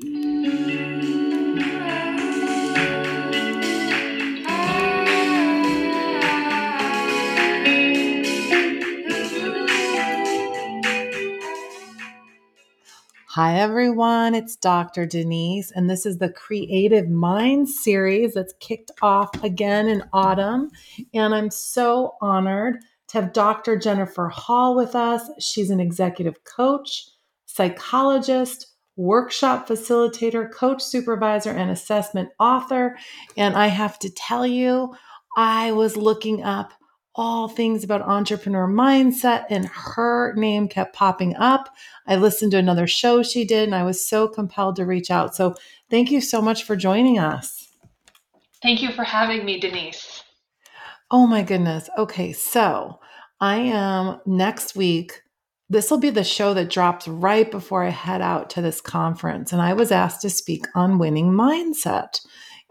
Hi, 0.00 0.06
everyone. 13.58 14.36
It's 14.36 14.54
Dr. 14.54 15.04
Denise, 15.04 15.72
and 15.72 15.90
this 15.90 16.06
is 16.06 16.18
the 16.18 16.28
Creative 16.28 17.08
Mind 17.08 17.68
series 17.68 18.34
that's 18.34 18.54
kicked 18.60 18.92
off 19.02 19.30
again 19.42 19.88
in 19.88 20.04
autumn. 20.12 20.70
And 21.12 21.34
I'm 21.34 21.50
so 21.50 22.14
honored 22.20 22.76
to 23.08 23.20
have 23.20 23.32
Dr. 23.32 23.76
Jennifer 23.76 24.28
Hall 24.28 24.76
with 24.76 24.94
us. 24.94 25.28
She's 25.40 25.70
an 25.70 25.80
executive 25.80 26.44
coach, 26.44 27.08
psychologist, 27.46 28.68
workshop 28.98 29.68
facilitator, 29.68 30.52
coach 30.52 30.82
supervisor, 30.82 31.52
and 31.52 31.70
assessment 31.70 32.30
author. 32.38 32.98
And 33.36 33.56
I 33.56 33.68
have 33.68 33.98
to 34.00 34.10
tell 34.10 34.46
you, 34.46 34.94
I 35.36 35.72
was 35.72 35.96
looking 35.96 36.42
up 36.42 36.72
all 37.14 37.48
things 37.48 37.82
about 37.82 38.02
entrepreneur 38.02 38.68
mindset, 38.68 39.44
and 39.50 39.66
her 39.66 40.34
name 40.34 40.68
kept 40.68 40.94
popping 40.94 41.34
up. 41.36 41.68
I 42.06 42.16
listened 42.16 42.52
to 42.52 42.58
another 42.58 42.86
show 42.86 43.22
she 43.22 43.44
did, 43.44 43.64
and 43.64 43.74
I 43.74 43.82
was 43.82 44.06
so 44.06 44.28
compelled 44.28 44.76
to 44.76 44.86
reach 44.86 45.10
out. 45.10 45.34
So, 45.34 45.54
thank 45.90 46.10
you 46.10 46.20
so 46.20 46.42
much 46.42 46.64
for 46.64 46.76
joining 46.76 47.18
us. 47.18 47.68
Thank 48.62 48.82
you 48.82 48.92
for 48.92 49.04
having 49.04 49.44
me, 49.44 49.58
Denise. 49.58 50.22
Oh 51.10 51.26
my 51.26 51.42
goodness. 51.42 51.88
Okay, 51.96 52.32
so 52.32 53.00
I 53.40 53.56
am 53.58 54.20
next 54.26 54.76
week. 54.76 55.22
This 55.70 55.90
will 55.90 55.98
be 55.98 56.10
the 56.10 56.24
show 56.24 56.54
that 56.54 56.70
drops 56.70 57.06
right 57.06 57.50
before 57.50 57.84
I 57.84 57.90
head 57.90 58.22
out 58.22 58.48
to 58.50 58.62
this 58.62 58.80
conference. 58.80 59.52
And 59.52 59.60
I 59.60 59.74
was 59.74 59.92
asked 59.92 60.22
to 60.22 60.30
speak 60.30 60.66
on 60.74 60.98
winning 60.98 61.30
mindset. 61.30 62.20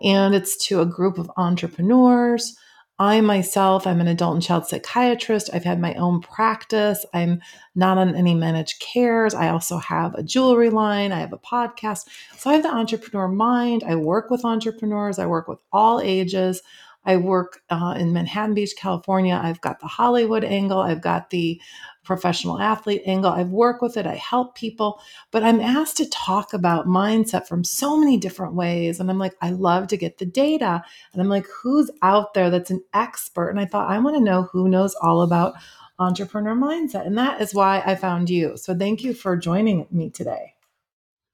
And 0.01 0.33
it's 0.33 0.57
to 0.67 0.81
a 0.81 0.85
group 0.85 1.17
of 1.17 1.31
entrepreneurs, 1.37 2.55
I 2.99 3.21
myself, 3.21 3.85
I'm 3.85 4.01
an 4.01 4.07
adult 4.07 4.33
and 4.33 4.43
child 4.43 4.65
psychiatrist. 4.65 5.51
I've 5.53 5.63
had 5.63 5.79
my 5.79 5.93
own 5.95 6.19
practice. 6.19 7.05
I'm 7.13 7.41
not 7.75 7.99
on 7.99 8.15
any 8.15 8.33
managed 8.33 8.79
cares. 8.79 9.35
I 9.35 9.49
also 9.49 9.77
have 9.77 10.15
a 10.15 10.23
jewelry 10.23 10.71
line. 10.71 11.11
I 11.11 11.19
have 11.19 11.33
a 11.33 11.37
podcast. 11.37 12.07
So 12.37 12.49
I 12.49 12.53
have 12.53 12.63
the 12.63 12.73
entrepreneur 12.73 13.27
mind. 13.27 13.83
I 13.83 13.95
work 13.95 14.31
with 14.31 14.43
entrepreneurs. 14.43 15.19
I 15.19 15.27
work 15.27 15.47
with 15.47 15.59
all 15.71 15.99
ages. 15.99 16.63
I 17.07 17.17
work 17.17 17.61
uh, 17.69 17.95
in 17.97 18.13
Manhattan 18.13 18.53
Beach, 18.53 18.75
California. 18.77 19.39
I've 19.41 19.61
got 19.61 19.79
the 19.79 19.87
Hollywood 19.87 20.43
angle. 20.43 20.79
I've 20.79 21.01
got 21.01 21.31
the 21.31 21.59
professional 22.03 22.59
athlete 22.59 23.01
angle. 23.05 23.31
I've 23.31 23.49
worked 23.49 23.81
with 23.81 23.97
it, 23.97 24.07
I 24.07 24.15
help 24.15 24.55
people, 24.55 25.01
but 25.29 25.43
I'm 25.43 25.59
asked 25.59 25.97
to 25.97 26.09
talk 26.09 26.53
about 26.53 26.87
mindset 26.87 27.47
from 27.47 27.65
so 27.65 27.97
many 27.97 28.17
different 28.17 28.55
ways. 28.55 28.99
And 28.99 29.09
I'm 29.09 29.19
like, 29.19 29.35
I 29.41 29.49
love 29.49 29.87
to 29.87 29.97
get 29.97 30.17
the 30.17 30.25
data. 30.25 30.83
And 31.11 31.21
I'm 31.21 31.27
like, 31.27 31.45
who's 31.47 31.91
out 32.01 32.33
there 32.33 32.49
that's 32.49 32.71
an 32.71 32.83
expert? 32.93 33.49
And 33.49 33.59
I 33.59 33.65
thought, 33.65 33.91
I 33.91 33.99
want 33.99 34.15
to 34.15 34.23
know 34.23 34.43
who 34.51 34.69
knows 34.69 34.95
all 35.01 35.21
about 35.21 35.55
entrepreneur 35.99 36.55
mindset. 36.55 37.05
And 37.05 37.17
that 37.17 37.41
is 37.41 37.53
why 37.53 37.83
I 37.85 37.95
found 37.95 38.29
you. 38.29 38.55
So 38.55 38.75
thank 38.75 39.03
you 39.03 39.13
for 39.13 39.35
joining 39.35 39.87
me 39.91 40.09
today. 40.09 40.53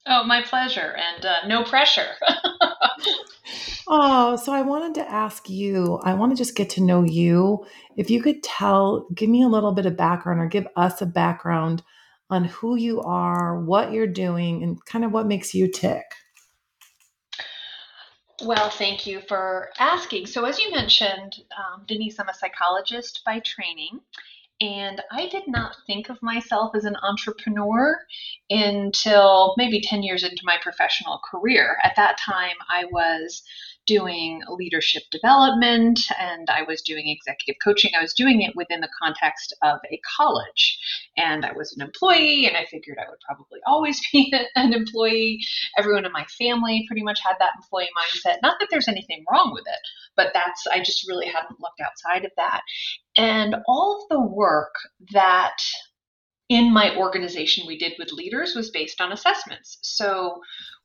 Oh, 0.06 0.24
my 0.24 0.42
pleasure. 0.42 0.96
And 0.98 1.26
uh, 1.26 1.48
no 1.48 1.64
pressure. 1.64 2.08
Oh, 3.88 4.38
so 4.38 4.54
I 4.54 4.62
wanted 4.62 4.96
to 4.96 5.12
ask 5.12 5.50
you, 5.50 6.00
I 6.04 6.14
want 6.14 6.32
to 6.32 6.38
just 6.38 6.56
get 6.56 6.70
to 6.72 6.82
know 6.82 7.04
you. 7.04 7.66
If 7.98 8.10
you 8.10 8.22
could 8.22 8.42
tell, 8.42 9.08
give 9.14 9.30
me 9.30 9.44
a 9.44 9.48
little 9.48 9.74
bit 9.74 9.86
of 9.86 9.98
background 9.98 10.40
or 10.40 10.48
give 10.48 10.68
us 10.78 11.02
a 11.02 11.06
background 11.06 11.84
on 12.30 12.46
who 12.46 12.76
you 12.76 13.02
are, 13.02 13.60
what 13.60 13.92
you're 13.92 14.08
doing, 14.08 14.64
and 14.64 14.84
kind 14.86 15.04
of 15.04 15.12
what 15.12 15.28
makes 15.28 15.54
you 15.54 15.70
tick. 15.70 16.06
Well, 18.44 18.70
thank 18.70 19.06
you 19.06 19.22
for 19.28 19.70
asking. 19.78 20.28
So, 20.28 20.46
as 20.46 20.60
you 20.60 20.72
mentioned, 20.72 21.42
um, 21.58 21.84
Denise, 21.86 22.20
I'm 22.20 22.30
a 22.30 22.34
psychologist 22.34 23.22
by 23.26 23.40
training, 23.40 24.00
and 24.64 25.02
I 25.12 25.28
did 25.28 25.44
not 25.46 25.76
think 25.86 26.10
of 26.10 26.22
myself 26.22 26.74
as 26.74 26.86
an 26.86 26.96
entrepreneur 27.04 28.00
until 28.50 29.56
maybe 29.58 29.82
10 29.82 30.04
years 30.04 30.24
into 30.24 30.42
my 30.46 30.58
professional 30.62 31.20
career. 31.30 31.78
At 31.84 31.98
that 31.98 32.18
time, 32.18 32.56
I 32.70 32.86
was 32.86 33.44
doing 33.86 34.42
leadership 34.50 35.04
development 35.12 36.00
and 36.20 36.50
I 36.50 36.64
was 36.64 36.82
doing 36.82 37.08
executive 37.08 37.60
coaching. 37.64 37.92
I 37.98 38.02
was 38.02 38.14
doing 38.14 38.42
it 38.42 38.56
within 38.56 38.82
the 38.82 38.90
context 39.02 39.56
of 39.62 39.80
a 39.92 40.00
college. 40.18 40.80
And 41.18 41.46
I 41.46 41.52
was 41.54 41.74
an 41.76 41.82
employee, 41.82 42.46
and 42.48 42.56
I 42.58 42.66
figured 42.66 42.98
I 42.98 43.10
would 43.10 43.20
probably 43.28 43.60
always 43.68 44.02
be 44.12 44.34
an 44.56 44.74
employee. 44.74 45.40
Everyone 45.78 46.06
in 46.06 46.12
my 46.12 46.26
family 46.38 46.86
pretty 46.88 47.04
much 47.04 47.20
had 47.26 47.36
that 47.40 47.54
employee 47.56 47.90
mindset. 47.98 48.38
Not 48.42 48.58
that 48.60 48.70
there's 48.72 48.88
anything 48.88 49.26
wrong 49.32 49.52
with 49.54 49.66
it, 49.68 49.80
but 50.16 50.32
that's, 50.34 50.66
I 50.68 50.80
just 50.80 51.08
really 51.08 51.28
hadn't 51.28 51.60
looked 51.60 51.82
outside 51.82 52.26
of 52.26 52.32
that. 52.38 52.62
And 53.18 53.56
all 53.68 54.02
of 54.02 54.10
the 54.10 54.22
work 54.22 54.76
that 55.14 55.58
in 56.50 56.74
my 56.74 56.96
organization 56.96 57.66
we 57.68 57.78
did 57.78 57.94
with 57.98 58.12
leaders 58.12 58.54
was 58.56 58.70
based 58.70 59.02
on 59.02 59.12
assessments. 59.12 59.80
So 59.82 60.42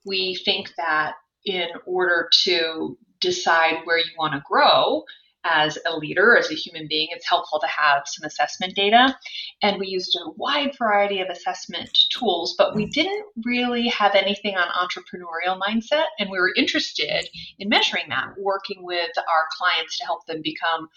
we 0.06 0.40
think 0.44 0.72
that 0.76 1.14
in 1.48 1.68
order 1.86 2.28
to 2.44 2.96
decide 3.20 3.78
where 3.84 3.98
you 3.98 4.12
want 4.18 4.34
to 4.34 4.42
grow 4.48 5.02
as 5.44 5.78
a 5.86 5.96
leader, 5.96 6.36
as 6.36 6.50
a 6.50 6.54
human 6.54 6.86
being, 6.88 7.08
it's 7.10 7.28
helpful 7.28 7.58
to 7.60 7.66
have 7.66 8.02
some 8.06 8.26
assessment 8.26 8.74
data. 8.74 9.16
And 9.62 9.78
we 9.78 9.86
used 9.86 10.14
a 10.16 10.30
wide 10.32 10.76
variety 10.76 11.20
of 11.20 11.28
assessment 11.28 11.88
tools, 12.12 12.54
but 12.58 12.74
we 12.74 12.86
didn't 12.86 13.24
really 13.44 13.88
have 13.88 14.14
anything 14.14 14.56
on 14.56 14.68
entrepreneurial 14.68 15.58
mindset. 15.58 16.04
And 16.18 16.30
we 16.30 16.38
were 16.38 16.52
interested 16.56 17.28
in 17.58 17.68
measuring 17.68 18.08
that, 18.10 18.34
working 18.38 18.82
with 18.82 19.10
our 19.16 19.46
clients 19.56 19.96
to 19.98 20.04
help 20.04 20.26
them 20.26 20.42
become 20.42 20.88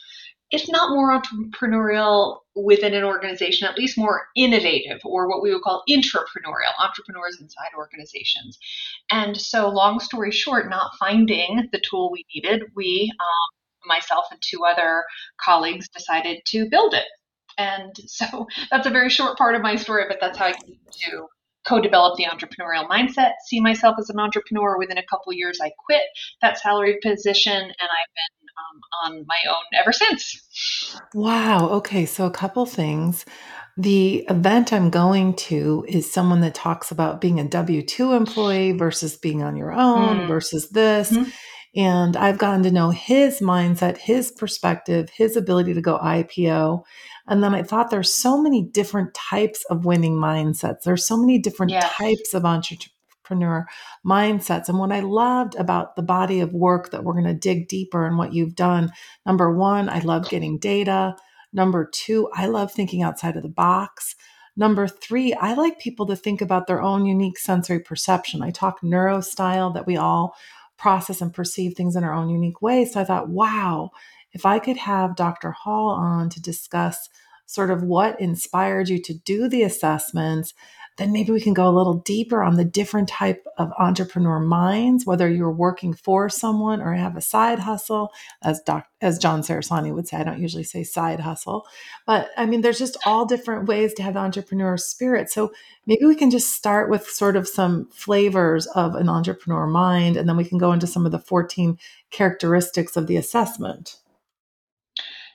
if 0.52 0.66
not 0.70 0.92
more 0.92 1.20
entrepreneurial 1.20 2.40
within 2.56 2.94
an 2.94 3.04
organization, 3.04 3.68
at 3.68 3.78
least 3.78 3.98
more 3.98 4.28
innovative 4.36 5.00
or 5.06 5.30
what 5.30 5.42
we 5.42 5.54
would 5.54 5.62
call 5.62 5.84
intrapreneurial, 5.90 6.74
entrepreneurs 6.80 7.40
inside 7.40 7.70
organizations. 7.78 8.60
And 9.10 9.40
so, 9.40 9.70
long 9.70 10.00
story 10.00 10.32
short, 10.32 10.70
not 10.70 10.92
finding 11.00 11.70
the 11.72 11.82
tool 11.90 12.12
we 12.12 12.26
needed, 12.34 12.64
we, 12.76 13.12
um, 13.20 13.88
myself 13.88 14.26
and 14.32 14.42
two 14.42 14.64
other 14.66 15.04
colleagues, 15.44 15.88
decided 15.90 16.42
to 16.48 16.70
build 16.70 16.94
it. 16.94 17.06
And 17.58 17.96
so 18.06 18.48
that's 18.70 18.88
a 18.88 18.92
very 18.92 19.10
short 19.10 19.38
part 19.38 19.56
of 19.56 19.62
my 19.62 19.76
story, 19.76 20.06
but 20.08 20.18
that's 20.20 20.38
how 20.38 20.48
I 20.48 20.54
came 20.54 20.78
to 21.10 21.28
co-develop 21.68 22.18
the 22.18 22.26
entrepreneurial 22.26 22.90
mindset 22.90 23.34
see 23.46 23.62
myself 23.62 23.96
as 24.00 24.10
an 24.10 24.20
entrepreneur 24.20 24.80
within 24.80 24.98
a 24.98 25.06
couple 25.06 25.32
years 25.32 25.60
i 25.62 25.72
quit 25.86 26.02
that 26.42 26.58
salaried 26.58 27.00
position 27.02 27.54
and 27.54 27.72
i've 27.80 28.16
been 28.16 28.41
um, 28.58 28.82
on 29.04 29.26
my 29.28 29.38
own 29.50 29.80
ever 29.80 29.92
since. 29.92 31.00
Wow. 31.14 31.70
Okay. 31.70 32.06
So, 32.06 32.26
a 32.26 32.32
couple 32.32 32.66
things. 32.66 33.26
The 33.78 34.26
event 34.30 34.74
I'm 34.74 34.90
going 34.90 35.34
to 35.36 35.86
is 35.88 36.12
someone 36.12 36.42
that 36.42 36.54
talks 36.54 36.92
about 36.92 37.22
being 37.22 37.40
a 37.40 37.48
W 37.48 37.82
2 37.82 38.14
employee 38.14 38.74
versus 38.74 39.18
being 39.18 39.44
on 39.44 39.56
your 39.56 39.72
own 39.72 40.20
mm. 40.20 40.28
versus 40.28 40.70
this. 40.70 41.12
Mm-hmm. 41.12 41.30
And 41.74 42.18
I've 42.18 42.38
gotten 42.38 42.64
to 42.64 42.72
know 42.72 42.90
his 42.90 43.40
mindset, 43.40 43.98
his 43.98 44.30
perspective, 44.32 45.10
his 45.10 45.38
ability 45.38 45.74
to 45.74 45.82
go 45.82 45.98
IPO. 46.00 46.84
And 47.28 47.42
then 47.42 47.56
I 47.56 47.64
thought 47.64 47.90
there's 47.90 48.14
so 48.14 48.42
many 48.42 48.62
different 48.62 49.14
types 49.14 49.64
of 49.70 49.86
winning 49.86 50.16
mindsets. 50.16 50.82
There's 50.84 51.06
so 51.06 51.16
many 51.16 51.40
different 51.40 51.72
yes. 51.72 51.90
types 51.94 52.34
of 52.34 52.44
entrepreneurs 52.44 52.90
entrepreneur 53.32 53.66
mindsets. 54.06 54.68
And 54.68 54.78
what 54.78 54.92
I 54.92 55.00
loved 55.00 55.56
about 55.56 55.96
the 55.96 56.02
body 56.02 56.42
of 56.42 56.54
work 56.54 56.92
that 56.92 57.04
we're 57.04 57.14
going 57.14 57.26
to 57.26 57.34
dig 57.34 57.68
deeper 57.68 58.06
in 58.06 58.18
what 58.18 58.34
you've 58.34 58.56
done 58.56 58.92
number 59.26 59.56
one, 59.56 59.90
I 59.90 60.00
love 60.00 60.30
getting 60.30 60.58
data. 60.58 61.16
Number 61.54 61.90
two, 61.92 62.30
I 62.34 62.48
love 62.48 62.72
thinking 62.72 63.04
outside 63.04 63.36
of 63.36 63.44
the 63.44 63.50
box. 63.50 64.16
Number 64.56 64.88
three, 64.88 65.34
I 65.34 65.54
like 65.54 65.80
people 65.80 66.06
to 66.08 66.16
think 66.16 66.42
about 66.42 66.68
their 66.68 66.82
own 66.82 67.06
unique 67.06 67.40
sensory 67.40 67.80
perception. 67.80 68.42
I 68.42 68.52
talk 68.52 68.82
neurostyle 68.82 69.74
that 69.74 69.88
we 69.88 69.98
all 69.98 70.36
process 70.78 71.22
and 71.22 71.34
perceive 71.34 71.76
things 71.76 71.96
in 71.96 72.04
our 72.04 72.14
own 72.14 72.30
unique 72.30 72.62
way. 72.62 72.86
So 72.86 73.00
I 73.00 73.06
thought, 73.06 73.30
wow, 73.30 73.92
if 74.34 74.46
I 74.46 74.60
could 74.60 74.78
have 74.78 75.16
Dr. 75.16 75.52
Hall 75.52 75.90
on 75.90 76.30
to 76.30 76.42
discuss 76.42 77.10
sort 77.46 77.70
of 77.70 77.84
what 77.84 78.20
inspired 78.20 78.90
you 78.90 79.02
to 79.02 79.14
do 79.14 79.48
the 79.50 79.64
assessments 79.64 80.54
then 80.98 81.12
maybe 81.12 81.32
we 81.32 81.42
can 81.42 81.54
go 81.54 81.68
a 81.68 81.72
little 81.72 81.96
deeper 81.96 82.44
on 82.44 82.56
the 82.56 82.66
different 82.66 83.10
type 83.10 83.46
of 83.58 83.72
entrepreneur 83.80 84.40
minds, 84.40 85.06
whether 85.06 85.30
you're 85.30 85.52
working 85.52 85.94
for 85.94 86.30
someone 86.30 86.82
or 86.82 86.94
have 86.94 87.16
a 87.16 87.22
side 87.22 87.60
hustle, 87.60 88.12
as 88.42 88.62
Doc, 88.62 88.88
as 89.02 89.18
John 89.18 89.42
Sarasani 89.42 89.94
would 89.94 90.08
say. 90.08 90.18
I 90.18 90.24
don't 90.24 90.42
usually 90.42 90.64
say 90.64 90.84
side 90.84 91.22
hustle, 91.22 91.66
but 92.06 92.30
I 92.38 92.46
mean, 92.46 92.62
there's 92.62 92.80
just 92.80 92.98
all 93.06 93.26
different 93.26 93.68
ways 93.68 93.94
to 93.96 94.04
have 94.04 94.16
the 94.16 94.20
entrepreneur 94.20 94.78
spirit. 94.78 95.30
So 95.32 95.52
maybe 95.86 96.06
we 96.06 96.16
can 96.16 96.30
just 96.30 96.56
start 96.56 96.90
with 96.90 97.08
sort 97.08 97.36
of 97.36 97.48
some 97.48 97.90
flavors 97.92 98.68
of 98.68 98.96
an 98.96 99.10
entrepreneur 99.10 99.66
mind, 99.68 100.18
and 100.18 100.28
then 100.28 100.38
we 100.38 100.46
can 100.46 100.58
go 100.58 100.72
into 100.72 100.88
some 100.88 101.06
of 101.06 101.12
the 101.12 101.20
14 101.20 101.78
characteristics 102.12 102.98
of 102.98 103.08
the 103.08 103.18
assessment. 103.18 104.01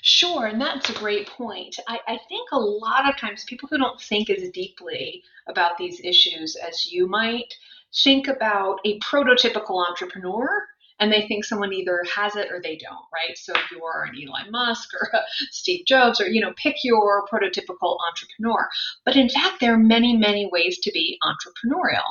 Sure, 0.08 0.46
and 0.46 0.60
that's 0.60 0.88
a 0.88 0.94
great 1.00 1.26
point. 1.26 1.80
I, 1.88 1.98
I, 2.06 2.20
think 2.28 2.50
a 2.52 2.60
lot 2.60 3.08
of 3.08 3.18
times 3.18 3.42
people 3.42 3.68
who 3.68 3.76
don't 3.76 4.00
think 4.00 4.30
as 4.30 4.48
deeply 4.50 5.24
about 5.48 5.78
these 5.78 6.00
issues 6.04 6.54
as 6.54 6.86
you 6.86 7.08
might 7.08 7.52
think 7.92 8.28
about 8.28 8.78
a 8.84 9.00
prototypical 9.00 9.84
entrepreneur 9.84 10.62
and 11.00 11.12
they 11.12 11.26
think 11.26 11.44
someone 11.44 11.72
either 11.72 12.04
has 12.14 12.36
it 12.36 12.52
or 12.52 12.60
they 12.62 12.76
don't, 12.76 13.04
right? 13.12 13.36
So 13.36 13.52
if 13.56 13.68
you 13.72 13.82
are 13.82 14.04
an 14.04 14.14
Elon 14.14 14.52
Musk 14.52 14.90
or 14.94 15.10
Steve 15.50 15.84
Jobs 15.86 16.20
or, 16.20 16.28
you 16.28 16.40
know, 16.40 16.54
pick 16.56 16.76
your 16.84 17.26
prototypical 17.26 17.98
entrepreneur. 18.08 18.68
But 19.04 19.16
in 19.16 19.28
fact, 19.28 19.58
there 19.58 19.74
are 19.74 19.78
many, 19.78 20.16
many 20.16 20.48
ways 20.52 20.78
to 20.84 20.92
be 20.92 21.18
entrepreneurial. 21.24 22.06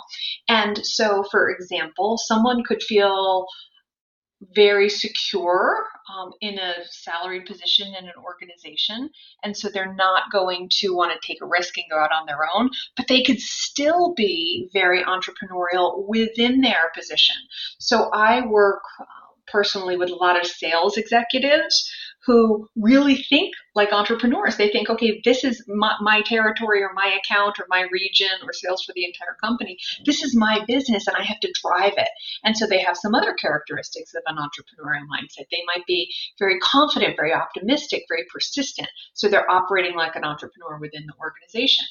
And 0.50 0.86
so, 0.86 1.24
for 1.31 1.50
example, 1.50 2.18
someone 2.18 2.62
could 2.65 2.83
feel 2.83 3.48
very 4.53 4.89
secure 4.89 5.86
um, 6.13 6.31
in 6.42 6.59
a 6.59 6.74
salaried 6.89 7.45
position 7.45 7.88
in 7.88 8.06
an 8.06 8.13
organization. 8.24 9.09
And 9.44 9.56
so 9.56 9.69
they're 9.69 9.95
not 9.95 10.31
going 10.31 10.69
to 10.80 10.89
want 10.89 11.13
to 11.13 11.27
take 11.27 11.42
a 11.42 11.47
risk 11.47 11.77
and 11.77 11.86
go 11.89 11.97
out 11.97 12.12
on 12.12 12.25
their 12.25 12.39
own, 12.56 12.69
but 12.95 13.07
they 13.07 13.24
could 13.24 13.39
still 13.39 14.13
be 14.13 14.69
very 14.74 15.03
entrepreneurial 15.03 16.07
within 16.07 16.62
their 16.62 16.92
position. 16.95 17.36
So 17.80 18.09
I 18.12 18.45
work 18.45 18.81
uh, 19.00 19.06
personally 19.47 19.97
with 19.97 20.09
a 20.09 20.15
lot 20.15 20.39
of 20.39 20.45
sales 20.45 20.98
executives 20.98 21.89
who 22.25 22.68
really 22.75 23.16
think 23.16 23.54
like 23.75 23.92
entrepreneurs. 23.92 24.57
They 24.57 24.69
think, 24.69 24.89
okay, 24.89 25.22
this 25.24 25.44
is 25.44 25.63
my, 25.68 25.95
my, 26.01 26.22
territory 26.22 26.81
or 26.81 26.92
my 26.94 27.19
account 27.19 27.60
or 27.60 27.66
my 27.69 27.86
region 27.92 28.31
or 28.44 28.51
sales 28.54 28.83
for 28.83 28.94
the 28.94 29.06
entire 29.06 29.36
company. 29.44 29.77
This 30.06 30.24
is 30.24 30.36
my 30.36 30.63
business 30.68 31.07
and 31.07 31.16
I 31.16 31.24
have 31.24 31.39
to 31.42 31.54
drive 31.62 31.94
it. 31.98 32.07
And 32.44 32.57
so 32.57 32.66
they 32.66 32.80
have 32.80 32.98
some 32.98 33.13
other 33.13 33.33
characteristics 33.33 34.13
of 34.16 34.24
an 34.25 34.38
entrepreneurial 34.38 35.06
mindset. 35.06 35.45
They 35.51 35.63
might 35.68 35.86
be 35.86 36.12
very 36.39 36.57
confident, 36.60 37.16
very 37.16 37.33
optimistic, 37.33 38.06
very 38.10 38.25
persistent. 38.33 38.88
So 39.13 39.27
they're 39.27 39.50
operating 39.50 39.95
like 39.95 40.16
an 40.16 40.24
entrepreneur 40.24 40.80
within 40.80 41.06
the 41.06 41.13
organization. 41.19 41.86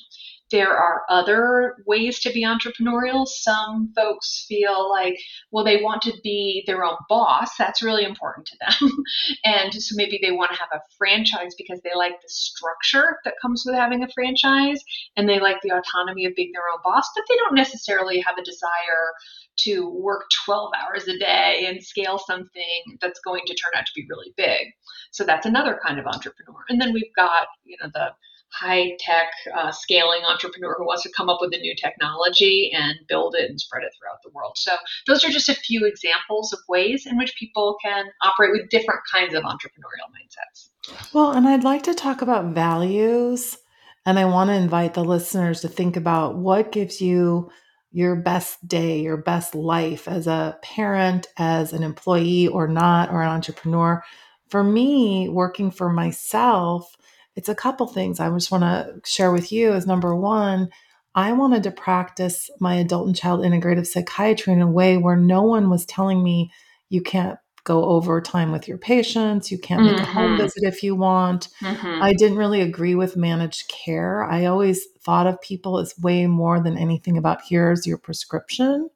There 0.50 0.76
are 0.76 1.02
other 1.08 1.76
ways 1.86 2.20
to 2.20 2.32
be 2.32 2.44
entrepreneurial. 2.44 3.26
Some 3.26 3.92
folks 3.94 4.44
feel 4.46 4.90
like, 4.90 5.18
well, 5.50 5.64
they 5.64 5.82
want 5.82 6.02
to 6.02 6.12
be 6.22 6.62
their 6.66 6.84
own 6.84 6.96
boss. 7.08 7.50
That's 7.58 7.82
really 7.82 8.04
important 8.04 8.46
to 8.46 8.58
them. 8.60 8.90
and 9.44 9.74
so 9.74 9.94
maybe 9.96 10.18
they 10.22 10.32
want 10.32 10.52
to 10.52 10.58
have 10.58 10.68
a 10.72 10.82
franchise 10.98 11.54
because 11.56 11.80
they 11.82 11.94
like 11.96 12.20
the 12.22 12.28
structure 12.28 13.16
that 13.24 13.34
comes 13.40 13.64
with 13.64 13.74
having 13.74 14.04
a 14.04 14.08
franchise 14.14 14.82
and 15.16 15.28
they 15.28 15.40
like 15.40 15.60
the 15.62 15.70
autonomy 15.70 16.26
of 16.26 16.34
being 16.36 16.52
their 16.52 16.68
own 16.72 16.78
boss, 16.84 17.08
but 17.16 17.24
they 17.28 17.36
don't 17.36 17.54
necessarily 17.54 18.20
have 18.20 18.36
a 18.38 18.44
desire 18.44 19.12
to 19.56 19.88
work 19.88 20.24
12 20.44 20.72
hours 20.80 21.08
a 21.08 21.18
day 21.18 21.66
and 21.68 21.82
scale 21.82 22.18
something 22.18 22.82
that's 23.00 23.20
going 23.20 23.42
to 23.46 23.54
turn 23.54 23.72
out 23.76 23.86
to 23.86 23.92
be 23.94 24.06
really 24.08 24.32
big. 24.36 24.66
So 25.10 25.24
that's 25.24 25.46
another 25.46 25.80
kind 25.84 25.98
of 25.98 26.06
entrepreneur. 26.06 26.64
And 26.68 26.80
then 26.80 26.92
we've 26.92 27.14
got, 27.16 27.46
you 27.64 27.76
know, 27.80 27.88
the 27.92 28.10
high 28.54 28.96
tech 29.00 29.28
uh, 29.56 29.72
scaling 29.72 30.22
entrepreneur 30.28 30.74
who 30.78 30.86
wants 30.86 31.02
to 31.02 31.10
come 31.16 31.28
up 31.28 31.38
with 31.40 31.52
a 31.54 31.58
new 31.58 31.74
technology 31.74 32.70
and 32.74 32.94
build 33.08 33.34
it 33.34 33.50
and 33.50 33.60
spread 33.60 33.82
it 33.82 33.92
throughout 33.98 34.22
the 34.22 34.30
world. 34.30 34.52
So, 34.56 34.72
those 35.06 35.24
are 35.24 35.30
just 35.30 35.48
a 35.48 35.54
few 35.54 35.86
examples 35.86 36.52
of 36.52 36.60
ways 36.68 37.06
in 37.06 37.16
which 37.16 37.34
people 37.36 37.76
can 37.84 38.06
operate 38.22 38.52
with 38.52 38.70
different 38.70 39.00
kinds 39.12 39.34
of 39.34 39.42
entrepreneurial 39.42 40.08
mindsets. 40.12 40.68
Well, 41.12 41.32
and 41.32 41.48
I'd 41.48 41.64
like 41.64 41.82
to 41.84 41.94
talk 41.94 42.22
about 42.22 42.54
values. 42.54 43.58
And 44.06 44.18
I 44.18 44.26
want 44.26 44.50
to 44.50 44.54
invite 44.54 44.94
the 44.94 45.04
listeners 45.04 45.62
to 45.62 45.68
think 45.68 45.96
about 45.96 46.36
what 46.36 46.72
gives 46.72 47.00
you 47.00 47.50
your 47.90 48.16
best 48.16 48.66
day, 48.66 49.00
your 49.00 49.16
best 49.16 49.54
life 49.54 50.08
as 50.08 50.26
a 50.26 50.58
parent, 50.62 51.28
as 51.38 51.72
an 51.72 51.82
employee 51.82 52.48
or 52.48 52.68
not, 52.68 53.10
or 53.10 53.22
an 53.22 53.30
entrepreneur. 53.30 54.04
For 54.48 54.62
me, 54.62 55.28
working 55.28 55.70
for 55.70 55.90
myself, 55.90 56.96
it's 57.36 57.48
a 57.48 57.54
couple 57.54 57.86
things 57.86 58.20
I 58.20 58.30
just 58.30 58.50
want 58.50 58.62
to 58.62 59.00
share 59.04 59.32
with 59.32 59.52
you. 59.52 59.72
Is 59.72 59.86
number 59.86 60.14
one, 60.14 60.70
I 61.14 61.32
wanted 61.32 61.62
to 61.64 61.70
practice 61.70 62.50
my 62.60 62.76
adult 62.76 63.06
and 63.06 63.16
child 63.16 63.40
integrative 63.40 63.86
psychiatry 63.86 64.52
in 64.52 64.62
a 64.62 64.70
way 64.70 64.96
where 64.96 65.16
no 65.16 65.42
one 65.42 65.70
was 65.70 65.86
telling 65.86 66.22
me 66.22 66.50
you 66.88 67.02
can't 67.02 67.38
go 67.64 67.84
overtime 67.86 68.52
with 68.52 68.68
your 68.68 68.76
patients, 68.76 69.50
you 69.50 69.58
can't 69.58 69.82
make 69.82 69.96
mm-hmm. 69.96 70.02
a 70.02 70.12
home 70.12 70.32
mm-hmm. 70.32 70.42
visit 70.42 70.64
if 70.64 70.82
you 70.82 70.94
want. 70.94 71.48
Mm-hmm. 71.62 72.02
I 72.02 72.12
didn't 72.12 72.36
really 72.36 72.60
agree 72.60 72.94
with 72.94 73.16
managed 73.16 73.68
care. 73.68 74.22
I 74.22 74.44
always 74.44 74.86
thought 75.02 75.26
of 75.26 75.40
people 75.40 75.78
as 75.78 75.98
way 75.98 76.26
more 76.26 76.60
than 76.60 76.76
anything 76.76 77.16
about 77.16 77.40
here's 77.48 77.86
your 77.86 77.96
prescription. 77.96 78.90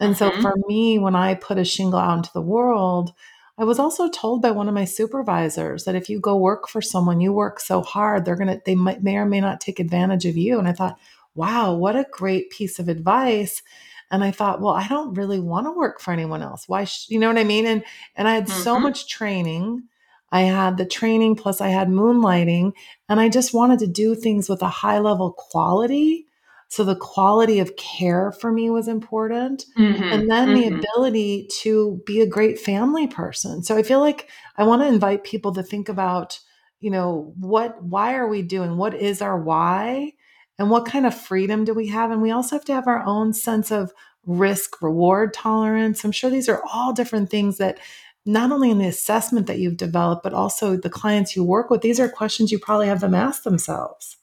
And 0.00 0.16
mm-hmm. 0.16 0.34
so 0.34 0.42
for 0.42 0.54
me, 0.66 0.98
when 0.98 1.14
I 1.14 1.34
put 1.34 1.58
a 1.58 1.64
shingle 1.64 2.00
out 2.00 2.16
into 2.16 2.30
the 2.34 2.42
world, 2.42 3.12
I 3.58 3.64
was 3.64 3.78
also 3.78 4.08
told 4.08 4.40
by 4.40 4.50
one 4.50 4.68
of 4.68 4.74
my 4.74 4.86
supervisors 4.86 5.84
that 5.84 5.94
if 5.94 6.08
you 6.08 6.18
go 6.18 6.36
work 6.36 6.68
for 6.68 6.80
someone, 6.80 7.20
you 7.20 7.32
work 7.32 7.60
so 7.60 7.82
hard, 7.82 8.24
they're 8.24 8.36
going 8.36 8.48
to, 8.48 8.62
they 8.64 8.74
might, 8.74 9.02
may 9.02 9.16
or 9.16 9.26
may 9.26 9.40
not 9.40 9.60
take 9.60 9.78
advantage 9.78 10.24
of 10.24 10.36
you. 10.36 10.58
And 10.58 10.66
I 10.66 10.72
thought, 10.72 10.98
wow, 11.34 11.74
what 11.74 11.96
a 11.96 12.06
great 12.10 12.50
piece 12.50 12.78
of 12.78 12.88
advice. 12.88 13.62
And 14.10 14.24
I 14.24 14.30
thought, 14.30 14.60
well, 14.60 14.74
I 14.74 14.88
don't 14.88 15.14
really 15.14 15.40
want 15.40 15.66
to 15.66 15.72
work 15.72 16.00
for 16.00 16.12
anyone 16.12 16.42
else. 16.42 16.66
Why, 16.66 16.84
sh-? 16.84 17.10
you 17.10 17.18
know 17.18 17.28
what 17.28 17.38
I 17.38 17.44
mean? 17.44 17.66
And, 17.66 17.84
and 18.16 18.26
I 18.26 18.34
had 18.34 18.46
mm-hmm. 18.46 18.62
so 18.62 18.80
much 18.80 19.08
training. 19.08 19.82
I 20.30 20.42
had 20.42 20.78
the 20.78 20.86
training 20.86 21.36
plus 21.36 21.60
I 21.60 21.68
had 21.68 21.88
moonlighting 21.88 22.72
and 23.08 23.20
I 23.20 23.28
just 23.28 23.52
wanted 23.52 23.80
to 23.80 23.86
do 23.86 24.14
things 24.14 24.48
with 24.48 24.62
a 24.62 24.68
high 24.68 24.98
level 24.98 25.32
quality 25.32 26.26
so 26.72 26.84
the 26.84 26.96
quality 26.96 27.58
of 27.58 27.76
care 27.76 28.32
for 28.32 28.50
me 28.50 28.70
was 28.70 28.88
important. 28.88 29.66
Mm-hmm, 29.78 30.04
and 30.04 30.30
then 30.30 30.48
mm-hmm. 30.48 30.54
the 30.54 30.78
ability 30.78 31.48
to 31.60 32.00
be 32.06 32.22
a 32.22 32.26
great 32.26 32.58
family 32.58 33.06
person. 33.06 33.62
So 33.62 33.76
I 33.76 33.82
feel 33.82 34.00
like 34.00 34.30
I 34.56 34.64
want 34.64 34.80
to 34.80 34.88
invite 34.88 35.22
people 35.22 35.52
to 35.52 35.62
think 35.62 35.90
about, 35.90 36.40
you 36.80 36.90
know, 36.90 37.34
what, 37.38 37.82
why 37.84 38.14
are 38.14 38.26
we 38.26 38.40
doing? 38.40 38.78
What 38.78 38.94
is 38.94 39.20
our 39.20 39.38
why? 39.38 40.14
And 40.58 40.70
what 40.70 40.86
kind 40.86 41.04
of 41.04 41.14
freedom 41.14 41.66
do 41.66 41.74
we 41.74 41.88
have? 41.88 42.10
And 42.10 42.22
we 42.22 42.30
also 42.30 42.56
have 42.56 42.64
to 42.64 42.72
have 42.72 42.86
our 42.86 43.04
own 43.04 43.34
sense 43.34 43.70
of 43.70 43.92
risk 44.24 44.80
reward 44.80 45.34
tolerance. 45.34 46.02
I'm 46.06 46.10
sure 46.10 46.30
these 46.30 46.48
are 46.48 46.62
all 46.72 46.94
different 46.94 47.28
things 47.28 47.58
that 47.58 47.80
not 48.24 48.50
only 48.50 48.70
in 48.70 48.78
the 48.78 48.88
assessment 48.88 49.46
that 49.46 49.58
you've 49.58 49.76
developed, 49.76 50.22
but 50.22 50.32
also 50.32 50.78
the 50.78 50.88
clients 50.88 51.36
you 51.36 51.44
work 51.44 51.68
with, 51.68 51.82
these 51.82 52.00
are 52.00 52.08
questions 52.08 52.50
you 52.50 52.58
probably 52.58 52.86
have 52.86 53.00
them 53.00 53.14
ask 53.14 53.42
themselves. 53.42 54.16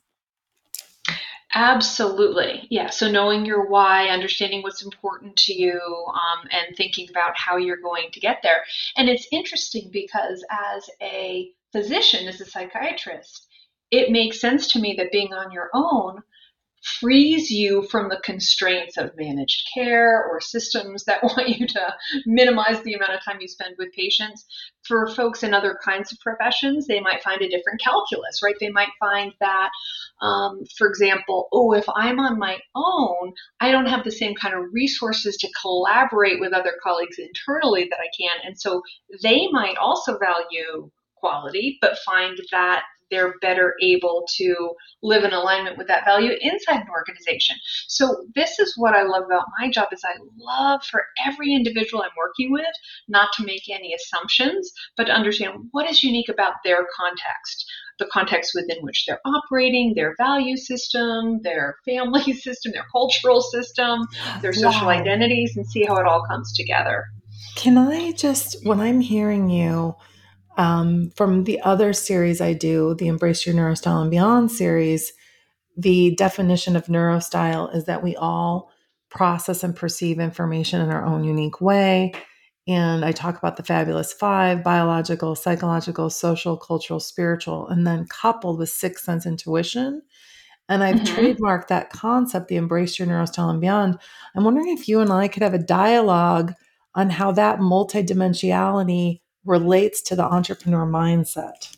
Absolutely. 1.55 2.67
Yeah. 2.69 2.89
So 2.89 3.09
knowing 3.09 3.45
your 3.45 3.65
why, 3.67 4.07
understanding 4.09 4.61
what's 4.61 4.83
important 4.83 5.35
to 5.37 5.53
you, 5.53 5.79
um, 5.81 6.47
and 6.51 6.75
thinking 6.75 7.09
about 7.09 7.35
how 7.37 7.57
you're 7.57 7.77
going 7.81 8.11
to 8.11 8.19
get 8.19 8.39
there. 8.43 8.63
And 8.97 9.09
it's 9.09 9.27
interesting 9.31 9.89
because 9.91 10.45
as 10.51 10.89
a 11.01 11.51
physician, 11.71 12.27
as 12.27 12.39
a 12.39 12.45
psychiatrist, 12.45 13.47
it 13.89 14.11
makes 14.11 14.39
sense 14.39 14.67
to 14.69 14.79
me 14.79 14.93
that 14.97 15.11
being 15.11 15.33
on 15.33 15.51
your 15.51 15.71
own 15.73 16.21
frees 16.81 17.51
you 17.51 17.83
from 17.83 18.09
the 18.09 18.19
constraints 18.23 18.97
of 18.97 19.15
managed 19.17 19.67
care 19.73 20.25
or 20.29 20.39
systems 20.39 21.05
that 21.05 21.23
want 21.23 21.49
you 21.49 21.67
to 21.67 21.93
minimize 22.25 22.81
the 22.83 22.93
amount 22.93 23.13
of 23.13 23.23
time 23.23 23.37
you 23.41 23.47
spend 23.47 23.75
with 23.77 23.93
patients. 23.93 24.45
For 24.87 25.07
folks 25.13 25.43
in 25.43 25.53
other 25.53 25.77
kinds 25.83 26.11
of 26.11 26.19
professions, 26.19 26.87
they 26.87 26.99
might 26.99 27.21
find 27.21 27.41
a 27.41 27.49
different 27.49 27.81
calculus, 27.81 28.41
right? 28.43 28.55
They 28.59 28.69
might 28.69 28.89
find 28.99 29.33
that, 29.39 29.69
um, 30.21 30.61
for 30.77 30.87
example, 30.87 31.47
oh, 31.51 31.73
if 31.73 31.85
I'm 31.95 32.19
on 32.19 32.39
my 32.39 32.57
own, 32.75 33.33
I 33.59 33.71
don't 33.71 33.85
have 33.85 34.03
the 34.03 34.11
same 34.11 34.33
kind 34.35 34.55
of 34.55 34.73
resources 34.73 35.37
to 35.37 35.49
collaborate 35.61 36.39
with 36.39 36.53
other 36.53 36.73
colleagues 36.81 37.17
internally 37.19 37.87
that 37.89 37.99
I 37.99 38.09
can. 38.19 38.47
And 38.47 38.59
so 38.59 38.81
they 39.21 39.47
might 39.51 39.77
also 39.77 40.17
value 40.17 40.89
quality, 41.19 41.77
but 41.81 41.97
find 42.05 42.37
that 42.51 42.83
they're 43.09 43.33
better 43.41 43.73
able 43.81 44.25
to 44.37 44.71
live 45.01 45.23
in 45.23 45.33
alignment 45.33 45.77
with 45.77 45.87
that 45.87 46.05
value 46.05 46.31
inside 46.41 46.81
an 46.81 46.89
organization. 46.89 47.55
So 47.87 48.25
this 48.35 48.59
is 48.59 48.73
what 48.77 48.93
I 48.93 49.03
love 49.03 49.23
about 49.25 49.45
my 49.59 49.69
job 49.69 49.87
is 49.91 50.03
I 50.03 50.15
love 50.37 50.83
for 50.83 51.03
every 51.25 51.53
individual 51.53 52.03
I'm 52.03 52.09
working 52.17 52.51
with 52.51 52.65
not 53.07 53.29
to 53.33 53.45
make 53.45 53.63
any 53.69 53.93
assumptions, 53.93 54.71
but 54.95 55.05
to 55.05 55.11
understand 55.11 55.53
what 55.71 55.89
is 55.89 56.03
unique 56.03 56.29
about 56.29 56.53
their 56.63 56.85
context 56.95 57.65
the 57.99 58.05
context 58.13 58.51
within 58.55 58.77
which 58.81 59.05
they're 59.05 59.19
operating, 59.25 59.93
their 59.93 60.15
value 60.17 60.55
system, 60.55 61.41
their 61.43 61.75
family 61.85 62.31
system, 62.33 62.71
their 62.71 62.85
cultural 62.93 63.41
system, 63.41 64.07
their 64.41 64.53
social 64.53 64.87
wow. 64.87 64.91
identities, 64.91 65.57
and 65.57 65.67
see 65.67 65.83
how 65.83 65.97
it 65.97 66.05
all 66.05 66.23
comes 66.25 66.53
together. 66.53 67.03
Can 67.55 67.77
I 67.77 68.13
just, 68.13 68.65
when 68.65 68.79
I'm 68.79 69.01
hearing 69.01 69.49
you, 69.49 69.95
um, 70.57 71.11
from 71.15 71.45
the 71.45 71.61
other 71.61 71.93
series 71.93 72.41
I 72.41 72.53
do, 72.53 72.95
the 72.95 73.07
Embrace 73.07 73.45
Your 73.45 73.55
Neurostyle 73.55 74.01
and 74.01 74.11
Beyond 74.11 74.51
series, 74.51 75.13
the 75.77 76.15
definition 76.15 76.75
of 76.75 76.87
neurostyle 76.87 77.73
is 77.73 77.85
that 77.85 78.03
we 78.03 78.15
all 78.15 78.71
process 79.09 79.63
and 79.63 79.75
perceive 79.75 80.19
information 80.19 80.81
in 80.81 80.89
our 80.89 81.05
own 81.05 81.23
unique 81.23 81.61
way. 81.61 82.13
And 82.67 83.03
I 83.03 83.11
talk 83.11 83.37
about 83.37 83.57
the 83.57 83.63
fabulous 83.63 84.13
five 84.13 84.63
biological, 84.63 85.35
psychological, 85.35 86.09
social, 86.09 86.57
cultural, 86.57 86.99
spiritual, 86.99 87.67
and 87.67 87.87
then 87.87 88.05
coupled 88.07 88.59
with 88.59 88.69
sixth 88.69 89.05
sense 89.05 89.25
intuition. 89.25 90.01
And 90.67 90.83
I've 90.83 90.97
mm-hmm. 90.97 91.15
trademarked 91.15 91.67
that 91.69 91.89
concept, 91.89 92.47
the 92.47 92.57
embrace 92.57 92.99
your 92.99 93.07
neurostyle 93.07 93.49
and 93.49 93.59
beyond. 93.59 93.97
I'm 94.35 94.43
wondering 94.43 94.69
if 94.77 94.87
you 94.87 94.99
and 94.99 95.11
I 95.11 95.27
could 95.27 95.41
have 95.41 95.55
a 95.55 95.59
dialogue 95.59 96.53
on 96.93 97.09
how 97.09 97.31
that 97.31 97.59
multidimensionality 97.59 99.21
relates 99.45 100.01
to 100.03 100.15
the 100.15 100.23
entrepreneur 100.23 100.85
mindset. 100.85 101.75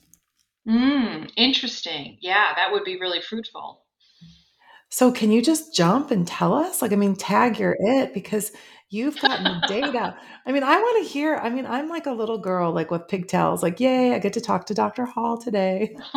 Mm, 0.68 1.32
interesting. 1.36 2.18
Yeah, 2.22 2.54
that 2.56 2.72
would 2.72 2.84
be 2.84 3.00
really 3.00 3.22
fruitful. 3.22 3.84
So 4.90 5.12
can 5.12 5.32
you 5.32 5.42
just 5.42 5.74
jump 5.74 6.12
and 6.12 6.28
tell 6.28 6.54
us? 6.54 6.82
Like, 6.82 6.92
I 6.92 6.98
mean, 6.98 7.16
tag 7.16 7.58
your 7.58 7.78
it 7.80 8.14
because 8.14 8.52
you've 8.92 9.20
gotten 9.20 9.44
the 9.46 9.68
data. 9.68 10.16
I 10.46 10.52
mean, 10.52 10.64
I 10.64 10.78
want 10.78 11.04
to 11.04 11.12
hear. 11.12 11.38
I 11.38 11.50
mean, 11.50 11.66
I'm 11.66 11.90
like 11.90 12.06
a 12.06 12.12
little 12.12 12.38
girl, 12.38 12.72
like 12.72 12.92
with 12.92 13.08
pigtails. 13.08 13.64
Like, 13.64 13.80
yay! 13.80 14.14
I 14.14 14.20
get 14.20 14.34
to 14.34 14.42
talk 14.42 14.68
to 14.68 14.76
Dr. 14.76 15.06
Hall 15.06 15.38
today. 15.38 15.96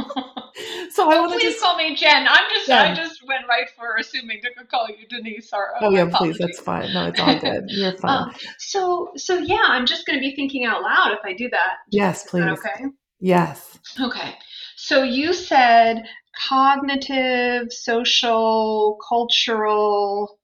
so 0.91 1.11
I 1.11 1.19
want 1.21 1.33
to 1.33 1.39
just 1.41 1.63
call 1.63 1.77
me 1.77 1.95
Jen. 1.95 2.27
I'm 2.29 2.45
just 2.51 2.67
Jen. 2.67 2.93
I 2.93 2.95
just 2.95 3.27
went 3.27 3.47
right 3.49 3.69
for 3.77 3.97
assuming 3.97 4.43
to 4.43 4.65
call 4.67 4.89
you 4.89 5.09
Denise. 5.09 5.51
Or, 5.53 5.71
oh, 5.81 5.87
oh 5.87 5.91
yeah, 5.91 6.11
please. 6.13 6.37
That's 6.39 6.61
fine. 6.61 6.93
No, 6.93 7.07
it's 7.07 7.21
all 7.21 7.39
good. 7.39 7.65
You're 7.69 7.93
fine. 7.99 8.29
Um, 8.29 8.35
so 8.59 9.13
so 9.17 9.39
yeah, 9.39 9.65
I'm 9.65 9.87
just 9.87 10.05
going 10.05 10.19
to 10.19 10.21
be 10.21 10.35
thinking 10.35 10.67
out 10.67 10.83
loud 10.83 11.13
if 11.13 11.21
I 11.25 11.33
do 11.33 11.49
that. 11.51 11.77
Yes, 11.91 12.25
please. 12.29 12.45
okay. 12.45 12.87
Yes. 13.21 13.79
Okay. 13.99 14.35
So 14.77 15.03
you 15.03 15.33
said 15.33 16.03
cognitive, 16.49 17.73
social, 17.73 18.99
cultural, 19.09 20.39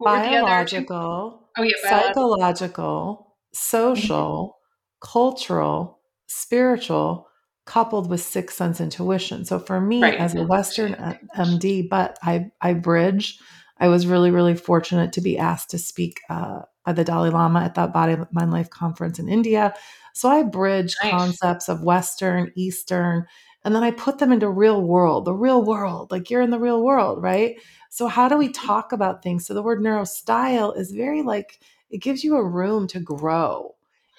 biological, 0.00 1.41
oh, 1.56 1.62
yeah, 1.62 1.76
psychological, 1.82 3.36
social, 3.52 4.58
cultural, 5.00 6.00
spiritual, 6.26 7.28
coupled 7.66 8.08
with 8.10 8.20
sixth 8.20 8.56
sense 8.56 8.80
intuition. 8.80 9.44
So 9.44 9.58
for 9.58 9.80
me, 9.80 10.02
right. 10.02 10.18
as 10.18 10.34
a 10.34 10.44
Western 10.44 10.94
MD, 11.36 11.88
but 11.88 12.18
I 12.22 12.50
I 12.60 12.74
bridge. 12.74 13.38
I 13.78 13.88
was 13.88 14.06
really 14.06 14.30
really 14.30 14.54
fortunate 14.54 15.12
to 15.14 15.20
be 15.20 15.38
asked 15.38 15.70
to 15.70 15.78
speak 15.78 16.20
uh, 16.30 16.60
by 16.84 16.92
the 16.92 17.04
Dalai 17.04 17.30
Lama 17.30 17.60
at 17.60 17.74
that 17.74 17.92
Body 17.92 18.16
Mind 18.32 18.52
Life 18.52 18.70
conference 18.70 19.18
in 19.18 19.28
India. 19.28 19.74
So 20.14 20.28
I 20.28 20.42
bridge 20.42 20.94
nice. 21.02 21.10
concepts 21.10 21.68
of 21.68 21.82
Western, 21.82 22.52
Eastern, 22.54 23.26
and 23.64 23.74
then 23.74 23.82
I 23.82 23.90
put 23.92 24.18
them 24.18 24.32
into 24.32 24.48
real 24.48 24.82
world, 24.82 25.24
the 25.24 25.34
real 25.34 25.64
world, 25.64 26.10
like 26.10 26.30
you're 26.30 26.42
in 26.42 26.50
the 26.50 26.58
real 26.58 26.82
world, 26.82 27.22
right? 27.22 27.56
So 27.92 28.06
how 28.06 28.26
do 28.26 28.38
we 28.38 28.48
mm-hmm. 28.48 28.66
talk 28.66 28.92
about 28.92 29.22
things? 29.22 29.44
So 29.44 29.52
the 29.52 29.62
word 29.62 29.80
neurostyle 29.80 30.74
is 30.74 30.92
very 30.92 31.20
like 31.20 31.60
it 31.90 31.98
gives 31.98 32.24
you 32.24 32.36
a 32.36 32.42
room 32.42 32.86
to 32.88 32.98
grow. 32.98 33.74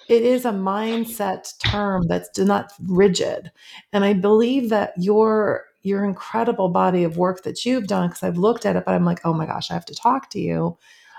It 0.08 0.22
is 0.22 0.44
a 0.44 0.52
mindset 0.52 1.58
term 1.58 2.06
that's 2.06 2.38
not 2.38 2.72
rigid. 2.86 3.50
And 3.92 4.04
I 4.04 4.12
believe 4.12 4.68
that 4.68 4.92
your 4.96 5.64
your 5.82 6.04
incredible 6.04 6.68
body 6.68 7.02
of 7.02 7.16
work 7.16 7.42
that 7.42 7.66
you've 7.66 7.88
done 7.88 8.10
because 8.10 8.22
I've 8.22 8.38
looked 8.38 8.64
at 8.64 8.76
it 8.76 8.84
but 8.84 8.94
I'm 8.94 9.04
like, 9.04 9.20
"Oh 9.24 9.34
my 9.34 9.44
gosh, 9.44 9.72
I 9.72 9.74
have 9.74 9.86
to 9.86 9.94
talk 9.94 10.30
to 10.30 10.40
you." 10.40 10.78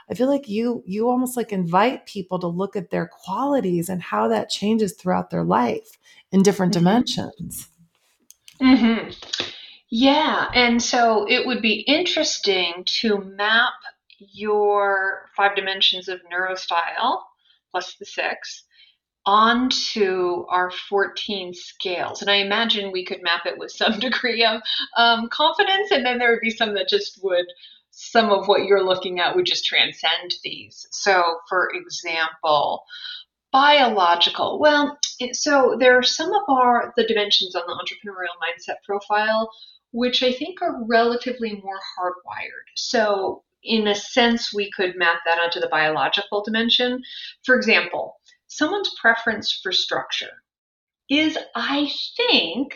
I 0.09 0.13
feel 0.13 0.29
like 0.29 0.47
you 0.47 0.81
you 0.85 1.09
almost 1.09 1.35
like 1.35 1.51
invite 1.51 2.05
people 2.05 2.39
to 2.39 2.47
look 2.47 2.77
at 2.77 2.89
their 2.89 3.07
qualities 3.07 3.89
and 3.89 4.01
how 4.01 4.29
that 4.29 4.49
changes 4.49 4.93
throughout 4.93 5.29
their 5.29 5.43
life 5.43 5.97
in 6.31 6.41
different 6.41 6.73
mm-hmm. 6.73 6.85
dimensions. 6.85 7.67
Mm-hmm. 8.61 9.09
Yeah, 9.97 10.49
and 10.53 10.83
so 10.83 11.25
it 11.25 11.47
would 11.47 11.61
be 11.61 11.79
interesting 11.79 12.83
to 12.99 13.17
map 13.17 13.71
your 14.19 15.29
five 15.37 15.55
dimensions 15.55 16.09
of 16.09 16.19
neurostyle 16.29 17.21
plus 17.71 17.95
the 17.95 18.05
six 18.05 18.65
onto 19.25 20.45
our 20.49 20.69
14 20.69 21.53
scales. 21.53 22.21
And 22.21 22.29
I 22.29 22.35
imagine 22.35 22.91
we 22.91 23.05
could 23.05 23.23
map 23.23 23.45
it 23.45 23.57
with 23.57 23.71
some 23.71 23.97
degree 23.99 24.43
of 24.43 24.61
um, 24.97 25.29
confidence, 25.29 25.91
and 25.91 26.05
then 26.05 26.17
there 26.17 26.31
would 26.31 26.41
be 26.41 26.51
some 26.51 26.73
that 26.73 26.89
just 26.89 27.23
would, 27.23 27.45
some 27.91 28.31
of 28.31 28.49
what 28.49 28.65
you're 28.65 28.83
looking 28.83 29.21
at 29.21 29.33
would 29.33 29.45
just 29.45 29.63
transcend 29.65 30.35
these. 30.43 30.85
So, 30.91 31.39
for 31.47 31.71
example, 31.73 32.83
biological. 33.53 34.59
Well, 34.59 34.99
so 35.31 35.77
there 35.79 35.97
are 35.97 36.03
some 36.03 36.33
of 36.33 36.43
our 36.49 36.93
the 36.97 37.07
dimensions 37.07 37.55
on 37.55 37.63
the 37.65 37.73
entrepreneurial 37.73 38.35
mindset 38.43 38.83
profile 38.83 39.49
which 39.95 40.21
I 40.21 40.33
think 40.33 40.61
are 40.61 40.83
relatively 40.83 41.53
more 41.63 41.79
hardwired. 41.97 42.67
So 42.75 43.43
in 43.63 43.87
a 43.87 43.95
sense 43.95 44.53
we 44.53 44.69
could 44.69 44.97
map 44.97 45.19
that 45.25 45.39
onto 45.39 45.61
the 45.61 45.69
biological 45.69 46.43
dimension. 46.43 47.01
For 47.45 47.55
example, 47.55 48.17
someone's 48.47 48.93
preference 48.99 49.57
for 49.63 49.71
structure 49.71 50.43
is 51.09 51.37
I 51.55 51.89
think 52.17 52.75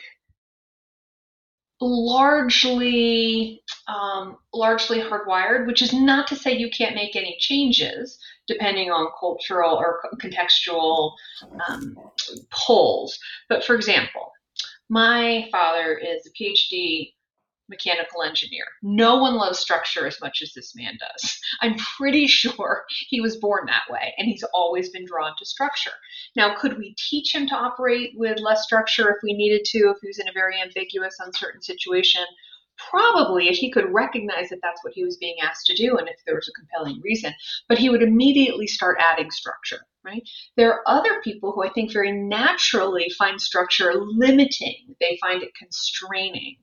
largely 1.82 3.64
um, 3.90 4.38
largely 4.54 5.02
hardwired, 5.02 5.68
which 5.68 5.82
is 5.82 5.92
not 5.92 6.26
to 6.28 6.38
say 6.38 6.56
you 6.56 6.70
can't 6.70 6.96
make 6.96 7.18
any 7.18 7.36
changes 7.40 8.18
depending 8.48 8.92
on 8.92 9.12
cultural 9.20 9.76
or 9.76 10.00
contextual 10.22 11.16
um. 11.68 11.98
But 13.50 13.66
for 13.66 13.76
example, 13.76 14.32
my 14.90 15.48
father 15.52 15.98
is 15.98 16.26
a 16.26 16.32
PhD 16.32 17.14
mechanical 17.70 18.24
engineer. 18.24 18.66
No 18.82 19.18
one 19.18 19.36
loves 19.36 19.60
structure 19.60 20.08
as 20.08 20.20
much 20.20 20.42
as 20.42 20.54
this 20.54 20.76
man 20.76 20.98
does. 21.00 21.40
I'm 21.62 21.76
pretty 21.98 22.28
sure 22.28 22.84
he 23.08 23.22
was 23.22 23.38
born 23.38 23.66
that 23.68 23.84
way 23.90 24.14
and 24.18 24.28
he's 24.28 24.44
always 24.54 24.90
been 24.90 25.06
drawn 25.06 25.34
to 25.38 25.46
structure. 25.46 25.92
Now, 26.36 26.56
could 26.56 26.78
we 26.78 26.96
teach 26.98 27.34
him 27.34 27.48
to 27.48 27.56
operate 27.56 28.14
with 28.16 28.40
less 28.40 28.64
structure 28.64 29.10
if 29.10 29.18
we 29.24 29.34
needed 29.34 29.64
to, 29.66 29.78
if 29.90 29.98
he 30.02 30.08
was 30.08 30.20
in 30.20 30.28
a 30.28 30.34
very 30.34 30.60
ambiguous, 30.62 31.16
uncertain 31.20 31.62
situation? 31.62 32.24
Probably 32.90 33.50
if 33.50 33.58
he 33.58 33.72
could 33.72 33.92
recognize 33.92 34.50
that 34.50 34.60
that's 34.62 34.84
what 34.84 34.94
he 34.94 35.04
was 35.04 35.18
being 35.18 35.36
asked 35.44 35.66
to 35.66 35.76
do 35.76 35.98
and 35.98 36.08
if 36.08 36.16
there 36.26 36.36
was 36.36 36.48
a 36.48 36.60
compelling 36.60 37.02
reason, 37.04 37.34
but 37.68 37.78
he 37.78 37.90
would 37.90 38.02
immediately 38.02 38.68
start 38.68 38.98
adding 39.00 39.32
structure, 39.32 39.82
right? 40.04 40.24
There 40.56 40.74
are 40.74 40.84
other 40.88 41.22
people 41.22 41.52
who 41.52 41.64
I 41.64 41.70
think 41.70 41.92
very 41.92 42.12
naturally 42.12 43.10
find 43.18 43.42
structure 43.42 43.94
limiting, 43.96 44.96
they 45.02 45.18
find 45.22 45.44
it 45.44 45.54
constraining. 45.56 46.56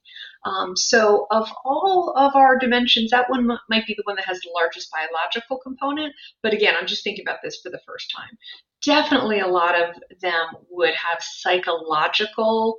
Um, 0.47 0.77
so, 0.77 1.27
of 1.31 1.51
all 1.65 2.13
of 2.17 2.37
our 2.37 2.57
dimensions, 2.57 3.11
that 3.11 3.29
one 3.29 3.51
m- 3.51 3.59
might 3.69 3.87
be 3.87 3.95
the 3.95 4.05
one 4.05 4.17
that 4.17 4.27
has 4.27 4.41
the 4.41 4.51
largest 4.55 4.91
biological 4.93 5.59
component. 5.59 6.15
But 6.43 6.55
again, 6.55 6.75
I'm 6.79 6.87
just 6.87 7.03
thinking 7.03 7.25
about 7.27 7.41
this 7.43 7.61
for 7.61 7.69
the 7.69 7.81
first 7.87 8.13
time. 8.17 8.39
Definitely, 8.85 9.41
a 9.41 9.49
lot 9.49 9.75
of 9.75 9.97
them 10.21 10.47
would 10.71 10.95
have 10.95 11.19
psychological 11.21 12.79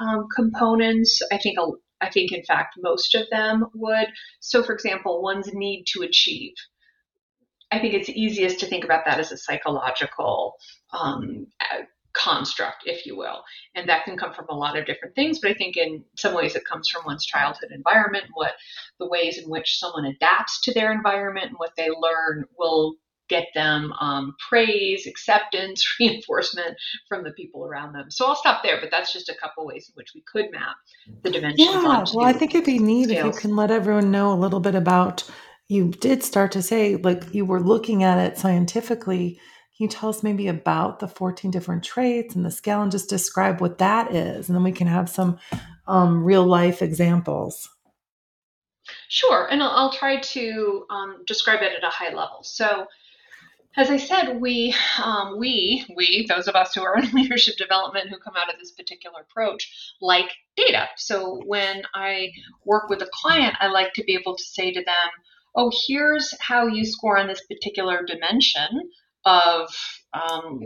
um, 0.00 0.26
components. 0.34 1.22
I 1.30 1.38
think, 1.38 1.56
I 2.04 2.10
think, 2.10 2.32
in 2.32 2.44
fact, 2.44 2.74
most 2.78 3.14
of 3.14 3.26
them 3.30 3.66
would. 3.74 4.08
So, 4.40 4.62
for 4.62 4.74
example, 4.74 5.22
one's 5.22 5.52
need 5.52 5.84
to 5.88 6.02
achieve. 6.02 6.54
I 7.72 7.80
think 7.80 7.94
it's 7.94 8.08
easiest 8.08 8.60
to 8.60 8.66
think 8.66 8.84
about 8.84 9.04
that 9.06 9.18
as 9.18 9.32
a 9.32 9.36
psychological 9.36 10.54
um, 10.92 11.46
construct, 12.14 12.84
if 12.86 13.04
you 13.04 13.16
will. 13.16 13.42
And 13.74 13.88
that 13.88 14.04
can 14.04 14.16
come 14.16 14.32
from 14.32 14.46
a 14.48 14.56
lot 14.56 14.78
of 14.78 14.86
different 14.86 15.14
things, 15.14 15.40
but 15.40 15.50
I 15.50 15.54
think 15.54 15.76
in 15.76 16.04
some 16.16 16.34
ways 16.34 16.54
it 16.54 16.64
comes 16.64 16.88
from 16.88 17.04
one's 17.04 17.26
childhood 17.26 17.70
environment, 17.72 18.26
what 18.32 18.52
the 18.98 19.08
ways 19.08 19.38
in 19.38 19.50
which 19.50 19.78
someone 19.78 20.04
adapts 20.06 20.60
to 20.62 20.72
their 20.72 20.92
environment 20.92 21.46
and 21.46 21.56
what 21.58 21.72
they 21.76 21.88
learn 21.90 22.44
will 22.56 22.94
get 23.28 23.48
them 23.54 23.92
um, 24.00 24.34
praise, 24.48 25.06
acceptance, 25.06 25.84
reinforcement 26.00 26.76
from 27.08 27.24
the 27.24 27.32
people 27.32 27.64
around 27.64 27.92
them. 27.92 28.10
So 28.10 28.26
I'll 28.26 28.36
stop 28.36 28.62
there, 28.62 28.80
but 28.80 28.90
that's 28.90 29.12
just 29.12 29.28
a 29.28 29.34
couple 29.34 29.66
ways 29.66 29.88
in 29.88 29.94
which 29.94 30.12
we 30.14 30.22
could 30.30 30.50
map 30.50 30.76
the 31.22 31.30
dimensions. 31.30 31.68
Yeah, 31.68 32.04
well, 32.14 32.26
I 32.26 32.32
think 32.32 32.54
it'd 32.54 32.66
be 32.66 32.78
neat 32.78 33.08
scales. 33.08 33.28
if 33.28 33.34
you 33.34 33.40
can 33.40 33.56
let 33.56 33.70
everyone 33.70 34.10
know 34.10 34.32
a 34.32 34.34
little 34.34 34.60
bit 34.60 34.74
about. 34.74 35.28
You 35.66 35.88
did 35.88 36.22
start 36.22 36.52
to 36.52 36.62
say, 36.62 36.96
like, 36.96 37.32
you 37.32 37.46
were 37.46 37.60
looking 37.60 38.02
at 38.02 38.18
it 38.18 38.36
scientifically 38.36 39.40
can 39.76 39.84
you 39.84 39.88
tell 39.88 40.08
us 40.08 40.22
maybe 40.22 40.46
about 40.46 41.00
the 41.00 41.08
14 41.08 41.50
different 41.50 41.82
traits 41.82 42.36
and 42.36 42.46
the 42.46 42.50
scale 42.52 42.80
and 42.80 42.92
just 42.92 43.10
describe 43.10 43.60
what 43.60 43.78
that 43.78 44.14
is? 44.14 44.48
And 44.48 44.54
then 44.54 44.62
we 44.62 44.70
can 44.70 44.86
have 44.86 45.08
some 45.08 45.36
um, 45.88 46.22
real 46.22 46.46
life 46.46 46.80
examples. 46.80 47.68
Sure, 49.08 49.48
and 49.50 49.60
I'll, 49.60 49.70
I'll 49.70 49.92
try 49.92 50.20
to 50.20 50.86
um, 50.90 51.24
describe 51.26 51.62
it 51.62 51.72
at 51.76 51.82
a 51.82 51.90
high 51.90 52.14
level. 52.14 52.44
So, 52.44 52.86
as 53.76 53.90
I 53.90 53.96
said, 53.96 54.40
we, 54.40 54.74
um, 55.02 55.38
we, 55.38 55.84
we, 55.96 56.26
those 56.28 56.46
of 56.46 56.54
us 56.54 56.74
who 56.74 56.82
are 56.82 56.98
in 57.02 57.10
leadership 57.12 57.56
development 57.56 58.08
who 58.08 58.18
come 58.18 58.34
out 58.36 58.52
of 58.52 58.58
this 58.58 58.72
particular 58.72 59.20
approach, 59.20 59.94
like 60.00 60.30
data. 60.56 60.88
So 60.96 61.42
when 61.44 61.82
I 61.94 62.30
work 62.64 62.88
with 62.88 63.02
a 63.02 63.10
client, 63.12 63.56
I 63.60 63.68
like 63.68 63.92
to 63.94 64.04
be 64.04 64.14
able 64.14 64.36
to 64.36 64.44
say 64.44 64.72
to 64.72 64.84
them, 64.84 65.10
"Oh, 65.56 65.72
here's 65.86 66.34
how 66.40 66.66
you 66.66 66.84
score 66.84 67.18
on 67.18 67.26
this 67.26 67.44
particular 67.46 68.04
dimension 68.04 68.90
of 69.24 69.68
um, 70.12 70.60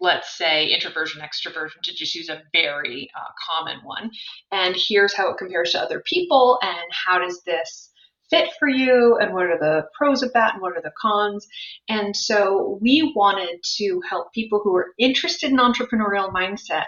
let's 0.00 0.36
say 0.36 0.66
introversion 0.66 1.22
extroversion 1.22 1.80
to 1.82 1.94
just 1.94 2.14
use 2.14 2.28
a 2.28 2.42
very 2.52 3.10
uh, 3.16 3.30
common 3.48 3.78
one 3.84 4.10
and 4.50 4.76
here's 4.76 5.14
how 5.14 5.30
it 5.30 5.38
compares 5.38 5.72
to 5.72 5.80
other 5.80 6.02
people 6.06 6.58
and 6.62 6.86
how 6.90 7.18
does 7.18 7.42
this 7.44 7.91
fit 8.32 8.48
for 8.58 8.68
you 8.68 9.18
and 9.20 9.34
what 9.34 9.44
are 9.46 9.58
the 9.58 9.86
pros 9.96 10.22
of 10.22 10.32
that 10.32 10.54
and 10.54 10.62
what 10.62 10.76
are 10.76 10.82
the 10.82 10.92
cons? 11.00 11.46
And 11.88 12.16
so 12.16 12.78
we 12.80 13.12
wanted 13.14 13.60
to 13.76 14.00
help 14.08 14.32
people 14.32 14.60
who 14.64 14.74
are 14.74 14.94
interested 14.98 15.50
in 15.50 15.58
entrepreneurial 15.58 16.32
mindset 16.32 16.84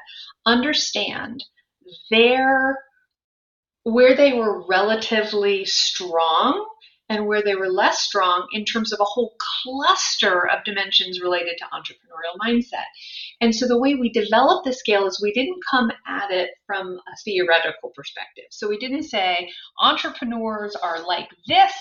understand 0.46 1.44
their 2.10 2.78
where 3.82 4.16
they 4.16 4.32
were 4.32 4.66
relatively 4.66 5.66
strong 5.66 6.66
and 7.08 7.26
where 7.26 7.42
they 7.42 7.54
were 7.54 7.68
less 7.68 8.00
strong 8.00 8.48
in 8.52 8.64
terms 8.64 8.92
of 8.92 9.00
a 9.00 9.04
whole 9.04 9.34
cluster 9.38 10.48
of 10.48 10.64
dimensions 10.64 11.20
related 11.20 11.56
to 11.58 11.64
entrepreneurial 11.64 12.38
mindset. 12.42 12.86
And 13.40 13.54
so 13.54 13.68
the 13.68 13.78
way 13.78 13.94
we 13.94 14.10
developed 14.10 14.64
the 14.64 14.72
scale 14.72 15.06
is 15.06 15.20
we 15.22 15.32
didn't 15.32 15.60
come 15.70 15.90
at 16.06 16.30
it 16.30 16.50
from 16.66 16.94
a 16.96 17.16
theoretical 17.24 17.90
perspective. 17.94 18.44
So 18.50 18.68
we 18.68 18.78
didn't 18.78 19.04
say 19.04 19.50
entrepreneurs 19.80 20.74
are 20.76 21.06
like 21.06 21.28
this 21.46 21.72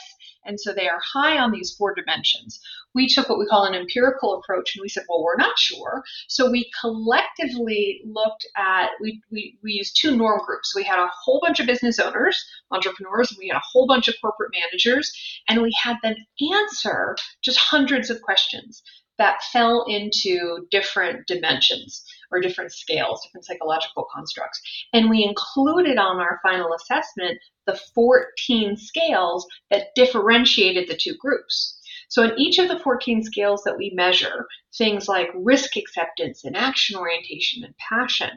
and 0.45 0.59
so 0.59 0.73
they 0.73 0.87
are 0.87 0.99
high 1.13 1.37
on 1.37 1.51
these 1.51 1.73
four 1.77 1.93
dimensions. 1.93 2.59
We 2.93 3.07
took 3.07 3.29
what 3.29 3.39
we 3.39 3.45
call 3.45 3.65
an 3.65 3.73
empirical 3.73 4.35
approach 4.35 4.75
and 4.75 4.81
we 4.81 4.89
said, 4.89 5.03
well, 5.09 5.23
we're 5.23 5.37
not 5.37 5.57
sure. 5.57 6.03
So 6.27 6.49
we 6.49 6.69
collectively 6.79 8.01
looked 8.05 8.45
at, 8.55 8.91
we, 9.01 9.21
we, 9.31 9.57
we 9.63 9.73
used 9.73 9.97
two 9.99 10.15
norm 10.15 10.41
groups. 10.45 10.75
We 10.75 10.83
had 10.83 10.99
a 10.99 11.09
whole 11.23 11.39
bunch 11.41 11.59
of 11.59 11.65
business 11.65 11.99
owners, 11.99 12.43
entrepreneurs, 12.71 13.35
we 13.39 13.47
had 13.47 13.57
a 13.57 13.63
whole 13.63 13.87
bunch 13.87 14.07
of 14.07 14.15
corporate 14.21 14.51
managers, 14.53 15.11
and 15.47 15.61
we 15.61 15.73
had 15.81 15.97
them 16.03 16.15
answer 16.53 17.15
just 17.41 17.57
hundreds 17.57 18.09
of 18.09 18.21
questions 18.21 18.83
that 19.17 19.43
fell 19.51 19.85
into 19.87 20.65
different 20.71 21.27
dimensions 21.27 22.03
or 22.33 22.41
different 22.41 22.71
scales, 22.71 23.21
different 23.23 23.45
psychological 23.45 24.07
constructs. 24.13 24.61
And 24.93 25.09
we 25.09 25.23
included 25.23 25.97
on 25.97 26.19
our 26.19 26.39
final 26.43 26.73
assessment 26.73 27.39
the 27.65 27.79
14 27.95 28.75
scales 28.75 29.45
that 29.71 29.87
differentiated 29.95 30.87
the 30.87 30.97
two 30.97 31.15
groups. 31.15 31.79
So, 32.09 32.23
in 32.23 32.37
each 32.37 32.59
of 32.59 32.67
the 32.67 32.79
14 32.79 33.23
scales 33.23 33.63
that 33.63 33.77
we 33.77 33.91
measure, 33.95 34.45
things 34.77 35.07
like 35.07 35.29
risk 35.33 35.77
acceptance 35.77 36.43
and 36.43 36.55
action 36.55 36.95
orientation 36.95 37.63
and 37.63 37.73
passion, 37.77 38.29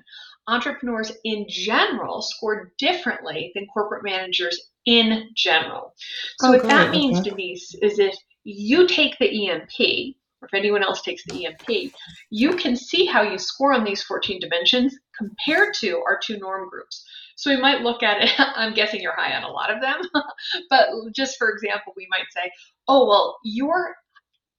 entrepreneurs 0.48 1.12
in 1.24 1.46
general 1.48 2.22
score 2.22 2.72
differently 2.78 3.52
than 3.54 3.66
corporate 3.66 4.04
managers 4.04 4.70
in 4.86 5.28
general. 5.34 5.94
So, 6.38 6.48
oh, 6.48 6.50
what 6.52 6.62
that 6.62 6.90
means, 6.90 7.20
Denise, 7.20 7.74
is 7.82 7.98
if 7.98 8.14
you 8.44 8.86
take 8.86 9.18
the 9.18 9.50
EMP, 9.50 10.16
or 10.46 10.56
if 10.56 10.58
anyone 10.58 10.82
else 10.82 11.02
takes 11.02 11.24
the 11.24 11.46
EMP, 11.46 11.92
you 12.30 12.56
can 12.56 12.76
see 12.76 13.06
how 13.06 13.22
you 13.22 13.38
score 13.38 13.72
on 13.72 13.84
these 13.84 14.02
14 14.02 14.40
dimensions 14.40 14.96
compared 15.16 15.74
to 15.74 16.02
our 16.06 16.18
two 16.22 16.38
norm 16.38 16.68
groups. 16.68 17.04
So 17.36 17.50
we 17.50 17.60
might 17.60 17.82
look 17.82 18.02
at 18.02 18.22
it, 18.22 18.30
I'm 18.38 18.74
guessing 18.74 19.00
you're 19.00 19.16
high 19.16 19.34
on 19.34 19.42
a 19.42 19.50
lot 19.50 19.70
of 19.70 19.80
them, 19.80 20.00
but 20.70 20.88
just 21.14 21.36
for 21.38 21.50
example, 21.50 21.92
we 21.96 22.06
might 22.10 22.26
say, 22.34 22.50
oh, 22.88 23.06
well, 23.06 23.38
you're 23.44 23.94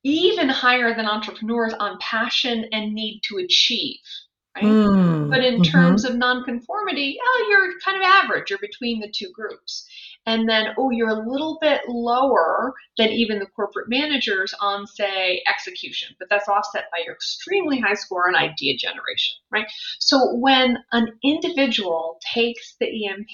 even 0.04 0.48
higher 0.48 0.96
than 0.96 1.06
entrepreneurs 1.06 1.74
on 1.74 1.98
passion 2.00 2.66
and 2.72 2.94
need 2.94 3.22
to 3.24 3.38
achieve. 3.38 4.00
Right? 4.56 4.66
Mm, 4.66 5.30
but 5.30 5.44
in 5.44 5.56
mm-hmm. 5.56 5.72
terms 5.72 6.04
of 6.04 6.16
nonconformity, 6.16 7.18
oh, 7.22 7.48
you're 7.50 7.74
kind 7.84 7.98
of 7.98 8.04
average. 8.04 8.50
You're 8.50 8.60
between 8.60 9.00
the 9.00 9.12
two 9.16 9.32
groups 9.32 9.86
and 10.28 10.48
then 10.48 10.68
oh 10.78 10.92
you're 10.92 11.10
a 11.10 11.30
little 11.30 11.58
bit 11.60 11.82
lower 11.88 12.74
than 12.98 13.10
even 13.10 13.40
the 13.40 13.48
corporate 13.48 13.90
managers 13.90 14.54
on 14.62 14.86
say 14.86 15.42
execution 15.48 16.10
but 16.20 16.28
that's 16.30 16.48
offset 16.48 16.86
by 16.92 17.02
your 17.04 17.16
extremely 17.16 17.80
high 17.80 17.96
score 17.96 18.28
on 18.28 18.36
idea 18.36 18.78
generation 18.78 19.36
right? 19.50 19.68
So 20.00 20.36
when 20.36 20.78
an 20.92 21.08
individual 21.24 22.20
takes 22.34 22.76
the 22.80 23.08
emp 23.08 23.28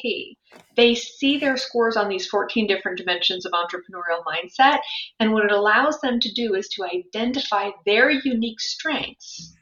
they 0.78 0.94
see 0.96 1.38
their 1.40 1.58
scores 1.58 1.98
on 1.98 2.10
these 2.10 2.28
14 2.28 2.68
different 2.68 2.98
dimensions 2.98 3.46
of 3.46 3.52
entrepreneurial 3.52 4.24
mindset 4.26 4.80
and 5.20 5.34
what 5.34 5.46
it 5.46 5.52
allows 5.52 6.00
them 6.02 6.20
to 6.20 6.32
do 6.32 6.54
is 6.54 6.70
to 6.70 6.86
identify 6.86 7.70
their 7.86 8.12
unique 8.12 8.62
strengths 8.62 9.56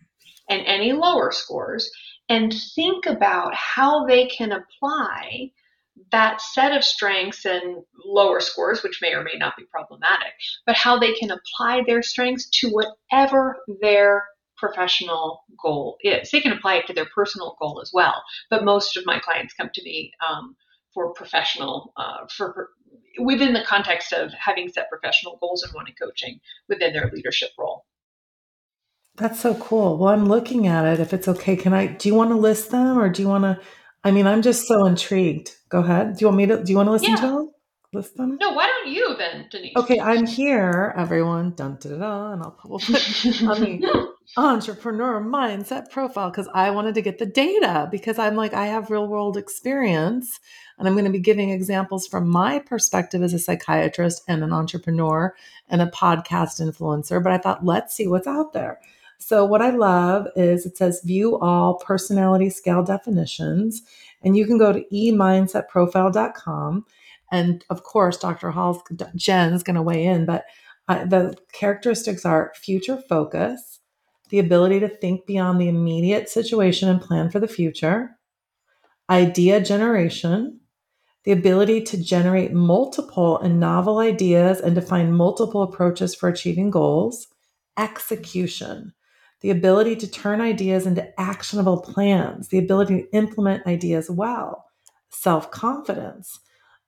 and 0.49 0.61
any 0.65 0.91
lower 0.91 1.31
scores 1.31 1.89
and 2.27 2.53
think 2.75 3.05
about 3.05 3.53
how 3.53 4.05
they 4.05 4.25
can 4.27 4.51
apply 4.51 5.51
that 6.11 6.41
set 6.41 6.75
of 6.75 6.83
strengths 6.83 7.45
and 7.45 7.83
lower 8.05 8.39
scores, 8.39 8.83
which 8.83 8.99
may 9.01 9.13
or 9.13 9.23
may 9.23 9.37
not 9.37 9.55
be 9.57 9.63
problematic, 9.65 10.33
but 10.65 10.75
how 10.75 10.97
they 10.97 11.13
can 11.13 11.31
apply 11.31 11.83
their 11.85 12.01
strengths 12.01 12.49
to 12.49 12.69
whatever 12.69 13.57
their 13.81 14.25
professional 14.57 15.43
goal 15.61 15.97
is. 16.01 16.29
They 16.29 16.39
can 16.39 16.53
apply 16.53 16.75
it 16.75 16.87
to 16.87 16.93
their 16.93 17.07
personal 17.13 17.57
goal 17.59 17.81
as 17.81 17.91
well, 17.93 18.23
but 18.49 18.63
most 18.63 18.95
of 18.95 19.05
my 19.05 19.19
clients 19.19 19.53
come 19.53 19.69
to 19.73 19.83
me 19.83 20.11
um, 20.27 20.55
for 20.93 21.13
professional, 21.13 21.93
uh, 21.97 22.27
for 22.29 22.69
within 23.19 23.53
the 23.53 23.63
context 23.63 24.13
of 24.13 24.31
having 24.33 24.69
set 24.69 24.89
professional 24.89 25.37
goals 25.41 25.63
and 25.63 25.73
wanting 25.73 25.95
coaching 26.01 26.39
within 26.69 26.93
their 26.93 27.11
leadership 27.13 27.49
role. 27.57 27.85
That's 29.15 29.39
so 29.39 29.55
cool. 29.55 29.97
Well, 29.97 30.13
I'm 30.13 30.27
looking 30.27 30.67
at 30.67 30.85
it. 30.85 30.99
If 30.99 31.13
it's 31.13 31.27
okay, 31.27 31.55
can 31.55 31.73
I? 31.73 31.87
Do 31.87 32.07
you 32.07 32.15
want 32.15 32.29
to 32.29 32.37
list 32.37 32.71
them, 32.71 32.97
or 32.97 33.09
do 33.09 33.21
you 33.21 33.27
want 33.27 33.43
to? 33.43 33.59
I 34.03 34.11
mean, 34.11 34.27
I'm 34.27 34.41
just 34.41 34.67
so 34.67 34.85
intrigued. 34.85 35.55
Go 35.69 35.79
ahead. 35.79 36.17
Do 36.17 36.21
you 36.21 36.27
want 36.27 36.37
me 36.37 36.45
to? 36.47 36.63
Do 36.63 36.71
you 36.71 36.77
want 36.77 36.87
to 36.87 36.91
listen 36.91 37.09
yeah. 37.11 37.15
to 37.17 37.27
them? 37.27 37.51
List 37.93 38.15
them? 38.15 38.37
No. 38.39 38.51
Why 38.51 38.67
don't 38.67 38.91
you 38.91 39.15
then, 39.17 39.47
Denise? 39.51 39.73
Okay, 39.75 39.99
I'm 39.99 40.25
here, 40.25 40.93
everyone. 40.97 41.51
Dun 41.51 41.77
da 41.79 41.97
da, 41.97 42.31
and 42.31 42.41
I'll 42.41 42.51
put 42.51 42.71
on 42.71 43.61
the 43.61 44.11
entrepreneur 44.37 45.21
mindset 45.21 45.91
profile 45.91 46.29
because 46.31 46.47
I 46.53 46.69
wanted 46.71 46.95
to 46.95 47.01
get 47.01 47.19
the 47.19 47.25
data 47.25 47.89
because 47.91 48.17
I'm 48.17 48.35
like 48.35 48.53
I 48.53 48.67
have 48.67 48.89
real 48.89 49.07
world 49.07 49.37
experience, 49.37 50.39
and 50.79 50.87
I'm 50.87 50.93
going 50.93 51.05
to 51.05 51.11
be 51.11 51.19
giving 51.19 51.51
examples 51.51 52.07
from 52.07 52.29
my 52.29 52.59
perspective 52.59 53.21
as 53.21 53.33
a 53.33 53.39
psychiatrist 53.39 54.23
and 54.27 54.43
an 54.43 54.53
entrepreneur 54.53 55.35
and 55.67 55.81
a 55.81 55.87
podcast 55.87 56.61
influencer. 56.61 57.21
But 57.21 57.33
I 57.33 57.37
thought, 57.37 57.65
let's 57.65 57.93
see 57.93 58.07
what's 58.07 58.27
out 58.27 58.53
there. 58.53 58.79
So, 59.21 59.45
what 59.45 59.61
I 59.61 59.69
love 59.69 60.27
is 60.35 60.65
it 60.65 60.77
says 60.77 61.01
view 61.05 61.37
all 61.37 61.75
personality 61.75 62.49
scale 62.49 62.81
definitions, 62.81 63.83
and 64.23 64.35
you 64.35 64.47
can 64.47 64.57
go 64.57 64.73
to 64.73 64.83
emindsetprofile.com. 64.91 66.85
And 67.31 67.63
of 67.69 67.83
course, 67.83 68.17
Dr. 68.17 68.49
Hall's 68.49 68.81
Jen's 69.15 69.61
going 69.61 69.75
to 69.75 69.81
weigh 69.81 70.05
in, 70.05 70.25
but 70.25 70.45
uh, 70.87 71.05
the 71.05 71.37
characteristics 71.53 72.25
are 72.25 72.51
future 72.55 72.97
focus, 73.07 73.79
the 74.29 74.39
ability 74.39 74.79
to 74.79 74.89
think 74.89 75.27
beyond 75.27 75.61
the 75.61 75.69
immediate 75.69 76.27
situation 76.27 76.89
and 76.89 76.99
plan 76.99 77.29
for 77.29 77.39
the 77.39 77.47
future, 77.47 78.17
idea 79.07 79.61
generation, 79.61 80.59
the 81.25 81.31
ability 81.31 81.83
to 81.83 82.03
generate 82.03 82.53
multiple 82.53 83.37
and 83.37 83.59
novel 83.59 83.99
ideas 83.99 84.59
and 84.59 84.73
to 84.73 84.81
find 84.81 85.15
multiple 85.15 85.61
approaches 85.61 86.15
for 86.15 86.27
achieving 86.27 86.71
goals, 86.71 87.27
execution 87.77 88.93
the 89.41 89.49
ability 89.49 89.95
to 89.97 90.09
turn 90.09 90.39
ideas 90.39 90.85
into 90.85 91.19
actionable 91.19 91.81
plans, 91.81 92.47
the 92.47 92.59
ability 92.59 93.01
to 93.01 93.11
implement 93.11 93.67
ideas 93.67 94.09
well, 94.09 94.65
self 95.09 95.51
confidence, 95.51 96.39